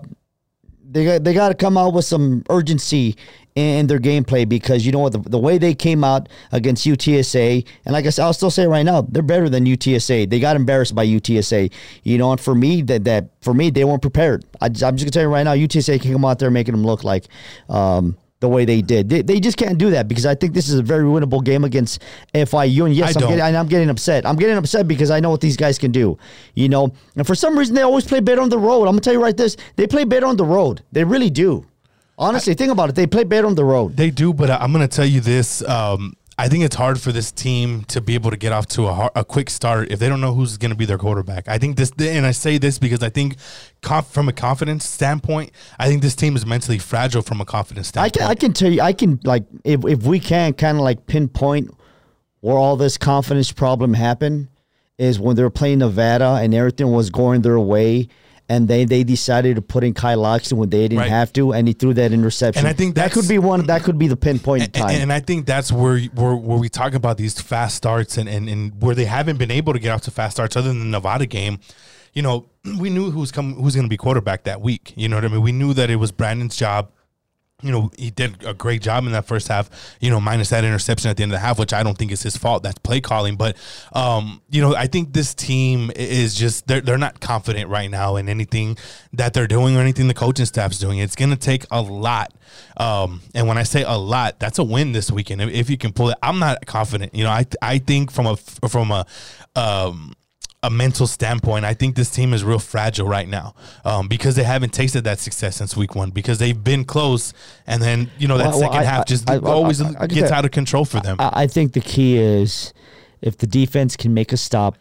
they 0.89 1.17
they 1.17 1.33
got 1.33 1.49
to 1.49 1.55
come 1.55 1.77
out 1.77 1.93
with 1.93 2.05
some 2.05 2.43
urgency 2.49 3.15
in 3.55 3.87
their 3.87 3.99
gameplay 3.99 4.47
because 4.47 4.85
you 4.85 4.91
know 4.91 4.99
what 4.99 5.13
the, 5.13 5.19
the 5.19 5.39
way 5.39 5.57
they 5.57 5.73
came 5.73 6.03
out 6.03 6.29
against 6.51 6.85
UTSA 6.85 7.65
and 7.85 7.93
like 7.93 8.05
I 8.05 8.09
said 8.09 8.23
I'll 8.23 8.33
still 8.33 8.51
say 8.51 8.67
right 8.67 8.83
now 8.83 9.01
they're 9.01 9.23
better 9.23 9.49
than 9.49 9.65
UTSA 9.65 10.29
they 10.29 10.39
got 10.39 10.55
embarrassed 10.55 10.93
by 10.93 11.07
UTSA 11.07 11.71
you 12.03 12.17
know 12.19 12.31
and 12.31 12.39
for 12.39 12.53
me 12.53 12.83
that 12.83 13.05
that 13.05 13.29
for 13.41 13.55
me 13.55 13.71
they 13.71 13.83
weren't 13.83 14.03
prepared 14.03 14.45
I, 14.61 14.67
am 14.67 14.73
just 14.73 14.83
gonna 14.83 15.09
tell 15.09 15.23
you 15.23 15.29
right 15.29 15.41
now 15.41 15.55
UTSA 15.55 15.99
can 15.99 16.11
come 16.11 16.23
out 16.23 16.37
there 16.37 16.51
making 16.51 16.73
them 16.73 16.85
look 16.85 17.03
like 17.03 17.25
um, 17.67 18.15
the 18.39 18.47
way 18.47 18.65
they 18.65 18.81
did 18.81 19.09
they, 19.09 19.21
they 19.23 19.39
just 19.39 19.57
can't 19.57 19.77
do 19.77 19.89
that 19.89 20.07
because 20.07 20.25
I 20.25 20.35
think 20.35 20.53
this 20.53 20.69
is 20.69 20.75
a 20.79 20.83
very 20.83 21.05
winnable 21.05 21.43
game 21.43 21.63
against 21.63 22.01
FIU 22.35 22.85
and 22.85 22.93
yes 22.95 23.05
I 23.05 23.07
I'm 23.09 23.13
don't. 23.13 23.29
getting, 23.31 23.45
and 23.45 23.57
I'm 23.57 23.67
getting 23.67 23.89
upset 23.89 24.25
I'm 24.25 24.35
getting 24.35 24.57
upset 24.57 24.87
because 24.87 25.09
I 25.09 25.19
know 25.19 25.31
what 25.31 25.41
these 25.41 25.57
guys 25.57 25.77
can 25.79 25.91
do 25.91 26.17
you 26.53 26.69
know 26.69 26.93
and 27.15 27.25
for 27.25 27.33
some 27.35 27.57
reason 27.57 27.73
they 27.75 27.81
always 27.81 28.05
play 28.05 28.19
better 28.19 28.41
on 28.41 28.49
the 28.49 28.59
road 28.59 28.81
I'm 28.83 28.91
gonna 28.91 29.01
tell 29.01 29.13
you 29.13 29.23
right 29.23 29.35
this 29.35 29.57
they 29.75 29.87
play 29.87 30.03
better 30.03 30.27
on 30.27 30.37
the 30.37 30.45
road 30.45 30.83
they 30.91 31.03
really 31.03 31.29
do 31.29 31.65
Honestly, 32.19 32.55
think 32.55 32.71
about 32.71 32.89
it. 32.89 32.95
They 32.95 33.05
play 33.05 33.23
better 33.25 33.45
on 33.45 33.53
the 33.53 33.63
road. 33.63 33.95
They 33.95 34.09
do, 34.09 34.33
but 34.33 34.49
I- 34.49 34.57
I'm 34.57 34.73
going 34.73 34.81
to 34.81 34.87
tell 34.87 35.05
you 35.05 35.21
this. 35.21 35.61
Um, 35.61 36.16
I 36.39 36.49
think 36.49 36.63
it's 36.63 36.75
hard 36.75 37.01
for 37.01 37.11
this 37.11 37.31
team 37.31 37.83
to 37.85 37.99
be 37.99 38.13
able 38.13 38.29
to 38.29 38.37
get 38.37 38.51
off 38.51 38.67
to 38.67 38.85
a, 38.85 38.93
har- 38.93 39.11
a 39.15 39.25
quick 39.25 39.49
start 39.49 39.91
if 39.91 39.97
they 39.97 40.07
don't 40.07 40.21
know 40.21 40.35
who's 40.35 40.57
going 40.57 40.69
to 40.69 40.77
be 40.77 40.85
their 40.85 40.99
quarterback. 40.99 41.47
I 41.47 41.57
think 41.57 41.77
this, 41.77 41.91
and 41.99 42.27
I 42.27 42.31
say 42.31 42.59
this 42.59 42.77
because 42.77 43.01
I 43.01 43.09
think 43.09 43.37
conf, 43.81 44.05
from 44.07 44.29
a 44.29 44.33
confidence 44.33 44.85
standpoint, 44.85 45.51
I 45.79 45.87
think 45.87 46.03
this 46.03 46.15
team 46.15 46.35
is 46.35 46.45
mentally 46.45 46.77
fragile 46.77 47.23
from 47.23 47.41
a 47.41 47.45
confidence 47.45 47.87
standpoint. 47.87 48.17
I 48.17 48.19
can, 48.19 48.31
I 48.31 48.35
can 48.35 48.53
tell 48.53 48.71
you, 48.71 48.81
I 48.81 48.93
can 48.93 49.19
like 49.23 49.45
if 49.63 49.83
if 49.85 50.03
we 50.03 50.19
can 50.19 50.53
kind 50.53 50.77
of 50.77 50.83
like 50.83 51.07
pinpoint 51.07 51.73
where 52.41 52.55
all 52.55 52.77
this 52.77 52.99
confidence 52.99 53.51
problem 53.51 53.95
happened 53.95 54.47
is 54.99 55.19
when 55.19 55.35
they 55.35 55.43
were 55.43 55.49
playing 55.49 55.79
Nevada 55.79 56.35
and 56.35 56.53
everything 56.53 56.91
was 56.91 57.09
going 57.09 57.41
their 57.41 57.59
way. 57.59 58.09
And 58.49 58.67
they, 58.69 58.85
they 58.85 59.03
decided 59.03 59.57
to 59.57 59.61
put 59.61 59.83
in 59.83 59.93
Kai 59.93 60.13
Locksley 60.13 60.57
when 60.57 60.69
they 60.69 60.83
didn't 60.83 60.99
Right. 60.99 61.09
have 61.09 61.33
to, 61.33 61.51
and 61.51 61.67
he 61.67 61.73
threw 61.73 61.93
that 61.95 62.13
interception. 62.13 62.59
And 62.59 62.67
I 62.67 62.71
think 62.73 62.95
that 62.95 63.11
could 63.11 63.27
be 63.27 63.37
one. 63.39 63.65
That 63.65 63.83
could 63.83 63.97
be 63.99 64.07
the 64.07 64.15
pinpoint 64.15 64.63
And, 64.63 64.73
time. 64.73 64.89
and 64.91 65.11
I 65.11 65.19
think 65.19 65.45
that's 65.45 65.69
where, 65.69 65.99
where 66.15 66.33
where 66.33 66.57
we 66.57 66.69
talk 66.69 66.93
about 66.93 67.17
these 67.17 67.39
fast 67.41 67.75
starts 67.75 68.17
and, 68.17 68.29
and, 68.29 68.47
and 68.47 68.81
where 68.81 68.95
they 68.95 69.03
haven't 69.03 69.35
been 69.37 69.51
able 69.51 69.73
to 69.73 69.79
get 69.79 69.91
off 69.91 70.01
to 70.03 70.11
fast 70.11 70.37
starts 70.37 70.55
other 70.55 70.69
than 70.69 70.79
the 70.79 70.85
Nevada 70.85 71.25
game. 71.25 71.59
You 72.13 72.21
know, 72.21 72.45
we 72.79 72.89
knew 72.89 73.11
who's 73.11 73.33
come 73.33 73.55
who's 73.55 73.75
going 73.75 73.85
to 73.85 73.89
be 73.89 73.97
quarterback 73.97 74.43
that 74.45 74.61
week. 74.61 74.93
You 74.95 75.09
know 75.09 75.17
what 75.17 75.25
I 75.25 75.27
mean? 75.27 75.41
We 75.41 75.51
knew 75.51 75.73
that 75.73 75.89
it 75.89 75.97
was 75.97 76.13
Brandon's 76.13 76.55
job. 76.55 76.89
You 77.63 77.71
know, 77.71 77.89
he 77.97 78.11
did 78.11 78.45
a 78.45 78.53
great 78.53 78.83
job 78.83 79.07
in 79.07 79.13
that 79.13 79.25
first 79.25 79.47
half. 79.47 79.97
You 79.99 80.11
know, 80.11 80.19
minus 80.19 80.49
that 80.49 80.63
interception 80.63 81.09
at 81.09 81.17
the 81.17 81.23
end 81.23 81.31
of 81.31 81.37
the 81.37 81.39
half, 81.39 81.57
which 81.57 81.73
I 81.73 81.81
don't 81.81 81.97
think 81.97 82.11
is 82.11 82.21
his 82.21 82.37
fault. 82.37 82.61
That's 82.61 82.77
play 82.77 83.01
calling. 83.01 83.35
But 83.35 83.57
um, 83.93 84.43
you 84.51 84.61
know, 84.61 84.75
I 84.75 84.85
think 84.85 85.13
this 85.13 85.33
team 85.33 85.89
is 85.95 86.35
just 86.35 86.67
they're 86.67 86.81
they're 86.81 86.99
not 86.99 87.19
confident 87.19 87.67
right 87.67 87.89
now 87.89 88.17
in 88.17 88.29
anything 88.29 88.77
that 89.13 89.33
they're 89.33 89.47
doing 89.47 89.75
or 89.75 89.79
anything 89.79 90.07
the 90.07 90.13
coaching 90.13 90.45
staff's 90.45 90.77
doing. 90.77 90.99
It's 90.99 91.15
going 91.15 91.31
to 91.31 91.35
take 91.35 91.65
a 91.71 91.81
lot. 91.81 92.31
Um, 92.77 93.21
and 93.33 93.47
when 93.47 93.57
I 93.57 93.63
say 93.63 93.81
a 93.81 93.97
lot, 93.97 94.39
that's 94.39 94.59
a 94.59 94.63
win 94.63 94.91
this 94.91 95.09
weekend 95.09 95.41
if, 95.41 95.49
if 95.49 95.69
you 95.71 95.79
can 95.79 95.93
pull 95.93 96.09
it. 96.09 96.17
I'm 96.21 96.37
not 96.37 96.63
confident. 96.67 97.15
You 97.15 97.23
know, 97.23 97.31
I 97.31 97.47
I 97.59 97.79
think 97.79 98.11
from 98.11 98.27
a 98.27 98.37
from 98.37 98.91
a 98.91 99.07
um, 99.55 100.13
a 100.63 100.69
mental 100.71 101.05
standpoint, 101.05 101.65
I 101.65 101.73
think 101.75 101.95
this 101.95 102.09
team 102.09 102.33
is 102.33 102.43
real 102.43 102.57
fragile 102.59 103.07
right 103.07 103.27
now 103.27 103.53
um, 103.85 104.07
because 104.07 104.35
they 104.35 104.43
haven't 104.43 104.73
tasted 104.73 105.03
that 105.03 105.19
success 105.19 105.55
since 105.57 105.77
week 105.77 105.93
one 105.93 106.09
because 106.09 106.39
they've 106.39 106.61
been 106.63 106.83
close 106.83 107.31
and 107.67 107.81
then 107.81 108.09
you 108.17 108.27
know 108.27 108.37
that 108.39 108.47
Well, 108.47 108.59
well, 108.61 108.71
second 108.71 108.79
I- 108.79 108.83
half 108.83 109.05
just 109.05 109.29
I- 109.29 109.37
always 109.37 109.81
I- 109.81 110.07
gets 110.07 110.31
out 110.31 110.45
of 110.45 110.51
control 110.51 110.83
for 110.83 110.99
them. 110.99 111.17
I, 111.19 111.43
I 111.43 111.47
think 111.47 111.73
the 111.73 111.79
key 111.81 112.17
is 112.17 112.73
if 113.21 113.37
the 113.37 113.45
defense 113.47 113.95
can 113.95 114.13
make 114.15 114.33
a 114.33 114.37
stop 114.37 114.77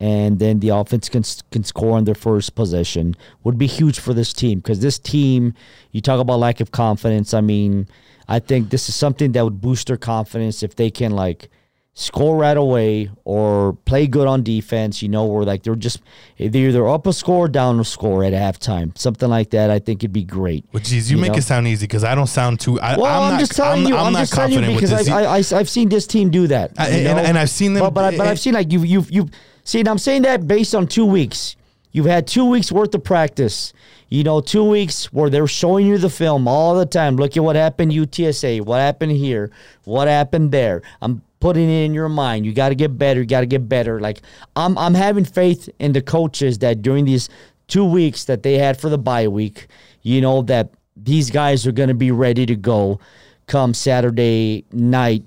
and 0.00 0.40
then 0.40 0.58
the 0.58 0.70
offense 0.70 1.08
can 1.08 1.22
can 1.52 1.62
score 1.62 1.96
on 1.96 2.02
their 2.02 2.16
first 2.16 2.56
possession 2.56 3.14
would 3.44 3.56
be 3.58 3.68
huge 3.68 4.00
for 4.00 4.12
this 4.12 4.32
team 4.32 4.58
because 4.58 4.80
this 4.80 4.98
team 4.98 5.54
you 5.92 6.00
talk 6.00 6.18
about 6.20 6.40
lack 6.40 6.60
of 6.60 6.72
confidence 6.72 7.32
I 7.32 7.40
mean 7.42 7.86
I 8.28 8.40
think 8.40 8.70
this 8.70 8.88
is 8.88 8.96
something 8.96 9.30
that 9.32 9.44
would 9.44 9.60
boost 9.60 9.86
their 9.86 9.96
confidence 9.96 10.64
if 10.64 10.74
they 10.74 10.90
can 10.90 11.12
like 11.12 11.48
score 11.94 12.36
right 12.38 12.56
away 12.56 13.10
or 13.24 13.74
play 13.84 14.06
good 14.06 14.26
on 14.26 14.42
defense 14.42 15.02
you 15.02 15.10
know 15.10 15.26
or 15.26 15.44
like 15.44 15.62
they're 15.62 15.74
just 15.74 16.00
they're 16.38 16.68
either 16.68 16.88
up 16.88 17.06
a 17.06 17.12
score 17.12 17.44
or 17.44 17.48
down 17.48 17.78
a 17.78 17.84
score 17.84 18.24
at 18.24 18.32
halftime 18.32 18.96
something 18.96 19.28
like 19.28 19.50
that 19.50 19.70
I 19.70 19.78
think 19.78 20.02
it'd 20.02 20.10
be 20.12 20.24
great 20.24 20.64
But 20.72 20.84
geez, 20.84 21.10
you, 21.10 21.16
you 21.16 21.20
make 21.20 21.32
know? 21.32 21.38
it 21.38 21.42
sound 21.42 21.68
easy 21.68 21.86
because 21.86 22.02
I 22.02 22.14
don't 22.14 22.28
sound 22.28 22.60
too. 22.60 22.80
I, 22.80 22.96
well, 22.96 23.04
I'm, 23.06 23.22
I'm, 23.24 23.30
not, 23.32 23.40
just 23.40 23.52
telling 23.52 23.82
I'm, 23.82 23.88
you. 23.88 23.96
I'm, 23.96 24.06
I'm, 24.06 24.12
not 24.14 24.18
just 24.20 24.32
telling 24.32 24.52
you 24.52 24.58
confident 24.60 24.80
because. 24.80 25.08
I, 25.10 25.56
I, 25.56 25.60
I've 25.60 25.68
seen 25.68 25.90
this 25.90 26.06
team 26.06 26.30
do 26.30 26.46
that. 26.46 26.72
I- 26.78 26.88
and- 26.88 27.18
and 27.18 27.38
I've 27.38 27.50
seen 27.50 27.74
them- 27.74 27.82
But, 27.82 27.90
but, 27.90 28.18
I, 28.18 28.30
I've 28.30 28.40
seen 28.40 28.54
like 28.54 28.72
you 28.72 28.82
you 28.84 29.04
you 29.10 29.28
see. 29.64 29.80
And 29.80 29.88
I'm 29.88 29.98
saying 29.98 30.22
that 30.22 30.46
based 30.46 30.74
on 30.74 30.86
two 30.86 31.04
weeks. 31.04 31.56
You've 31.94 32.06
had 32.06 32.26
two 32.26 32.46
weeks 32.46 32.72
worth 32.72 32.94
of 32.94 33.04
practice. 33.04 33.74
You 34.08 34.24
know, 34.24 34.40
two 34.40 34.64
weeks 34.64 35.12
where 35.12 35.28
they're 35.30 35.46
showing 35.46 35.86
you 35.86 35.98
the 35.98 36.10
film 36.10 36.48
all 36.48 36.74
the 36.74 36.86
time. 36.86 37.16
Look 37.16 37.36
at 37.36 37.42
what 37.44 37.56
happened 37.56 37.92
UTSA. 37.92 38.62
What 38.62 38.78
happened 38.78 39.12
here? 39.12 39.50
What 39.84 40.08
happened 40.08 40.52
there? 40.52 40.82
I'm 41.02 41.22
putting 41.42 41.68
it 41.68 41.84
in 41.84 41.92
your 41.92 42.08
mind. 42.08 42.46
You 42.46 42.52
got 42.54 42.68
to 42.70 42.74
get 42.74 42.96
better. 42.96 43.20
You 43.20 43.26
got 43.26 43.40
to 43.40 43.46
get 43.46 43.68
better. 43.68 44.00
Like 44.00 44.22
I'm 44.56 44.78
I'm 44.78 44.94
having 44.94 45.24
faith 45.24 45.68
in 45.78 45.92
the 45.92 46.00
coaches 46.00 46.58
that 46.58 46.80
during 46.82 47.04
these 47.04 47.28
two 47.68 47.84
weeks 47.84 48.24
that 48.26 48.42
they 48.42 48.56
had 48.58 48.80
for 48.80 48.88
the 48.88 48.98
bye 48.98 49.28
week, 49.28 49.66
you 50.02 50.20
know 50.20 50.42
that 50.42 50.70
these 50.96 51.30
guys 51.30 51.66
are 51.66 51.72
going 51.72 51.88
to 51.88 51.94
be 51.94 52.10
ready 52.12 52.46
to 52.46 52.54
go 52.56 53.00
come 53.46 53.74
Saturday 53.74 54.64
night 54.72 55.24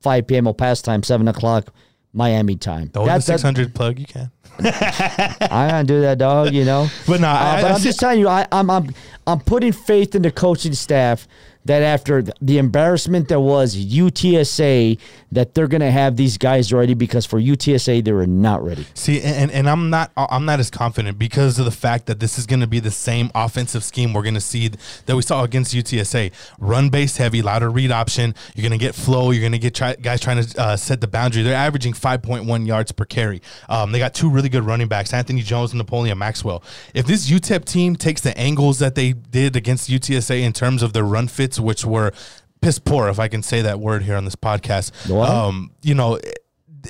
5 0.00 0.26
p.m. 0.26 0.46
El 0.46 0.54
Paso 0.54 0.82
time, 0.82 1.02
7 1.02 1.28
o'clock 1.28 1.72
Miami 2.14 2.56
time. 2.56 2.88
The 2.92 3.00
That- 3.04 3.16
that- 3.16 3.22
600 3.24 3.74
plug, 3.74 3.98
you 3.98 4.06
can. 4.06 4.30
I 4.58 5.68
gotta 5.70 5.84
do 5.84 6.00
that, 6.00 6.16
dog. 6.18 6.54
You 6.54 6.64
know. 6.64 6.88
But 7.06 7.20
no, 7.20 7.28
Uh, 7.28 7.32
I- 7.32 7.62
but 7.62 7.70
I 7.70 7.74
I'm 7.74 7.78
see- 7.78 7.84
just 7.88 8.00
telling 8.00 8.20
you, 8.20 8.28
I, 8.28 8.46
I'm 8.50 8.70
I'm 8.70 8.94
I'm 9.26 9.40
putting 9.40 9.72
faith 9.72 10.14
in 10.14 10.22
the 10.22 10.30
coaching 10.30 10.72
staff 10.72 11.28
that 11.66 11.82
after 11.82 12.22
the 12.40 12.58
embarrassment 12.58 13.28
that 13.28 13.40
was 13.40 13.76
UTSA, 13.76 14.98
that 15.32 15.54
they're 15.54 15.68
gonna 15.68 15.90
have 15.90 16.16
these 16.16 16.38
guys 16.38 16.72
ready 16.72 16.94
because 16.94 17.26
for 17.26 17.40
UTSA 17.40 18.04
they 18.04 18.12
were 18.12 18.26
not 18.26 18.64
ready. 18.64 18.86
See, 18.94 19.20
and, 19.20 19.50
and 19.50 19.68
I'm 19.68 19.90
not 19.90 20.12
I'm 20.16 20.44
not 20.44 20.60
as 20.60 20.70
confident 20.70 21.18
because 21.18 21.58
of 21.58 21.64
the 21.64 21.70
fact 21.70 22.06
that 22.06 22.20
this 22.20 22.38
is 22.38 22.46
going 22.46 22.60
to 22.60 22.66
be 22.66 22.80
the 22.80 22.90
same 22.90 23.30
offensive 23.34 23.84
scheme 23.84 24.12
we're 24.12 24.22
going 24.22 24.34
to 24.34 24.40
see 24.40 24.70
that 25.06 25.14
we 25.16 25.22
saw 25.22 25.44
against 25.44 25.74
UTSA. 25.74 26.32
Run 26.58 26.88
base 26.88 27.16
heavy, 27.16 27.42
louder 27.42 27.70
read 27.70 27.90
option. 27.90 28.34
You're 28.54 28.68
going 28.68 28.78
to 28.78 28.84
get 28.84 28.94
flow. 28.94 29.30
You're 29.30 29.42
going 29.42 29.52
to 29.52 29.58
get 29.58 29.74
try, 29.74 29.94
guys 29.94 30.20
trying 30.20 30.42
to 30.42 30.60
uh, 30.60 30.76
set 30.76 31.00
the 31.00 31.06
boundary. 31.06 31.42
They're 31.42 31.54
averaging 31.54 31.92
5.1 31.92 32.66
yards 32.66 32.92
per 32.92 33.04
carry. 33.04 33.42
Um, 33.68 33.92
they 33.92 33.98
got 33.98 34.14
two 34.14 34.30
really 34.30 34.48
good 34.48 34.64
running 34.64 34.88
backs, 34.88 35.12
Anthony 35.12 35.42
Jones 35.42 35.72
and 35.72 35.78
Napoleon 35.78 36.18
Maxwell. 36.18 36.62
If 36.94 37.06
this 37.06 37.28
UTEP 37.28 37.64
team 37.64 37.96
takes 37.96 38.20
the 38.20 38.36
angles 38.38 38.78
that 38.78 38.94
they 38.94 39.12
did 39.12 39.56
against 39.56 39.90
UTSA 39.90 40.40
in 40.40 40.52
terms 40.52 40.82
of 40.82 40.92
their 40.92 41.04
run 41.04 41.28
fits, 41.28 41.55
which 41.60 41.84
were 41.84 42.12
piss 42.60 42.78
poor, 42.78 43.08
if 43.08 43.18
I 43.18 43.28
can 43.28 43.42
say 43.42 43.62
that 43.62 43.80
word 43.80 44.02
here 44.02 44.16
on 44.16 44.24
this 44.24 44.36
podcast, 44.36 44.90
um, 45.28 45.72
you 45.82 45.94
know 45.94 46.18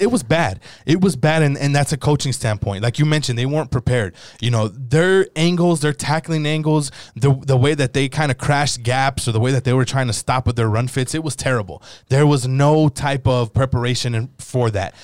it 0.01 0.09
was 0.09 0.23
bad. 0.23 0.61
It 0.85 1.01
was 1.01 1.17
bad, 1.17 1.43
and, 1.43 1.57
and 1.57 1.75
that's 1.75 1.93
a 1.93 1.97
coaching 1.97 2.33
standpoint. 2.33 2.83
Like 2.83 2.99
you 2.99 3.05
mentioned, 3.05 3.39
they 3.39 3.47
weren't 3.47 3.71
prepared. 3.71 4.15
You 4.41 4.51
know, 4.51 4.69
their 4.69 5.27
angles, 5.37 5.81
their 5.81 5.93
tackling 5.93 6.47
angles, 6.47 6.91
the 7.15 7.35
the 7.35 7.57
way 7.57 7.75
that 7.75 7.93
they 7.93 8.09
kind 8.09 8.31
of 8.31 8.39
crashed 8.39 8.83
gaps 8.83 9.29
or 9.29 9.33
the 9.33 9.41
way 9.41 9.53
that 9.53 9.65
they 9.65 9.73
were 9.73 9.85
trying 9.85 10.07
to 10.07 10.13
stop 10.13 10.47
with 10.47 10.57
their 10.57 10.69
run 10.69 10.89
fits, 10.89 11.15
it 11.15 11.23
was 11.23 11.37
terrible. 11.37 11.83
There 12.09 12.27
was 12.27 12.47
no 12.47 12.89
type 12.89 13.27
of 13.27 13.53
preparation 13.53 14.31
for 14.39 14.71
that. 14.71 14.95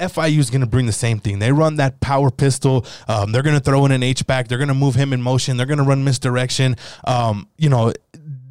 FIU 0.00 0.38
is 0.38 0.50
going 0.50 0.60
to 0.60 0.66
bring 0.66 0.86
the 0.86 0.92
same 0.92 1.20
thing. 1.20 1.38
They 1.38 1.52
run 1.52 1.76
that 1.76 2.00
power 2.00 2.30
pistol. 2.30 2.84
Um, 3.06 3.30
they're 3.30 3.44
going 3.44 3.56
to 3.56 3.62
throw 3.62 3.84
in 3.86 3.92
an 3.92 4.02
H 4.02 4.26
back. 4.26 4.48
They're 4.48 4.58
going 4.58 4.68
to 4.68 4.74
move 4.74 4.96
him 4.96 5.12
in 5.12 5.22
motion. 5.22 5.56
They're 5.56 5.66
going 5.66 5.78
to 5.78 5.84
run 5.84 6.02
misdirection. 6.02 6.76
Um, 7.06 7.48
you 7.56 7.68
know, 7.68 7.92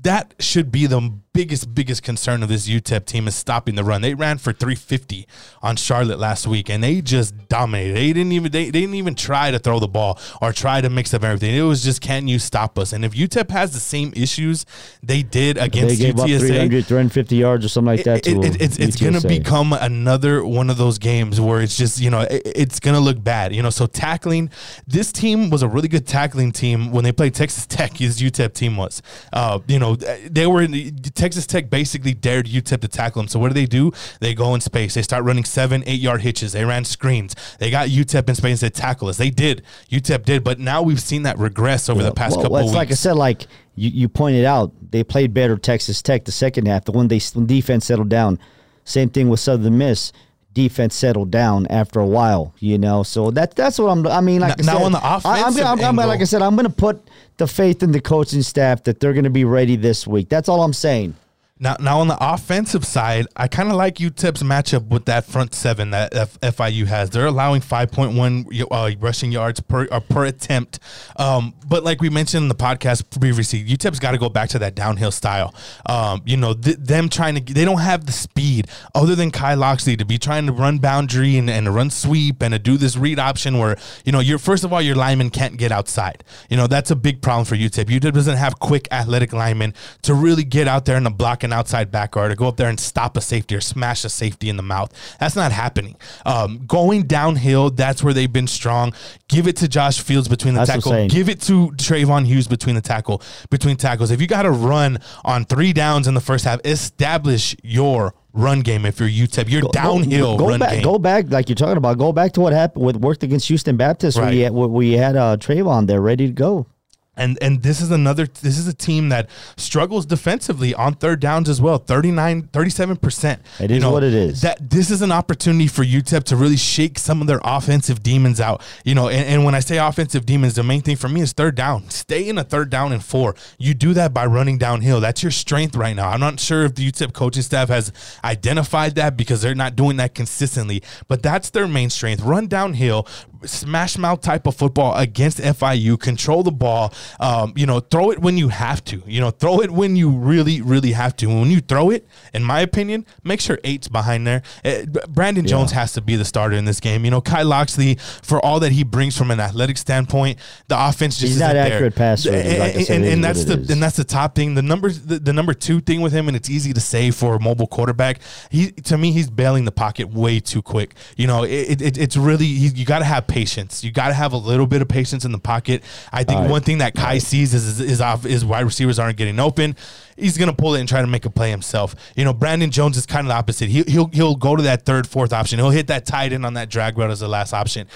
that 0.04 0.34
should 0.40 0.72
be 0.72 0.86
the 0.86 1.20
biggest, 1.34 1.74
biggest 1.74 2.04
concern 2.04 2.44
of 2.44 2.50
this 2.50 2.70
UTEP 2.70 3.06
team 3.06 3.28
is 3.28 3.36
stopping 3.36 3.76
the 3.76 3.84
run. 3.84 4.02
They 4.02 4.14
ran 4.14 4.38
for 4.38 4.54
350 4.54 5.28
on 5.62 5.76
Charlotte 5.76 6.20
last 6.20 6.46
week, 6.48 6.70
and 6.70 6.84
they 6.84 7.02
just 7.02 7.50
dominated. 7.50 7.96
They 7.96 8.14
didn't 8.14 8.32
even 8.32 8.52
they, 8.52 8.66
they 8.66 8.82
didn't 8.82 8.96
even 8.96 9.16
try 9.16 9.50
to 9.52 9.58
throw 9.60 9.80
the 9.80 9.88
ball 9.88 10.20
or 10.42 10.54
try 10.54 10.80
to 10.82 10.90
mix 10.90 11.14
up 11.14 11.24
everything. 11.24 11.56
It 11.56 11.62
was 11.64 11.84
just 11.84 12.02
can 12.02 12.28
you 12.28 12.38
stop 12.40 12.78
us? 12.78 12.94
And 12.94 13.04
if 13.04 13.14
UTEP 13.14 13.50
has 13.50 13.74
the 13.74 13.80
same 13.80 14.14
issues 14.16 14.66
they 15.02 15.24
did 15.24 15.58
They 15.58 15.62
against 15.62 16.00
gave 16.00 16.20
up 16.20 16.28
UTSA, 16.28 16.40
300, 16.48 16.86
350 16.86 17.36
yards 17.36 17.66
or 17.66 17.70
something 17.70 17.88
like 17.98 18.04
that. 18.06 18.18
it- 18.28 18.34
to 18.34 18.42
it- 18.44 18.62
it's 18.62 18.78
it's 18.78 18.96
going 18.98 19.14
to 19.14 19.20
become 19.40 19.74
another 19.74 20.46
one 20.46 20.70
of 20.70 20.78
those 20.78 20.98
games 21.00 21.42
where 21.42 21.62
it's 21.62 21.76
just 21.76 22.00
you 22.00 22.10
know 22.12 22.22
it, 22.22 22.42
it's 22.46 22.80
going 22.80 22.94
to 22.96 23.02
look 23.02 23.22
bad 23.24 23.54
you 23.56 23.62
know 23.64 23.70
so 23.72 23.88
tackling 23.88 24.50
this 24.88 25.12
team 25.12 25.50
was 25.50 25.64
a 25.64 25.68
really 25.68 25.88
good 25.88 26.06
tackling 26.06 26.52
team 26.52 26.92
when 26.92 27.04
they 27.04 27.12
played 27.12 27.34
Texas 27.34 27.66
Tech 27.66 27.98
his 27.98 28.22
UTEP 28.22 28.54
team 28.54 28.78
was 28.78 29.02
uh, 29.34 29.60
you 29.68 29.80
know 29.80 29.96
they 29.96 30.46
were 30.46 30.62
in 30.62 30.72
the, 30.72 30.92
Texas 31.24 31.48
Tech 31.48 31.70
basically 31.70 32.14
dared 32.14 32.48
UTEP 32.48 32.82
to 32.82 32.88
tackle 32.90 33.22
them 33.22 33.30
so 33.30 33.40
what 33.40 33.48
do 33.48 33.54
they 33.54 33.66
do? 33.66 33.94
They 34.20 34.34
go 34.34 34.54
in 34.56 34.60
space. 34.60 34.94
They 34.94 35.02
start 35.02 35.24
running 35.24 35.46
seven 35.46 35.82
eight 35.86 36.02
yard 36.02 36.22
hitches. 36.22 36.52
They 36.52 36.66
ran 36.66 36.84
screens. 36.84 37.34
They 37.60 37.72
got 37.72 37.88
UTEP 37.88 38.28
in 38.28 38.36
space 38.36 38.60
to 38.60 38.70
tackle 38.70 39.08
us. 39.08 39.16
They 39.16 39.30
did. 39.30 39.64
UTEP 39.90 40.26
did. 40.26 40.44
But 40.44 40.60
now 40.60 40.82
we've 40.82 41.00
seen 41.00 41.24
that 41.24 41.38
regress 41.38 41.88
over 41.88 42.04
the 42.04 42.12
past 42.12 42.36
well, 42.36 42.44
couple 42.44 42.54
well, 42.56 42.64
of 42.64 42.72
weeks 42.72 42.76
like 42.76 42.92
I 42.92 42.96
said, 42.96 43.14
like 43.14 43.48
you, 43.76 43.90
you 43.90 44.10
pointed 44.10 44.44
out, 44.44 44.74
they 44.92 45.02
played 45.02 45.34
better 45.34 45.56
Texas 45.56 46.02
Tech 46.02 46.26
the 46.26 46.34
second 46.34 46.68
half. 46.68 46.84
The 46.84 46.92
one 46.92 47.08
they 47.08 47.22
when 47.34 47.46
defense 47.46 47.86
settled 47.86 48.10
down, 48.10 48.38
same 48.84 49.10
thing 49.10 49.30
with 49.30 49.40
Southern 49.40 49.78
Miss. 49.78 50.12
Defense 50.54 50.94
settled 50.96 51.32
down 51.32 51.66
after 51.68 52.00
a 52.00 52.06
while, 52.06 52.54
you 52.60 52.78
know. 52.78 53.02
So 53.04 53.32
that 53.32 53.56
that's 53.56 53.80
what 53.80 53.90
I'm. 53.90 54.06
I 54.06 54.22
mean, 54.22 54.42
like 54.42 54.60
Now- 54.60 54.64
I 54.64 54.66
now 54.66 54.78
said, 54.78 54.86
on 54.86 54.92
the 54.92 54.98
I, 55.04 55.20
I'm, 55.42 55.80
I'm, 55.80 56.00
I'm- 56.00 56.08
like 56.08 56.22
I 56.22 56.26
said, 56.26 56.42
I'm 56.42 56.56
going 56.56 56.68
to 56.68 56.74
put 56.74 57.02
the 57.38 57.48
faith 57.48 57.82
in 57.82 57.92
the 57.92 58.00
coaching 58.02 58.44
staff 58.44 58.84
that 58.84 59.00
they're 59.00 59.14
going 59.14 59.24
to 59.24 59.30
be 59.32 59.46
ready 59.46 59.76
this 59.76 60.06
week. 60.06 60.30
That's 60.30 60.48
all 60.48 60.64
I'm 60.64 60.74
saying. 60.74 61.16
Now, 61.64 61.78
now 61.80 62.02
on 62.02 62.10
the 62.10 62.18
offensive 62.20 62.84
side, 62.84 63.26
I 63.38 63.48
kind 63.48 63.70
of 63.70 63.76
like 63.76 63.96
UTEP's 63.96 64.44
matchup 64.44 64.90
with 64.90 65.06
that 65.06 65.24
front 65.24 65.56
seven 65.56 65.92
that 65.92 66.12
FIU 66.12 66.86
has. 66.88 67.10
They're 67.10 67.26
allowing 67.26 67.62
5.1 67.62 68.68
uh, 68.70 68.96
rushing 69.00 69.32
yards 69.32 69.62
per 69.62 69.88
uh, 69.90 70.02
per 70.02 70.26
attempt. 70.26 70.80
Um, 71.16 71.54
but 71.66 71.86
like 71.86 72.02
we 72.02 72.10
mentioned 72.10 72.44
in 72.44 72.50
the 72.50 72.56
podcast 72.56 73.18
previously, 73.18 73.64
UTEP's 73.64 74.00
got 74.00 74.12
to 74.12 74.18
go 74.18 74.28
back 74.28 74.50
to 74.50 74.60
that 74.60 74.76
downhill 74.76 75.12
style. 75.12 75.56
Um, 75.86 76.22
you 76.26 76.36
know, 76.36 76.54
th- 76.54 76.76
them 76.76 77.08
trying 77.08 77.36
to 77.36 77.54
they 77.54 77.64
don't 77.64 77.80
have 77.80 78.08
the 78.08 78.12
speed 78.12 78.68
other 78.94 79.16
than 79.16 79.32
Kai 79.32 79.54
Locksley 79.54 79.96
to 79.96 80.04
be 80.04 80.18
trying 80.18 80.46
to 80.48 80.52
run 80.52 80.80
boundary 80.80 81.38
and, 81.38 81.50
and 81.50 81.74
run 81.74 81.90
sweep 81.90 82.44
and 82.44 82.52
to 82.52 82.60
do 82.60 82.76
this 82.76 82.98
read 82.98 83.20
option 83.20 83.58
where 83.58 83.78
you 84.04 84.12
know 84.12 84.20
you're 84.20 84.38
first 84.38 84.66
of 84.66 84.74
all 84.74 84.82
your 84.82 84.96
lineman 84.98 85.30
can't 85.30 85.56
get 85.56 85.72
outside. 85.72 86.26
You 86.50 86.58
know 86.58 86.68
that's 86.68 86.92
a 86.92 86.96
big 86.98 87.22
problem 87.22 87.46
for 87.46 87.56
UTEP. 87.56 87.86
UTEP 87.86 88.14
doesn't 88.14 88.36
have 88.36 88.60
quick 88.60 88.90
athletic 88.92 89.32
linemen 89.32 89.74
to 90.02 90.14
really 90.14 90.44
get 90.44 90.68
out 90.68 90.84
there 90.84 90.98
and 90.98 91.06
to 91.06 91.10
block 91.10 91.46
an 91.54 91.60
outside 91.60 91.92
back 91.92 92.12
guard 92.12 92.32
to 92.32 92.36
go 92.36 92.48
up 92.48 92.58
there 92.58 92.70
and 92.70 92.80
stop 92.80 93.16
a 93.16 93.22
safety 93.22 93.56
or 93.56 93.62
smash 93.62 94.04
a 94.04 94.10
safety 94.10 94.50
in 94.50 94.58
the 94.58 94.64
mouth. 94.64 94.92
That's 95.20 95.36
not 95.36 95.52
happening. 95.52 95.96
Um, 96.26 96.66
going 96.66 97.04
downhill, 97.04 97.70
that's 97.70 98.04
where 98.04 98.14
they've 98.14 98.32
been 98.32 98.48
strong. 98.48 98.94
Give 99.28 99.48
it 99.48 99.56
to 99.58 99.68
Josh 99.68 100.02
Fields 100.02 100.28
between 100.28 100.56
the 100.56 100.66
That's 100.66 100.84
tackle. 100.84 101.08
Give 101.08 101.30
it 101.30 101.42
to 101.42 101.70
Trayvon 101.72 102.26
Hughes 102.26 102.48
between 102.48 102.76
the 102.76 102.82
tackle 102.82 103.22
between 103.50 103.78
tackles. 103.78 104.12
If 104.12 104.20
you 104.22 104.28
got 104.28 104.44
to 104.44 104.52
run 104.52 105.00
on 105.24 105.46
three 105.46 105.74
downs 105.74 106.08
in 106.08 106.14
the 106.14 106.22
first 106.22 106.46
half, 106.46 106.60
establish 106.66 107.56
your 107.64 108.14
run 108.34 108.62
game. 108.62 108.86
If 108.86 109.00
you're 109.00 109.10
UTEP, 109.10 109.50
your 109.50 109.62
downhill 109.72 110.38
go, 110.38 110.48
run 110.48 110.60
back, 110.60 110.72
game. 110.72 110.84
Go 110.84 110.98
back, 110.98 111.30
like 111.30 111.50
you're 111.50 111.56
talking 111.56 111.78
about. 111.78 111.98
Go 111.98 112.12
back 112.12 112.34
to 112.34 112.42
what 112.42 112.54
happened 112.54 112.86
with 112.86 112.96
worked 112.98 113.24
against 113.24 113.48
Houston 113.48 113.78
Baptist, 113.78 114.18
where 114.18 114.26
Right. 114.26 114.34
we 114.34 114.40
had, 114.42 114.54
where 114.54 114.68
we 114.68 114.94
had 114.94 115.16
uh, 115.16 115.38
Trayvon 115.38 115.88
there 115.88 116.02
ready 116.02 116.28
to 116.28 116.34
go. 116.34 116.66
And 117.16 117.38
and 117.42 117.62
this 117.62 117.80
is 117.82 117.92
another 117.92 118.26
this 118.26 118.58
is 118.58 118.68
a 118.68 118.74
team 118.74 119.10
that 119.10 119.30
struggles 119.56 120.06
defensively 120.06 120.74
on 120.74 120.96
third 120.96 121.20
downs 121.20 121.48
as 121.48 121.62
well. 121.62 121.78
39 121.78 122.44
37%. 122.44 123.40
It 123.60 123.72
is 123.72 123.86
what 123.86 124.04
it 124.04 124.14
is. 124.14 124.42
That 124.42 124.70
this 124.70 124.90
is 124.90 125.02
an 125.02 125.12
opportunity 125.12 125.68
for 125.68 125.84
UTEP 125.84 126.24
to 126.26 126.36
really 126.36 126.58
shake 126.58 126.98
some 126.98 127.22
of 127.22 127.28
their 127.28 127.42
offensive 127.44 128.02
demons 128.02 128.42
out. 128.42 128.64
You 128.84 128.96
know, 128.96 129.10
and, 129.10 129.28
and 129.28 129.46
when 129.46 129.54
I 129.54 129.60
say 129.60 129.78
offensive 129.78 130.26
demons, 130.26 130.56
the 130.56 130.64
main 130.64 130.82
thing 130.82 130.96
for 130.96 131.08
me 131.08 131.22
is 131.22 131.34
third 131.34 131.56
down. 131.56 131.90
Stay 131.90 132.28
in 132.28 132.38
a 132.38 132.44
third 132.44 132.70
down 132.70 132.92
and 132.92 133.04
four. 133.04 133.36
You 133.60 133.74
do 133.74 133.94
that 133.94 134.14
by 134.14 134.26
running 134.26 134.58
downhill. 134.58 135.00
That's 135.00 135.22
your 135.22 135.32
strength 135.32 135.76
right 135.76 135.96
now. 135.96 136.10
I'm 136.10 136.20
not 136.20 136.40
sure 136.40 136.64
if 136.64 136.76
the 136.76 136.92
UTEP 136.92 137.14
coaching 137.14 137.44
staff 137.44 137.70
has 137.70 137.92
identified 138.24 138.96
that 138.96 139.16
because 139.16 139.42
they're 139.42 139.56
not 139.56 139.76
doing 139.76 139.98
that 139.98 140.16
consistently, 140.16 140.82
but 141.08 141.22
that's 141.22 141.50
their 141.52 141.68
main 141.68 141.90
strength. 141.90 142.24
Run 142.24 142.48
downhill, 142.48 143.08
smash 143.46 143.98
mouth 143.98 144.22
type 144.22 144.48
of 144.48 144.56
football 144.56 144.96
against 144.96 145.40
FIU, 145.40 146.00
control 146.00 146.44
the 146.44 146.52
ball. 146.52 146.94
Um, 147.20 147.54
you 147.56 147.66
know, 147.66 147.80
throw 147.80 148.12
it 148.12 148.20
when 148.20 148.38
you 148.38 148.50
have 148.50 148.84
to. 148.86 149.04
You 149.06 149.22
know, 149.22 149.32
throw 149.32 149.62
it 149.62 149.72
when 149.72 149.96
you 149.96 150.10
really, 150.10 150.62
really 150.62 150.92
have 150.92 151.16
to. 151.18 151.28
When 151.28 151.52
you 151.52 151.60
throw 151.60 151.90
it, 151.90 152.08
in 152.34 152.44
my 152.44 152.62
opinion, 152.62 153.06
make 153.24 153.42
sure 153.42 153.60
eight's 153.64 153.88
behind 153.88 154.26
there. 154.28 154.42
Uh, 154.64 154.86
Brandon 155.08 155.46
Jones 155.46 155.72
has 155.72 155.94
to 155.94 156.02
be 156.02 156.16
the 156.16 156.26
starter 156.26 156.56
in 156.56 156.66
this 156.66 156.80
game. 156.80 157.06
You 157.06 157.12
know, 157.12 157.22
Kai 157.22 157.44
Locksley, 157.44 157.96
for 158.22 158.44
all 158.44 158.60
that 158.62 158.72
he 158.72 158.84
brings 158.84 159.18
from 159.18 159.32
an 159.32 159.40
athletic 159.40 159.78
standpoint, 159.78 160.40
the 160.68 160.88
offense 160.88 161.18
just 161.18 161.34
He's 161.34 161.40
not 161.40 161.54
there. 161.54 161.74
accurate 161.74 161.96
passer, 161.96 162.32
like 162.32 162.40
I 162.40 162.42
And, 162.42 162.90
and, 162.90 163.06
and 163.06 163.24
that's 163.24 163.46
the 163.46 163.54
and 163.54 163.82
that's 163.82 163.98
the 163.98 164.04
top 164.04 164.36
thing. 164.36 164.56
The 164.56 164.62
numbers, 164.62 165.02
the, 165.02 165.20
the 165.20 165.34
number 165.34 165.54
two 165.54 165.82
thing 165.82 166.02
with 166.02 166.14
him, 166.14 166.28
and 166.28 166.36
it's 166.36 166.50
easy 166.50 166.74
to 166.74 166.82
say 166.82 167.12
for 167.12 167.36
a 167.36 167.40
mobile 167.40 167.68
quarterback. 167.68 168.20
He 168.50 168.72
to 168.72 168.98
me, 168.98 169.12
he's 169.12 169.30
bailing 169.30 169.66
the 169.66 169.72
pocket 169.72 170.10
way 170.10 170.40
too 170.40 170.62
quick. 170.62 170.96
You 171.18 171.28
know, 171.28 171.44
it, 171.44 171.82
it, 171.82 171.98
it's 171.98 172.18
really 172.18 172.46
you 172.46 172.86
got 172.86 173.00
to 173.00 173.06
have 173.06 173.28
patience. 173.34 173.84
You 173.84 173.92
got 173.92 174.10
to 174.10 174.14
have 174.14 174.32
a 174.32 174.38
little 174.38 174.68
bit 174.68 174.84
of 174.84 174.88
patience 174.88 175.26
in 175.26 175.32
the 175.32 175.40
pocket. 175.40 175.82
I 176.12 176.24
think 176.24 176.42
right. 176.42 176.50
one 176.50 176.62
thing 176.62 176.78
that 176.78 176.94
Kai 176.94 177.18
sees 177.18 177.54
is 177.56 177.80
is, 177.80 178.00
off, 178.00 178.26
uh, 178.26 178.30
is 178.30 178.46
wide 178.46 178.66
receivers 178.66 179.00
aren't 179.00 179.18
getting 179.18 179.40
open. 179.40 179.76
He's 180.16 180.38
gonna 180.38 180.54
pull 180.54 180.76
it 180.76 180.80
and 180.80 180.88
try 180.88 181.02
to 181.02 181.08
make 181.08 181.26
a 181.26 181.32
play 181.32 181.50
himself. 181.50 181.96
You 182.16 182.26
know, 182.26 182.34
Brandon 182.34 182.70
Jones 182.70 182.96
is 182.96 183.08
kind 183.08 183.26
of 183.26 183.30
the 183.30 183.36
opposite. 183.36 183.70
He, 183.70 183.82
he'll 183.88 184.08
he'll 184.08 184.36
go 184.36 184.56
to 184.56 184.62
that 184.64 184.86
third, 184.86 185.08
fourth 185.08 185.34
option. 185.34 185.58
He'll 185.58 185.72
hit 185.72 185.88
that 185.88 186.06
tight 186.06 186.32
end 186.32 186.46
on 186.46 186.54
that 186.54 186.70
drag 186.70 186.98
route 186.98 187.10
as 187.10 187.22
the 187.22 187.28
last 187.28 187.54
option 187.54 187.88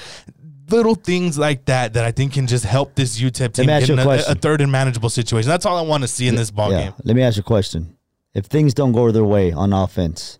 little 0.69 0.95
things 0.95 1.38
like 1.38 1.63
that 1.63 1.93
that 1.93 2.04
I 2.04 2.12
think 2.12 2.34
can 2.34 2.45
just 2.45 2.65
help 2.65 2.93
this 2.93 3.17
UTEP 3.17 3.54
team 3.54 3.67
get 3.67 3.89
in 3.89 4.00
a 4.00 4.10
a, 4.10 4.36
third 4.36 4.60
and 4.60 4.69
manageable 4.69 5.10
situation. 5.10 5.47
That's 5.47 5.65
all 5.65 5.78
I 5.78 5.82
want 5.82 6.04
to 6.04 6.10
see 6.10 6.28
in 6.28 6.36
this 6.36 6.52
ball 6.52 6.71
yeah. 6.71 6.86
game. 6.86 6.93
Let 7.06 7.15
me 7.15 7.21
ask 7.21 7.38
you 7.38 7.41
a 7.41 7.43
question. 7.43 7.95
If 8.34 8.47
things 8.47 8.73
don't 8.73 8.91
go 8.91 9.10
their 9.12 9.23
way 9.23 9.54
on 9.54 9.71
offense, 9.71 10.39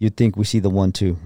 you 0.00 0.10
think 0.10 0.36
we 0.36 0.44
see 0.44 0.58
the 0.58 0.70
one 0.70 0.90
two? 0.90 1.18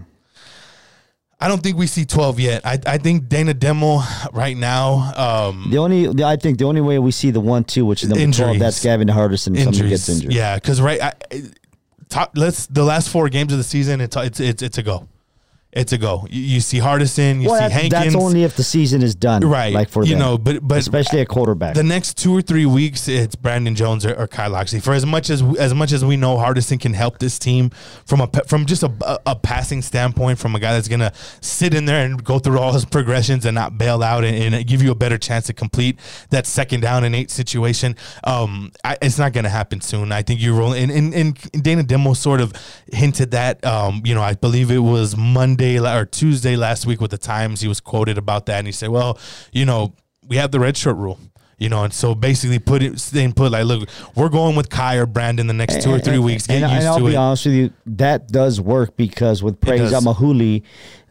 I 1.44 1.48
don't 1.48 1.62
think 1.62 1.76
we 1.76 1.86
see 1.86 2.06
12 2.06 2.40
yet. 2.40 2.64
I, 2.64 2.78
I 2.86 2.96
think 2.96 3.28
Dana 3.28 3.52
Dimel 3.52 4.02
right 4.32 4.56
now, 4.56 5.12
um, 5.14 5.68
The 5.70 5.76
only 5.76 6.06
the- 6.06 6.24
I 6.24 6.36
think 6.36 6.56
the 6.58 6.64
only 6.64 6.80
way 6.80 6.98
we 6.98 7.10
see 7.10 7.30
the 7.30 7.40
one 7.40 7.64
two, 7.64 7.84
which 7.84 8.02
is 8.02 8.08
number 8.08 8.22
Injuries. 8.22 8.58
that's 8.58 8.82
Gavin 8.82 9.08
Hardison. 9.08 9.54
If 9.54 9.64
somebody 9.64 9.90
gets 9.90 10.08
injured. 10.08 10.32
Yeah, 10.32 10.54
because 10.54 10.80
right, 10.80 11.02
I, 11.02 11.12
top, 12.08 12.32
let's 12.34 12.66
the 12.68 12.82
last 12.82 13.10
four 13.10 13.28
games 13.28 13.52
of 13.52 13.58
the 13.58 13.64
season, 13.64 14.00
it's 14.00 14.16
it's 14.16 14.40
it's, 14.40 14.62
it's 14.62 14.78
a 14.78 14.82
go. 14.82 15.06
It's 15.76 15.92
a 15.92 15.98
go. 15.98 16.26
You, 16.30 16.40
you 16.40 16.60
see 16.60 16.78
Hardison, 16.78 17.42
you 17.42 17.48
Well, 17.48 17.56
see 17.56 17.64
that- 17.64 17.72
Hankins, 17.72 17.90
that's 18.12 18.14
only 18.14 18.44
if 18.44 18.54
the 18.56 18.62
season 18.62 19.02
is 19.02 19.14
done, 19.16 19.42
right? 19.44 19.72
Like 19.74 19.88
for 19.88 20.04
you 20.04 20.10
them, 20.10 20.18
know, 20.20 20.38
but 20.38 20.66
but 20.66 20.78
especially 20.78 21.20
a 21.20 21.26
quarterback. 21.26 21.74
the 21.74 21.82
next 21.82 22.16
two 22.16 22.32
or 22.36 22.42
three 22.42 22.64
weeks, 22.66 23.08
it's 23.08 23.34
Brandon 23.34 23.74
Jones 23.74 24.06
or, 24.06 24.14
or 24.14 24.28
Kyle 24.28 24.50
Locksley. 24.50 24.78
For 24.78 24.94
as 24.94 25.04
much 25.04 25.30
as 25.30 25.42
as 25.58 25.74
much 25.74 25.90
as 25.92 26.04
we 26.04 26.16
know, 26.16 26.36
Hardison 26.36 26.80
can 26.80 26.94
help 26.94 27.18
this 27.18 27.38
team 27.40 27.70
from 28.06 28.20
a 28.20 28.28
from 28.46 28.66
just 28.66 28.84
a, 28.84 28.92
a, 29.04 29.18
a 29.26 29.36
passing 29.36 29.82
standpoint, 29.82 30.38
from 30.38 30.54
a 30.54 30.60
guy 30.60 30.72
that's 30.74 30.86
gonna 30.86 31.12
sit 31.40 31.74
in 31.74 31.86
there 31.86 32.04
and 32.06 32.22
go 32.22 32.38
through 32.38 32.60
all 32.60 32.72
his 32.72 32.84
progressions 32.84 33.44
and 33.44 33.56
not 33.56 33.76
bail 33.76 34.02
out 34.04 34.22
and, 34.22 34.54
and 34.54 34.66
give 34.68 34.80
you 34.80 34.92
a 34.92 34.94
better 34.94 35.18
chance 35.18 35.46
to 35.46 35.52
complete 35.52 35.98
that 36.30 36.46
second 36.46 36.82
down 36.82 37.02
and 37.02 37.16
eight 37.16 37.30
situation. 37.32 37.96
Um, 38.22 38.70
I, 38.84 38.96
it's 39.02 39.18
not 39.18 39.32
gonna 39.32 39.48
happen 39.48 39.80
soon. 39.80 40.12
I 40.12 40.22
think 40.22 40.40
you 40.40 40.54
roll 40.56 40.72
and, 40.72 40.92
and, 40.92 41.12
and 41.14 41.50
Dana 41.64 41.82
Dimel 41.82 42.14
sort 42.16 42.40
of 42.40 42.52
hinted 42.92 43.32
that. 43.32 43.64
Um, 43.64 44.02
you 44.04 44.14
know, 44.14 44.22
I 44.22 44.34
believe 44.34 44.70
it 44.70 44.78
was 44.78 45.16
Monday 45.16 45.63
la- 45.80 45.98
or 45.98 46.04
Tuesday 46.06 46.56
last 46.56 46.86
week 46.86 47.00
with 47.00 47.10
the 47.10 47.18
Times. 47.18 47.60
He 47.60 47.68
was 47.68 47.80
quoted 47.80 48.18
about 48.18 48.46
that, 48.46 48.58
and 48.58 48.66
he 48.66 48.72
said, 48.72 48.90
"Well, 48.90 49.18
you 49.52 49.64
know." 49.64 49.94
We 50.26 50.36
have 50.36 50.52
the 50.52 50.58
red 50.58 50.74
shirt 50.74 50.96
rule. 50.96 51.18
You 51.58 51.68
know, 51.68 51.84
and 51.84 51.92
so 51.92 52.14
basically 52.14 52.58
put 52.58 52.82
it 52.82 52.98
staying 52.98 53.34
put 53.34 53.52
like, 53.52 53.64
look, 53.64 53.88
we're 54.16 54.28
going 54.28 54.56
with 54.56 54.70
Kai 54.70 54.96
or 54.96 55.06
Brandon 55.06 55.46
the 55.46 55.52
next 55.52 55.82
two 55.82 55.90
or 55.90 56.00
three 56.00 56.18
weeks. 56.18 56.46
Get 56.46 56.62
and, 56.62 56.72
used 56.72 56.80
and 56.80 56.88
I'll 56.88 56.98
to 56.98 57.04
be 57.04 57.12
it. 57.12 57.16
honest 57.16 57.44
with 57.46 57.54
you, 57.54 57.70
that 57.86 58.28
does 58.28 58.60
work 58.60 58.96
because 58.96 59.42
with 59.42 59.60
Praise. 59.60 59.92
Amaewhule, 59.92 60.62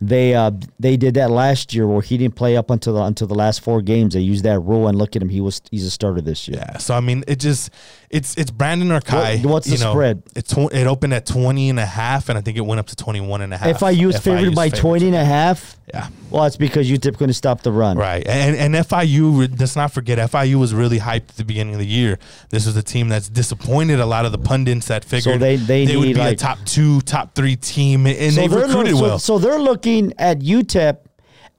they 0.07 0.33
uh, 0.35 0.51
they 0.79 0.97
did 0.97 1.13
that 1.15 1.31
last 1.31 1.73
year 1.73 1.87
where 1.87 2.01
he 2.01 2.17
didn't 2.17 2.35
play 2.35 2.57
up 2.57 2.69
until 2.69 2.93
the, 2.95 3.01
until 3.03 3.27
the 3.27 3.35
last 3.35 3.61
four 3.61 3.81
games. 3.81 4.13
They 4.13 4.21
used 4.21 4.43
that 4.45 4.59
rule, 4.59 4.87
and 4.87 4.97
look 4.97 5.15
at 5.15 5.21
him, 5.21 5.29
he 5.29 5.41
was 5.41 5.61
he's 5.71 5.85
a 5.85 5.91
starter 5.91 6.21
this 6.21 6.47
year. 6.47 6.57
Yeah. 6.59 6.77
So 6.77 6.93
I 6.95 6.99
mean, 6.99 7.23
it 7.27 7.39
just 7.39 7.69
it's 8.09 8.37
it's 8.37 8.51
Brandon 8.51 8.91
or 8.91 9.01
Kai. 9.01 9.37
What- 9.37 9.51
what's 9.53 9.67
the 9.69 9.83
know, 9.83 9.91
spread? 9.93 10.23
It's 10.35 10.53
tw- 10.53 10.71
it 10.73 10.87
opened 10.87 11.13
at 11.13 11.25
20 11.25 11.69
and 11.69 11.79
a 11.79 11.85
half 11.85 12.29
and 12.29 12.37
I 12.37 12.41
think 12.41 12.57
it 12.57 12.61
went 12.61 12.79
up 12.79 12.87
to 12.87 12.95
21 12.95 13.41
and 13.41 13.53
a 13.53 13.57
half. 13.57 13.79
FIU 13.79 14.09
is 14.09 14.19
favored 14.19 14.53
by 14.55 14.69
favored. 14.69 14.79
20 14.81 15.05
and 15.07 15.15
a 15.15 15.25
half. 15.25 15.77
Yeah. 15.93 16.07
Well, 16.29 16.45
it's 16.45 16.55
because 16.57 16.89
UTEP 16.89 17.17
couldn't 17.17 17.33
stop 17.33 17.61
the 17.61 17.71
run. 17.71 17.97
Right. 17.97 18.25
And 18.27 18.55
and 18.55 18.73
FIU, 18.85 19.59
let's 19.59 19.75
not 19.75 19.91
forget, 19.91 20.17
FIU 20.31 20.55
was 20.55 20.73
really 20.73 20.99
hyped 20.99 21.29
at 21.29 21.37
the 21.37 21.43
beginning 21.45 21.73
of 21.73 21.79
the 21.79 21.85
year. 21.87 22.19
This 22.49 22.65
was 22.65 22.75
a 22.77 22.83
team 22.83 23.09
that's 23.09 23.29
disappointed 23.29 23.99
a 23.99 24.05
lot 24.05 24.25
of 24.25 24.31
the 24.31 24.37
pundits 24.37 24.87
that 24.87 25.03
figured 25.05 25.39
they- 25.39 25.55
they 25.57 25.95
would 25.97 26.07
need, 26.07 26.15
be 26.15 26.21
a 26.21 26.35
top 26.35 26.57
two, 26.65 27.01
top 27.01 27.35
three 27.35 27.55
team, 27.55 28.05
and 28.07 28.15
they 28.35 28.47
they're 28.47 28.65
recruited 28.65 28.93
look- 28.93 28.99
so- 28.99 29.07
well. 29.07 29.19
So, 29.19 29.37
they're 29.39 29.59
looking 29.59 29.92
at 30.17 30.39
UTEP 30.39 30.97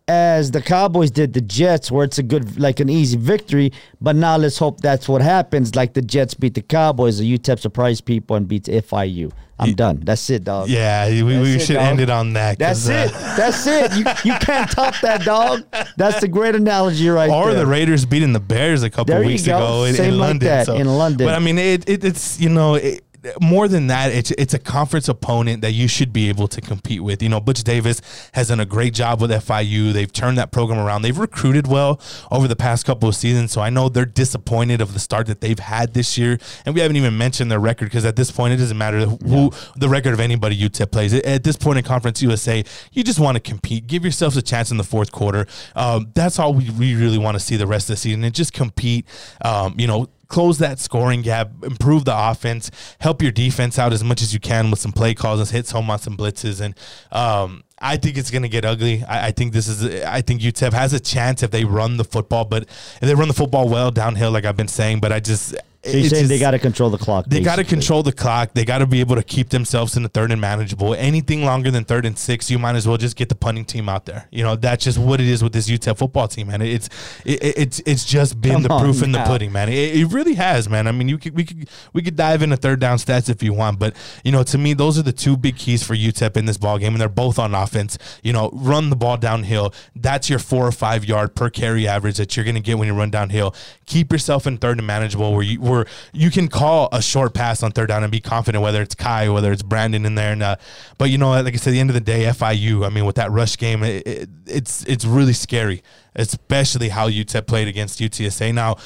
as 0.06 0.50
the 0.50 0.60
Cowboys 0.60 1.10
did 1.10 1.32
the 1.32 1.40
Jets, 1.40 1.90
where 1.90 2.04
it's 2.04 2.18
a 2.18 2.22
good, 2.22 2.58
like 2.60 2.78
an 2.80 2.90
easy 2.90 3.16
victory. 3.16 3.72
But 4.00 4.16
now 4.16 4.36
let's 4.36 4.58
hope 4.58 4.80
that's 4.80 5.08
what 5.08 5.22
happens. 5.22 5.74
Like 5.74 5.94
the 5.94 6.02
Jets 6.02 6.34
beat 6.34 6.54
the 6.54 6.62
Cowboys, 6.62 7.18
the 7.18 7.38
UTEP 7.38 7.58
surprised 7.58 8.04
people 8.04 8.36
and 8.36 8.46
beats 8.46 8.68
FIU. 8.68 9.32
I'm 9.56 9.74
done. 9.74 10.00
That's 10.04 10.28
it, 10.30 10.42
dog. 10.44 10.68
yeah, 10.68 11.08
we, 11.08 11.22
we 11.22 11.54
it, 11.54 11.60
should 11.60 11.74
dog. 11.74 11.84
end 11.86 12.00
it 12.00 12.10
on 12.10 12.32
that. 12.32 12.58
That's 12.58 12.88
uh, 12.88 13.06
it. 13.08 13.12
That's 13.36 13.64
it. 13.68 13.92
You 13.92 14.04
you 14.32 14.38
can't 14.40 14.68
top 14.68 14.94
that, 15.02 15.22
dog. 15.22 15.62
That's 15.96 16.24
a 16.24 16.28
great 16.28 16.56
analogy 16.56 17.08
right 17.08 17.30
or 17.30 17.52
there. 17.52 17.60
the 17.60 17.66
Raiders 17.66 18.04
beating 18.04 18.32
the 18.32 18.40
Bears 18.40 18.82
a 18.82 18.90
couple 18.90 19.14
There 19.14 19.24
weeks 19.24 19.44
ago 19.44 19.84
in, 19.84 19.94
Same 19.94 20.14
in 20.14 20.18
like 20.18 20.26
London. 20.28 20.48
that, 20.48 20.66
so- 20.66 20.74
in 20.74 20.88
London. 20.88 21.28
But 21.28 21.34
I 21.36 21.38
mean, 21.38 21.58
it, 21.58 21.88
it 21.88 22.04
it's 22.04 22.40
you 22.40 22.48
know. 22.48 22.74
It, 22.74 23.04
more 23.40 23.68
than 23.68 23.86
that, 23.88 24.12
it's 24.12 24.30
it's 24.32 24.54
a 24.54 24.58
conference 24.58 25.08
opponent 25.08 25.62
that 25.62 25.72
you 25.72 25.88
should 25.88 26.12
be 26.12 26.28
able 26.28 26.48
to 26.48 26.60
compete 26.60 27.02
with. 27.02 27.22
You 27.22 27.28
know, 27.28 27.40
Butch 27.40 27.62
Davis 27.62 28.00
has 28.32 28.48
done 28.48 28.60
a 28.60 28.66
great 28.66 28.94
job 28.94 29.20
with 29.20 29.30
FIU. 29.30 29.92
They've 29.92 30.12
turned 30.12 30.38
that 30.38 30.50
program 30.52 30.78
around. 30.78 31.02
They've 31.02 31.16
recruited 31.16 31.66
well 31.66 32.00
over 32.30 32.48
the 32.48 32.56
past 32.56 32.84
couple 32.84 33.08
of 33.08 33.16
seasons. 33.16 33.52
So 33.52 33.60
I 33.60 33.70
know 33.70 33.88
they're 33.88 34.04
disappointed 34.04 34.80
of 34.80 34.92
the 34.92 35.00
start 35.00 35.26
that 35.26 35.40
they've 35.40 35.58
had 35.58 35.94
this 35.94 36.18
year. 36.18 36.38
And 36.66 36.74
we 36.74 36.80
haven't 36.80 36.96
even 36.96 37.16
mentioned 37.16 37.50
their 37.50 37.60
record 37.60 37.86
because 37.86 38.04
at 38.04 38.16
this 38.16 38.30
point 38.30 38.54
it 38.54 38.56
doesn't 38.58 38.78
matter 38.78 39.06
who 39.06 39.52
the 39.76 39.88
record 39.88 40.12
of 40.12 40.20
anybody 40.20 40.56
UTEP 40.56 40.90
plays. 40.90 41.14
At 41.14 41.44
this 41.44 41.56
point 41.56 41.78
in 41.78 41.84
Conference 41.84 42.22
USA, 42.22 42.64
you 42.92 43.02
just 43.04 43.18
want 43.18 43.36
to 43.36 43.40
compete. 43.40 43.86
Give 43.86 44.02
yourselves 44.02 44.36
a 44.36 44.42
chance 44.42 44.70
in 44.70 44.76
the 44.76 44.84
fourth 44.84 45.12
quarter. 45.12 45.46
Um, 45.74 46.10
that's 46.14 46.38
all 46.38 46.54
we, 46.54 46.70
we 46.70 46.94
really 46.94 47.18
want 47.18 47.36
to 47.36 47.40
see 47.40 47.56
the 47.56 47.66
rest 47.66 47.88
of 47.88 47.94
the 47.94 47.98
season 47.98 48.24
and 48.24 48.34
just 48.34 48.52
compete. 48.52 49.06
Um, 49.42 49.74
you 49.78 49.86
know, 49.86 50.08
close 50.28 50.58
that 50.58 50.78
scoring 50.78 51.22
gap, 51.22 51.50
improve 51.62 52.04
the 52.04 52.14
offense, 52.16 52.70
help 53.00 53.22
your 53.22 53.32
defense 53.32 53.78
out 53.78 53.92
as 53.92 54.02
much 54.02 54.22
as 54.22 54.32
you 54.32 54.40
can 54.40 54.70
with 54.70 54.80
some 54.80 54.92
play 54.92 55.14
calls 55.14 55.40
and 55.40 55.48
hits 55.48 55.70
home 55.70 55.90
on 55.90 55.98
some 55.98 56.16
blitzes. 56.16 56.60
And 56.60 56.74
um, 57.12 57.64
I 57.78 57.96
think 57.96 58.16
it's 58.16 58.30
going 58.30 58.42
to 58.42 58.48
get 58.48 58.64
ugly. 58.64 59.04
I, 59.04 59.28
I 59.28 59.30
think 59.32 59.52
this 59.52 59.68
is. 59.68 60.02
I 60.04 60.20
think 60.22 60.40
UTEP 60.40 60.72
has 60.72 60.92
a 60.92 61.00
chance 61.00 61.42
if 61.42 61.50
they 61.50 61.64
run 61.64 61.96
the 61.96 62.04
football, 62.04 62.44
but 62.44 62.62
if 62.64 63.00
they 63.00 63.14
run 63.14 63.28
the 63.28 63.34
football 63.34 63.68
well 63.68 63.90
downhill, 63.90 64.30
like 64.30 64.44
I've 64.44 64.56
been 64.56 64.68
saying. 64.68 65.00
But 65.00 65.12
I 65.12 65.20
just. 65.20 65.54
So 65.84 65.96
you're 65.96 66.08
saying 66.08 66.28
they 66.28 66.38
got 66.38 66.52
to 66.52 66.58
control 66.58 66.90
the 66.90 66.98
clock. 66.98 67.26
they 67.26 67.40
got 67.40 67.56
to 67.56 67.64
control 67.64 68.02
the 68.02 68.12
clock. 68.12 68.54
They 68.54 68.64
got 68.64 68.78
to 68.78 68.86
be 68.86 69.00
able 69.00 69.16
to 69.16 69.22
keep 69.22 69.50
themselves 69.50 69.96
in 69.96 70.02
the 70.02 70.08
third 70.08 70.32
and 70.32 70.40
manageable. 70.40 70.94
Anything 70.94 71.44
longer 71.44 71.70
than 71.70 71.84
third 71.84 72.06
and 72.06 72.18
six, 72.18 72.50
you 72.50 72.58
might 72.58 72.76
as 72.76 72.88
well 72.88 72.96
just 72.96 73.16
get 73.16 73.28
the 73.28 73.34
punting 73.34 73.64
team 73.64 73.88
out 73.88 74.06
there. 74.06 74.26
You 74.30 74.44
know, 74.44 74.56
that's 74.56 74.84
just 74.84 74.98
what 74.98 75.20
it 75.20 75.26
is 75.26 75.42
with 75.42 75.52
this 75.52 75.68
UTEP 75.68 75.98
football 75.98 76.28
team, 76.28 76.46
man. 76.48 76.62
It's 76.62 76.88
it, 77.24 77.38
it's 77.42 77.82
it's 77.86 78.04
just 78.04 78.40
been 78.40 78.52
Come 78.52 78.62
the 78.62 78.78
proof 78.78 79.02
in 79.02 79.12
the 79.12 79.22
pudding, 79.24 79.52
man. 79.52 79.68
It, 79.68 79.96
it 79.96 80.06
really 80.06 80.34
has, 80.34 80.68
man. 80.68 80.86
I 80.86 80.92
mean, 80.92 81.08
you 81.08 81.18
could 81.18 81.34
we 81.34 81.44
could 81.44 81.68
we 81.92 82.02
could 82.02 82.16
dive 82.16 82.42
into 82.42 82.56
third 82.56 82.80
down 82.80 82.98
stats 82.98 83.28
if 83.28 83.42
you 83.42 83.52
want, 83.52 83.78
but 83.78 83.94
you 84.24 84.32
know, 84.32 84.42
to 84.44 84.58
me, 84.58 84.74
those 84.74 84.98
are 84.98 85.02
the 85.02 85.12
two 85.12 85.36
big 85.36 85.56
keys 85.56 85.82
for 85.82 85.94
UTEP 85.94 86.36
in 86.36 86.44
this 86.46 86.56
ball 86.56 86.78
game, 86.78 86.92
and 86.94 87.00
they're 87.00 87.08
both 87.08 87.38
on 87.38 87.54
offense. 87.54 87.98
You 88.22 88.32
know, 88.32 88.50
run 88.52 88.90
the 88.90 88.96
ball 88.96 89.16
downhill. 89.16 89.74
That's 89.94 90.30
your 90.30 90.38
four 90.38 90.66
or 90.66 90.72
five 90.72 91.04
yard 91.04 91.34
per 91.34 91.50
carry 91.50 91.86
average 91.88 92.16
that 92.16 92.36
you're 92.36 92.44
going 92.44 92.54
to 92.54 92.60
get 92.60 92.78
when 92.78 92.88
you 92.88 92.94
run 92.94 93.10
downhill. 93.10 93.54
Keep 93.86 94.12
yourself 94.12 94.46
in 94.46 94.58
third 94.58 94.78
and 94.78 94.86
manageable, 94.86 95.32
where 95.32 95.42
you 95.42 95.60
where 95.60 95.73
you 96.12 96.30
can 96.30 96.48
call 96.48 96.88
a 96.92 97.02
short 97.02 97.34
pass 97.34 97.62
on 97.62 97.72
third 97.72 97.88
down 97.88 98.02
and 98.02 98.12
be 98.12 98.20
confident, 98.20 98.62
whether 98.62 98.80
it's 98.82 98.94
Kai, 98.94 99.28
whether 99.28 99.50
it's 99.52 99.62
Brandon 99.62 100.04
in 100.06 100.14
there. 100.14 100.32
And 100.32 100.42
uh, 100.42 100.56
but 100.98 101.10
you 101.10 101.18
know, 101.18 101.30
like 101.30 101.54
I 101.54 101.56
said, 101.56 101.70
at 101.70 101.72
the 101.72 101.80
end 101.80 101.90
of 101.90 101.94
the 101.94 102.00
day, 102.00 102.24
FIU. 102.24 102.86
I 102.86 102.90
mean, 102.90 103.04
with 103.04 103.16
that 103.16 103.30
rush 103.30 103.56
game, 103.58 103.82
it, 103.82 104.06
it, 104.06 104.28
it's 104.46 104.84
it's 104.84 105.04
really 105.04 105.32
scary, 105.32 105.82
especially 106.16 106.88
how 106.90 107.08
UTEP 107.08 107.46
played 107.46 107.68
against 107.68 108.00
UTSA. 108.00 108.54
Now, 108.54 108.76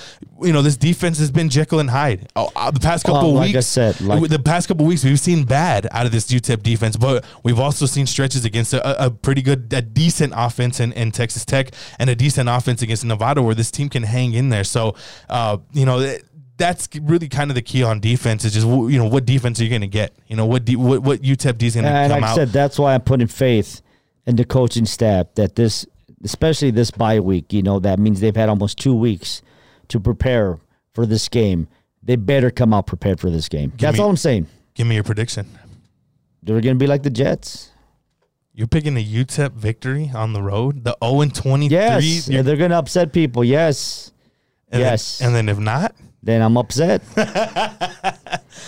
you 0.42 0.52
know, 0.52 0.62
this 0.62 0.76
defense 0.76 1.18
has 1.18 1.30
been 1.30 1.48
Jekyll 1.48 1.80
and 1.80 1.90
Hyde. 1.90 2.28
Oh, 2.36 2.50
uh, 2.56 2.70
the 2.70 2.80
past 2.80 3.04
couple 3.04 3.20
Well, 3.20 3.30
of 3.30 3.34
like 3.36 3.54
I 3.54 3.58
weeks, 3.58 3.66
said, 3.66 4.00
like- 4.00 4.28
the 4.28 4.38
past 4.38 4.68
couple 4.68 4.84
of 4.84 4.88
weeks, 4.88 5.04
we've 5.04 5.18
seen 5.20 5.44
bad 5.44 5.86
out 5.90 6.06
of 6.06 6.12
this 6.12 6.26
UTEP 6.28 6.62
defense, 6.62 6.96
but 6.96 7.24
we've 7.42 7.58
also 7.58 7.86
seen 7.86 8.06
stretches 8.06 8.44
against 8.44 8.72
a, 8.72 9.06
a 9.06 9.10
pretty 9.10 9.42
good, 9.42 9.72
a 9.72 9.82
decent 9.82 10.32
offense 10.36 10.80
in, 10.80 10.92
in 10.92 11.10
Texas 11.10 11.44
Tech 11.44 11.72
and 11.98 12.08
a 12.08 12.14
decent 12.14 12.48
offense 12.48 12.82
against 12.82 13.04
Nevada, 13.04 13.42
where 13.42 13.54
this 13.54 13.70
team 13.70 13.88
can 13.88 14.02
hang 14.04 14.32
in 14.32 14.48
there. 14.50 14.64
So, 14.64 14.94
uh, 15.28 15.58
you 15.72 15.84
know. 15.84 16.00
It, 16.00 16.24
that's 16.58 16.88
really 17.02 17.28
kind 17.28 17.50
of 17.50 17.54
the 17.54 17.62
key 17.62 17.82
on 17.82 18.00
defense 18.00 18.44
is 18.44 18.52
just 18.52 18.66
you 18.66 18.98
know 18.98 19.06
what 19.06 19.24
defense 19.24 19.60
are 19.60 19.64
you 19.64 19.70
going 19.70 19.80
to 19.80 19.86
get 19.86 20.12
you 20.26 20.36
know 20.36 20.44
what 20.44 20.64
de- 20.64 20.76
what 20.76 21.02
what 21.02 21.22
UTEP 21.22 21.56
D 21.56 21.66
is 21.68 21.74
going 21.74 21.84
to 21.84 21.90
come 21.90 22.10
like 22.10 22.22
I 22.24 22.34
said, 22.34 22.48
that's 22.48 22.78
why 22.78 22.94
I'm 22.94 23.00
putting 23.00 23.28
faith 23.28 23.80
in 24.26 24.36
the 24.36 24.44
coaching 24.44 24.84
staff 24.84 25.26
that 25.36 25.54
this, 25.56 25.86
especially 26.22 26.70
this 26.70 26.90
bye 26.90 27.18
week, 27.20 27.52
you 27.52 27.62
know, 27.62 27.78
that 27.78 27.98
means 27.98 28.20
they've 28.20 28.36
had 28.36 28.48
almost 28.50 28.76
two 28.78 28.94
weeks 28.94 29.40
to 29.88 29.98
prepare 29.98 30.58
for 30.92 31.06
this 31.06 31.28
game. 31.30 31.66
They 32.02 32.16
better 32.16 32.50
come 32.50 32.74
out 32.74 32.86
prepared 32.86 33.20
for 33.20 33.30
this 33.30 33.48
game. 33.48 33.72
that's 33.78 33.96
me- 33.96 34.02
all 34.04 34.10
I'm 34.10 34.16
saying. 34.18 34.46
give 34.74 34.86
me 34.86 34.96
your 34.96 35.04
prediction 35.04 35.46
They're 36.42 36.60
going 36.60 36.76
to 36.76 36.82
be 36.82 36.86
like 36.86 37.02
the 37.04 37.10
Jets. 37.10 37.70
you're 38.52 38.66
picking 38.68 38.96
a 38.96 39.04
UTEP 39.04 39.52
victory 39.52 40.10
on 40.14 40.32
the 40.32 40.42
road 40.42 40.84
the 40.84 40.96
0 41.02 41.20
and 41.22 41.34
23 41.34 41.68
Yes. 41.78 42.28
Yeah, 42.28 42.42
they're 42.42 42.56
going 42.56 42.70
to 42.72 42.78
upset 42.78 43.12
people. 43.12 43.44
Yes. 43.44 44.12
and 44.70 44.82
then- 44.82 44.90
yes. 44.92 45.20
and 45.20 45.34
then 45.34 45.48
if 45.48 45.58
not 45.58 45.94
Then 46.22 46.42
I'm 46.42 46.56
upset. 46.56 47.02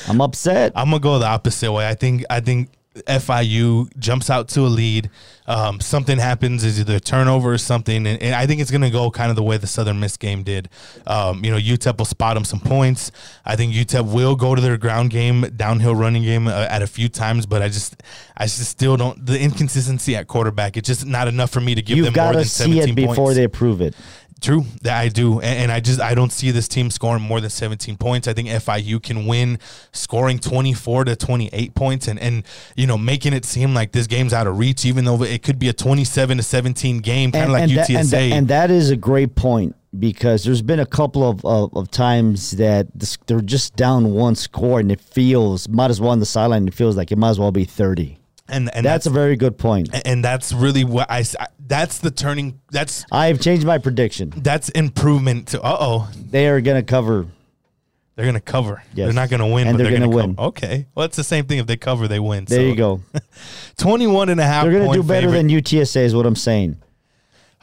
I'm 0.09 0.21
upset. 0.21 0.73
I'm 0.75 0.87
gonna 0.91 1.01
go 1.01 1.19
the 1.19 1.27
opposite 1.27 1.73
way. 1.73 1.87
I 1.89 1.95
think 1.95 2.25
I 2.31 2.41
think 2.41 2.71
FIU 3.07 3.89
jumps 3.99 4.31
out 4.31 4.49
to 4.49 4.63
a 4.63 4.69
lead. 4.69 5.11
Um, 5.47 5.81
something 5.81 6.19
happens, 6.19 6.63
is 6.63 6.79
either 6.79 6.97
a 6.97 7.01
turnover 7.01 7.53
or 7.53 7.59
something, 7.59 8.07
and, 8.07 8.23
and 8.23 8.35
I 8.37 8.47
think 8.47 8.61
it's 8.61 8.71
gonna 8.71 8.91
go 8.91 9.11
kind 9.11 9.31
of 9.31 9.37
the 9.37 9.43
way 9.43 9.57
the 9.57 9.67
Southern 9.67 9.99
Miss 9.99 10.17
game 10.17 10.43
did. 10.45 10.69
Um, 11.09 11.45
you 11.45 11.51
know, 11.51 11.57
UTEP 11.57 11.99
will 11.99 12.05
spot 12.05 12.35
them 12.35 12.45
some 12.45 12.61
points. 12.61 13.11
I 13.45 13.57
think 13.57 13.75
UTEP 13.75 14.13
will 14.13 14.37
go 14.37 14.55
to 14.55 14.61
their 14.61 14.77
ground 14.77 15.11
game, 15.11 15.43
downhill 15.57 15.95
running 15.97 16.23
game 16.23 16.47
uh, 16.47 16.67
at 16.71 16.83
a 16.83 16.87
few 16.87 17.09
times, 17.09 17.47
but 17.47 17.63
I 17.63 17.69
just 17.69 18.01
I 18.37 18.45
just 18.45 18.65
still 18.67 18.97
don't 18.97 19.25
the 19.27 19.41
inconsistency 19.41 20.15
at 20.15 20.29
quarterback. 20.29 20.77
It's 20.77 20.87
just 20.87 21.05
not 21.05 21.27
enough 21.27 21.51
for 21.51 21.61
me 21.61 21.75
to 21.75 21.83
give 21.83 21.97
You've 21.97 22.07
them 22.07 22.15
got 22.15 22.25
more 22.27 22.33
to 22.35 22.39
than 22.39 22.47
see 22.47 22.65
17 22.81 22.89
it 22.91 22.95
before 22.95 23.15
points. 23.17 23.37
they 23.37 23.49
prove 23.49 23.81
it. 23.81 23.95
True, 24.41 24.65
that 24.83 24.99
I 24.99 25.09
do, 25.09 25.41
and, 25.41 25.65
and 25.65 25.73
I 25.73 25.81
just 25.81 26.01
I 26.01 26.15
don't 26.15 26.33
see 26.33 26.51
this 26.51 26.67
team 26.67 26.91
scoring 26.91 27.23
more 27.23 27.41
than 27.41 27.51
17 27.51 27.97
points. 27.97 28.27
I 28.27 28.33
think 28.33 28.49
FIU 28.49 29.03
can 29.03 29.27
win, 29.27 29.59
scoring 29.93 30.39
24 30.39 31.05
to 31.05 31.17
28 31.17 31.75
points, 31.75 32.09
and 32.09 32.19
and 32.19 32.45
you 32.75 32.87
know 32.87 32.97
making 32.97 33.35
it 33.35 33.45
seem 33.45 33.75
like 33.75 33.93
this 33.93 34.07
game's 34.07 34.33
out 34.33 34.47
of 34.47 34.59
reach, 34.59 34.87
even 34.87 35.05
though 35.05 35.23
it 35.23 35.43
could 35.43 35.59
be 35.59 35.69
a 35.69 35.73
27 35.75 36.39
to 36.39 36.43
17 36.43 36.99
game, 37.01 37.33
kind 37.33 37.45
of 37.45 37.51
like 37.51 37.65
and 37.65 37.73
that, 37.73 37.89
UTSA. 37.89 37.99
and, 37.99 38.09
that, 38.09 38.23
and 38.23 38.49
that 38.49 38.71
is 38.71 38.91
a 38.91 38.97
great 38.97 39.35
point 39.35 39.77
because 39.99 40.45
there's 40.45 40.63
been 40.63 40.81
a 40.81 40.87
couple 40.87 41.29
of, 41.29 41.45
of, 41.45 41.77
of 41.77 41.91
times 41.91 42.53
that 42.53 42.87
this, 42.95 43.19
they're 43.27 43.41
just 43.41 43.77
down 43.77 44.13
one 44.13 44.35
score 44.35 44.81
and 44.81 44.93
it 44.93 45.01
feels 45.01 45.69
might 45.69 45.91
as 45.91 46.01
well 46.01 46.11
on 46.11 46.21
the 46.21 46.27
sideline. 46.27 46.67
It 46.69 46.75
feels 46.75 46.97
like 46.97 47.11
it 47.13 47.19
might 47.19 47.31
as 47.31 47.41
well 47.41 47.53
be 47.53 47.65
30. 47.65 48.20
And 48.51 48.69
and 48.75 48.85
That's, 48.87 49.05
that's, 49.05 49.07
a 49.07 49.11
very 49.11 49.37
good 49.37 49.57
point. 49.59 49.89
and 50.05 50.25
that's 50.25 50.53
really 50.53 50.85
what 50.85 51.11
I, 51.11 51.25
that's 51.67 51.99
the 51.99 52.11
turning 52.11 52.61
that's 52.71 53.05
I 53.13 53.27
have 53.27 53.41
changed 53.41 53.67
my 53.67 53.79
prediction. 53.79 54.33
that's 54.37 54.69
improvement 54.71 55.49
to 55.49 55.63
uh 55.63 55.77
oh 55.81 56.11
They 56.17 56.49
are 56.49 56.61
going 56.61 56.77
to 56.83 56.87
cover. 56.87 57.27
They're 58.17 58.27
gonna 58.27 58.41
cover. 58.41 58.83
Yes. 58.95 59.07
They're 59.07 59.15
not 59.15 59.31
gonna 59.31 59.49
win, 59.49 59.67
And 59.67 59.79
but 59.79 59.83
they're 59.83 59.91
they're, 59.93 60.01
gonna 60.01 60.13
gonna, 60.13 60.27
win. 60.29 60.37
Cover. 60.37 60.49
Okay. 60.49 60.87
Well, 60.95 61.07
it's 61.07 61.17
the 61.17 61.25
same 61.25 61.47
thing. 61.47 61.59
If 61.59 61.67
they 61.67 61.79
cover, 61.79 62.07
they 62.07 62.21
win. 62.21 62.45
There 62.45 62.59
So, 62.59 62.63
you 62.63 62.75
go. 62.77 63.01
21 63.79 64.29
and 64.29 64.39
a 64.41 64.45
half. 64.45 64.65
They're 64.65 64.73
going 64.73 64.91
to 64.91 64.95
do 64.99 65.03
better 65.03 65.29
favorite. 65.29 65.49
than 65.49 65.49
UTSA, 65.49 66.05
is 66.05 66.15
what 66.15 66.27
I'm 66.27 66.37
saying. 66.37 66.77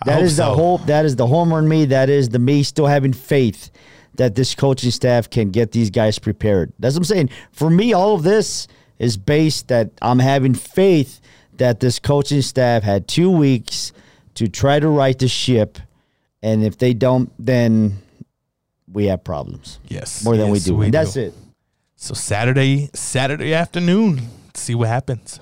That 0.06 0.24
is 0.24 0.38
the 0.38 0.46
so. 0.50 0.56
hope. 0.56 0.86
That 0.88 1.06
is 1.06 1.16
the 1.16 1.28
homer 1.28 1.60
in 1.60 1.68
me. 1.68 1.86
That 1.86 2.10
is 2.10 2.30
the 2.30 2.40
me 2.40 2.64
still 2.64 2.88
having 2.88 3.14
faith 3.14 3.70
that 4.16 4.34
this 4.34 4.56
coaching 4.56 4.90
staff 4.90 5.30
can 5.30 5.52
get 5.52 5.74
these 5.74 5.92
guys 5.92 6.18
prepared. 6.18 6.74
That's 6.80 6.96
what 6.96 7.02
I'm 7.02 7.06
saying. 7.06 7.30
For 7.52 7.70
me, 7.70 7.94
all 7.94 8.16
of 8.16 8.24
this 8.24 8.68
is 9.00 9.18
based 9.18 9.68
that 9.70 9.92
I'm 10.02 10.20
having 10.20 10.54
faith 10.54 11.20
that 11.58 11.80
this 11.80 12.00
coaching 12.00 12.42
staff 12.42 12.84
had 12.84 13.08
two 13.08 13.30
weeks 13.32 13.92
to 14.36 14.48
try 14.48 14.80
to 14.80 14.88
right 14.90 15.18
the 15.18 15.28
ship, 15.28 15.80
and 16.44 16.64
if 16.64 16.78
they 16.78 16.94
don't, 16.94 17.32
then 17.40 17.98
we 18.92 19.06
have 19.08 19.24
problems 19.24 19.80
Yes. 19.88 20.24
more 20.24 20.38
than 20.38 20.50
we 20.52 20.58
yes, 20.60 20.66
do. 20.66 20.82
and 20.82 20.94
that's 20.94 21.14
do. 21.14 21.22
it. 21.22 21.34
So 21.96 22.14
Saturday, 22.14 22.90
Saturday 22.94 23.54
afternoon. 23.54 24.22
See 24.54 24.76
what 24.76 24.88
happens. 24.88 25.40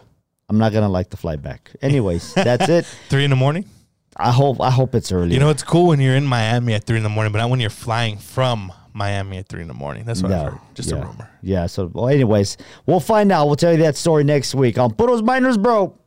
I'm 0.47 0.57
not 0.57 0.71
gonna 0.73 0.89
like 0.89 1.09
the 1.09 1.17
flight 1.17 1.41
back. 1.41 1.71
Anyways, 1.81 2.33
that's 2.35 2.69
it. 2.69 2.85
Three 3.09 3.23
in 3.25 3.29
the 3.29 3.35
morning. 3.35 3.65
I 4.15 4.31
hope. 4.31 4.61
I 4.61 4.71
hope 4.71 4.95
it's 4.95 5.11
early. 5.11 5.33
You 5.33 5.39
know, 5.39 5.49
it's 5.49 5.63
cool 5.63 5.87
when 5.87 5.99
you're 5.99 6.15
in 6.15 6.25
Miami 6.25 6.73
at 6.73 6.85
three 6.85 6.95
in 6.97 7.03
the 7.03 7.09
morning, 7.09 7.33
but 7.33 7.39
not 7.39 7.49
when 7.49 7.59
you're 7.59 7.69
flying 7.69 8.17
from 8.17 8.71
Miami 8.95 9.37
at 9.37 9.47
three 9.47 9.61
in 9.61 9.67
the 9.67 9.73
morning. 9.73 10.05
That's 10.05 10.23
what 10.23 10.31
I've 10.31 10.53
heard. 10.53 10.59
Just 10.73 10.89
yeah. 10.89 10.97
a 10.97 11.05
rumor. 11.05 11.29
Yeah. 11.41 11.65
So, 11.67 11.91
well, 11.93 12.07
anyways, 12.07 12.57
we'll 12.85 13.01
find 13.01 13.31
out. 13.31 13.45
We'll 13.47 13.57
tell 13.57 13.73
you 13.73 13.79
that 13.79 13.97
story 13.97 14.23
next 14.23 14.55
week 14.55 14.77
on 14.77 14.93
Puros 14.93 15.21
Miners, 15.21 15.57
bro. 15.57 15.97